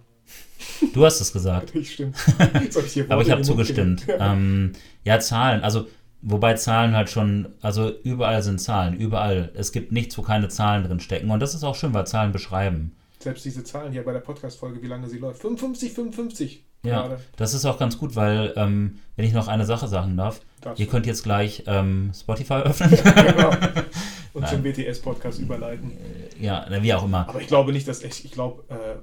Du 0.92 1.04
hast 1.04 1.20
es 1.20 1.32
gesagt. 1.32 1.74
ich 1.74 1.92
stimmt. 1.92 2.16
ich 2.64 3.11
Aber 3.11 3.22
ich 3.22 3.30
habe 3.30 3.42
zugestimmt. 3.42 4.07
ähm, 4.09 4.72
ja, 5.04 5.20
Zahlen. 5.20 5.62
Also, 5.62 5.86
wobei 6.22 6.54
Zahlen 6.54 6.94
halt 6.96 7.09
schon, 7.09 7.48
also 7.62 7.92
überall 8.02 8.42
sind 8.42 8.61
Zahlen, 8.61 8.94
überall. 8.96 9.52
Es 9.54 9.72
gibt 9.72 9.92
nichts, 9.92 10.18
wo 10.18 10.22
keine 10.22 10.48
Zahlen 10.48 10.84
drin 10.84 11.00
stecken. 11.00 11.30
Und 11.30 11.40
das 11.40 11.54
ist 11.54 11.64
auch 11.64 11.76
schön, 11.76 11.94
weil 11.94 12.07
Zahlen 12.07 12.32
beschreiben. 12.32 12.96
Selbst 13.20 13.44
diese 13.44 13.64
Zahlen 13.64 13.92
hier 13.92 14.04
bei 14.04 14.12
der 14.12 14.20
Podcast-Folge, 14.20 14.82
wie 14.82 14.88
lange 14.88 15.09
sie 15.09 15.18
läuft. 15.18 15.40
55, 15.40 15.92
55. 15.92 16.64
Ja, 16.82 17.02
gerade. 17.02 17.20
das 17.36 17.54
ist 17.54 17.64
auch 17.64 17.78
ganz 17.78 17.98
gut, 17.98 18.14
weil, 18.14 18.52
ähm, 18.57 18.98
wenn 19.16 19.24
ich 19.24 19.32
noch 19.32 19.48
eine 19.48 19.64
Sache 19.64 19.88
sagen 19.88 20.16
darf, 20.16 20.40
Darfst 20.61 20.78
ihr 20.80 20.86
könnt 20.86 21.07
jetzt 21.07 21.24
gleich 21.24 21.64
ähm, 21.66 22.12
Spotify 22.14 22.54
öffnen. 22.54 22.90
genau. 22.90 23.50
Und 24.37 24.43
Nein. 24.43 24.51
zum 24.51 24.62
BTS-Podcast 24.64 25.41
überleiten. 25.41 25.93
Ja, 26.39 26.66
wie 26.82 26.93
auch 26.93 27.07
immer. 27.07 27.26
Aber 27.26 27.41
ich 27.41 27.47
glaube 27.47 27.72
nicht, 27.72 27.89
dass 27.89 28.03
ich, 28.03 28.22
ich 28.26 28.32
glaube, 28.32 28.64
äh, 28.68 28.97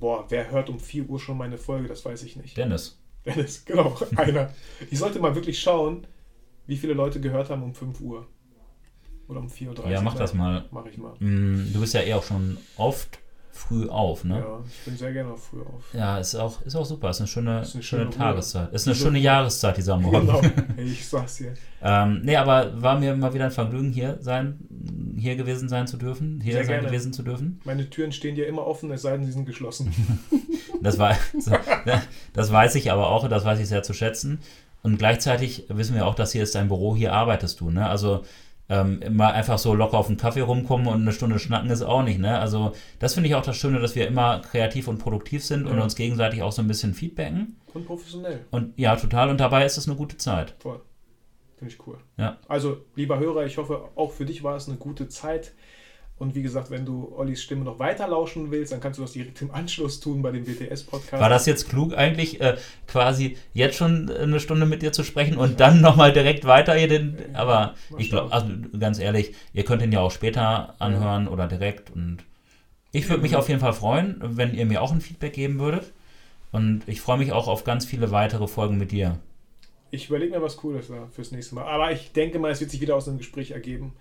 boah, 0.00 0.24
wer 0.30 0.50
hört 0.50 0.68
um 0.68 0.80
4 0.80 1.08
Uhr 1.08 1.20
schon 1.20 1.38
meine 1.38 1.58
Folge, 1.58 1.86
das 1.86 2.04
weiß 2.04 2.24
ich 2.24 2.34
nicht. 2.34 2.56
Dennis. 2.56 3.00
Dennis, 3.24 3.64
genau, 3.66 3.96
einer. 4.16 4.50
Ich 4.90 4.98
sollte 4.98 5.20
mal 5.20 5.36
wirklich 5.36 5.60
schauen, 5.60 6.08
wie 6.66 6.76
viele 6.76 6.94
Leute 6.94 7.20
gehört 7.20 7.50
haben 7.50 7.62
um 7.62 7.72
5 7.72 8.00
Uhr. 8.00 8.26
Oder 9.28 9.38
um 9.38 9.46
4.30 9.46 9.78
Uhr. 9.78 9.90
Ja, 9.90 10.00
mach 10.00 10.16
das 10.16 10.34
mal. 10.34 10.64
Mach 10.72 10.86
ich 10.86 10.98
mal. 10.98 11.14
Mm, 11.20 11.72
du 11.72 11.78
bist 11.78 11.94
ja 11.94 12.00
eh 12.00 12.14
auch 12.14 12.24
schon 12.24 12.58
oft 12.76 13.20
früh 13.54 13.88
auf, 13.88 14.24
ne? 14.24 14.40
Ja, 14.40 14.60
ich 14.68 14.84
bin 14.84 14.96
sehr 14.96 15.12
gerne 15.12 15.32
auch 15.32 15.38
früh 15.38 15.60
auf. 15.60 15.84
Ja, 15.92 16.18
ist 16.18 16.34
auch, 16.34 16.60
ist 16.62 16.74
auch 16.74 16.84
super. 16.84 17.10
Ist 17.10 17.20
eine 17.20 17.28
schöne, 17.28 17.60
ist 17.60 17.74
eine 17.74 17.82
schöne, 17.82 18.02
schöne 18.02 18.16
Tageszeit. 18.16 18.72
Ist 18.72 18.86
eine 18.88 18.96
schöne 18.96 19.18
Jahreszeit, 19.20 19.76
dieser 19.76 19.96
Morgen. 19.96 20.26
Genau, 20.26 20.40
ich 20.76 21.06
sag's 21.06 21.36
dir. 21.36 21.54
ähm, 21.80 22.22
nee, 22.24 22.36
aber 22.36 22.82
war 22.82 22.98
mir 22.98 23.14
mal 23.16 23.32
wieder 23.32 23.44
ein 23.44 23.52
Vergnügen, 23.52 23.92
hier 23.92 24.18
sein, 24.20 24.58
hier 25.16 25.36
gewesen 25.36 25.68
sein 25.68 25.86
zu 25.86 25.96
dürfen, 25.96 26.40
hier 26.42 26.54
sehr 26.54 26.64
sein 26.64 26.74
gerne. 26.74 26.88
gewesen 26.88 27.12
zu 27.12 27.22
dürfen. 27.22 27.60
Meine 27.64 27.88
Türen 27.88 28.10
stehen 28.10 28.34
dir 28.34 28.48
immer 28.48 28.66
offen, 28.66 28.90
es 28.90 29.02
sei 29.02 29.12
denn, 29.12 29.24
sie 29.24 29.32
sind 29.32 29.46
geschlossen. 29.46 29.94
das, 30.82 30.98
war, 30.98 31.16
das 32.32 32.52
weiß 32.52 32.74
ich 32.74 32.90
aber 32.90 33.08
auch, 33.08 33.28
das 33.28 33.44
weiß 33.44 33.60
ich 33.60 33.68
sehr 33.68 33.84
zu 33.84 33.94
schätzen. 33.94 34.40
Und 34.82 34.98
gleichzeitig 34.98 35.64
wissen 35.68 35.94
wir 35.94 36.06
auch, 36.06 36.16
dass 36.16 36.32
hier 36.32 36.42
ist 36.42 36.56
dein 36.56 36.68
Büro, 36.68 36.94
hier 36.96 37.12
arbeitest 37.14 37.60
du, 37.60 37.70
ne? 37.70 37.88
Also 37.88 38.24
ähm, 38.68 39.00
mal 39.10 39.32
einfach 39.32 39.58
so 39.58 39.74
locker 39.74 39.98
auf 39.98 40.08
einen 40.08 40.16
Kaffee 40.16 40.40
rumkommen 40.40 40.86
und 40.86 41.02
eine 41.02 41.12
Stunde 41.12 41.38
schnacken 41.38 41.70
ist 41.70 41.82
auch 41.82 42.02
nicht. 42.02 42.18
Ne? 42.18 42.38
Also 42.38 42.72
das 42.98 43.14
finde 43.14 43.28
ich 43.28 43.34
auch 43.34 43.44
das 43.44 43.56
Schöne, 43.56 43.80
dass 43.80 43.94
wir 43.94 44.06
immer 44.06 44.40
kreativ 44.40 44.88
und 44.88 44.98
produktiv 44.98 45.44
sind 45.44 45.66
ja. 45.66 45.72
und 45.72 45.80
uns 45.80 45.96
gegenseitig 45.96 46.42
auch 46.42 46.52
so 46.52 46.62
ein 46.62 46.68
bisschen 46.68 46.94
feedbacken. 46.94 47.56
Und 47.74 47.86
professionell. 47.86 48.46
Und 48.50 48.78
ja, 48.78 48.96
total. 48.96 49.30
Und 49.30 49.38
dabei 49.38 49.66
ist 49.66 49.76
es 49.76 49.86
eine 49.86 49.96
gute 49.96 50.16
Zeit. 50.16 50.54
Voll. 50.58 50.80
Finde 51.56 51.72
ich 51.72 51.86
cool. 51.86 51.98
Ja. 52.16 52.38
Also, 52.48 52.78
lieber 52.94 53.18
Hörer, 53.18 53.46
ich 53.46 53.58
hoffe, 53.58 53.88
auch 53.94 54.12
für 54.12 54.24
dich 54.24 54.42
war 54.42 54.56
es 54.56 54.68
eine 54.68 54.76
gute 54.76 55.08
Zeit. 55.08 55.52
Und 56.16 56.36
wie 56.36 56.42
gesagt, 56.42 56.70
wenn 56.70 56.86
du 56.86 57.12
Ollis 57.16 57.42
Stimme 57.42 57.64
noch 57.64 57.80
weiter 57.80 58.06
lauschen 58.06 58.52
willst, 58.52 58.72
dann 58.72 58.80
kannst 58.80 58.98
du 58.98 59.02
das 59.02 59.12
direkt 59.12 59.42
im 59.42 59.50
Anschluss 59.50 59.98
tun 59.98 60.22
bei 60.22 60.30
dem 60.30 60.46
WTS-Podcast. 60.46 61.20
War 61.20 61.28
das 61.28 61.44
jetzt 61.44 61.68
klug 61.68 61.92
eigentlich, 61.94 62.40
äh, 62.40 62.56
quasi 62.86 63.36
jetzt 63.52 63.76
schon 63.76 64.08
eine 64.10 64.38
Stunde 64.38 64.64
mit 64.64 64.82
dir 64.82 64.92
zu 64.92 65.02
sprechen 65.02 65.36
und 65.36 65.58
dann 65.58 65.80
nochmal 65.80 66.12
direkt 66.12 66.44
weiter 66.44 66.74
hier 66.74 66.86
den. 66.86 67.18
Aber 67.34 67.74
ich 67.98 68.10
glaube, 68.10 68.32
also 68.32 68.46
ganz 68.78 69.00
ehrlich, 69.00 69.34
ihr 69.52 69.64
könnt 69.64 69.82
ihn 69.82 69.90
ja 69.90 70.00
auch 70.00 70.12
später 70.12 70.76
anhören 70.78 71.24
ja. 71.24 71.30
oder 71.30 71.48
direkt. 71.48 71.90
Und 71.90 72.18
ich 72.92 73.08
würde 73.08 73.22
mich 73.22 73.34
auf 73.34 73.48
jeden 73.48 73.60
Fall 73.60 73.72
freuen, 73.72 74.20
wenn 74.22 74.54
ihr 74.54 74.66
mir 74.66 74.82
auch 74.82 74.92
ein 74.92 75.00
Feedback 75.00 75.32
geben 75.32 75.58
würdet. 75.58 75.92
Und 76.52 76.82
ich 76.86 77.00
freue 77.00 77.18
mich 77.18 77.32
auch 77.32 77.48
auf 77.48 77.64
ganz 77.64 77.84
viele 77.84 78.12
weitere 78.12 78.46
Folgen 78.46 78.78
mit 78.78 78.92
dir. 78.92 79.18
Ich 79.90 80.08
überlege 80.08 80.32
mir 80.32 80.42
was 80.42 80.56
Cooles 80.56 80.86
da 80.86 81.08
fürs 81.10 81.32
nächste 81.32 81.56
Mal. 81.56 81.64
Aber 81.64 81.90
ich 81.90 82.12
denke 82.12 82.38
mal, 82.38 82.52
es 82.52 82.60
wird 82.60 82.70
sich 82.70 82.80
wieder 82.80 82.94
aus 82.94 83.08
einem 83.08 83.18
Gespräch 83.18 83.50
ergeben. 83.50 83.94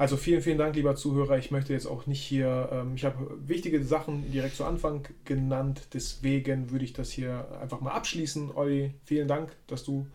Also 0.00 0.16
vielen, 0.16 0.40
vielen 0.40 0.56
Dank, 0.56 0.76
lieber 0.76 0.94
Zuhörer. 0.94 1.36
Ich 1.36 1.50
möchte 1.50 1.74
jetzt 1.74 1.84
auch 1.84 2.06
nicht 2.06 2.22
hier, 2.22 2.70
ähm, 2.72 2.94
ich 2.94 3.04
habe 3.04 3.36
wichtige 3.46 3.84
Sachen 3.84 4.32
direkt 4.32 4.56
zu 4.56 4.64
Anfang 4.64 5.06
genannt, 5.26 5.88
deswegen 5.92 6.70
würde 6.70 6.86
ich 6.86 6.94
das 6.94 7.10
hier 7.10 7.46
einfach 7.60 7.82
mal 7.82 7.90
abschließen. 7.90 8.50
Olli, 8.54 8.94
vielen 9.04 9.28
Dank, 9.28 9.54
dass 9.66 9.84
du 9.84 10.06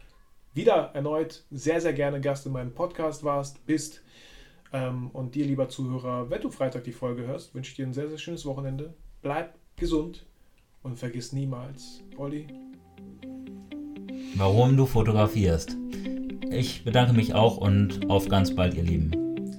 wieder 0.56 0.90
erneut 0.96 1.44
sehr, 1.52 1.82
sehr 1.82 1.94
gerne 1.94 2.20
Gast 2.20 2.48
in 2.48 2.54
meinem 2.54 2.74
Podcast 2.74 3.24
warst, 3.24 3.64
bist. 3.68 4.02
Ähm, 4.74 5.12
und 5.12 5.36
dir, 5.36 5.46
lieber 5.46 5.70
Zuhörer, 5.70 6.32
wenn 6.32 6.42
du 6.42 6.50
Freitag 6.50 6.84
die 6.84 6.92
Folge 6.92 7.28
hörst, 7.28 7.54
wünsche 7.54 7.70
ich 7.70 7.76
dir 7.76 7.86
ein 7.86 7.94
sehr, 7.94 8.10
sehr 8.10 8.18
schönes 8.18 8.48
Wochenende. 8.48 8.96
Bleib 9.22 9.54
gesund 9.76 10.26
und 10.82 10.98
vergiss 10.98 11.32
niemals, 11.32 12.02
Olli. 12.18 12.48
Warum 14.34 14.78
du 14.78 14.88
fotografierst. 14.88 15.78
Ich 16.50 16.84
bedanke 16.84 17.14
mich 17.14 17.36
auch 17.36 17.58
und 17.58 18.10
auf 18.10 18.28
ganz 18.30 18.56
bald, 18.56 18.74
ihr 18.74 18.82
Lieben. 18.84 19.25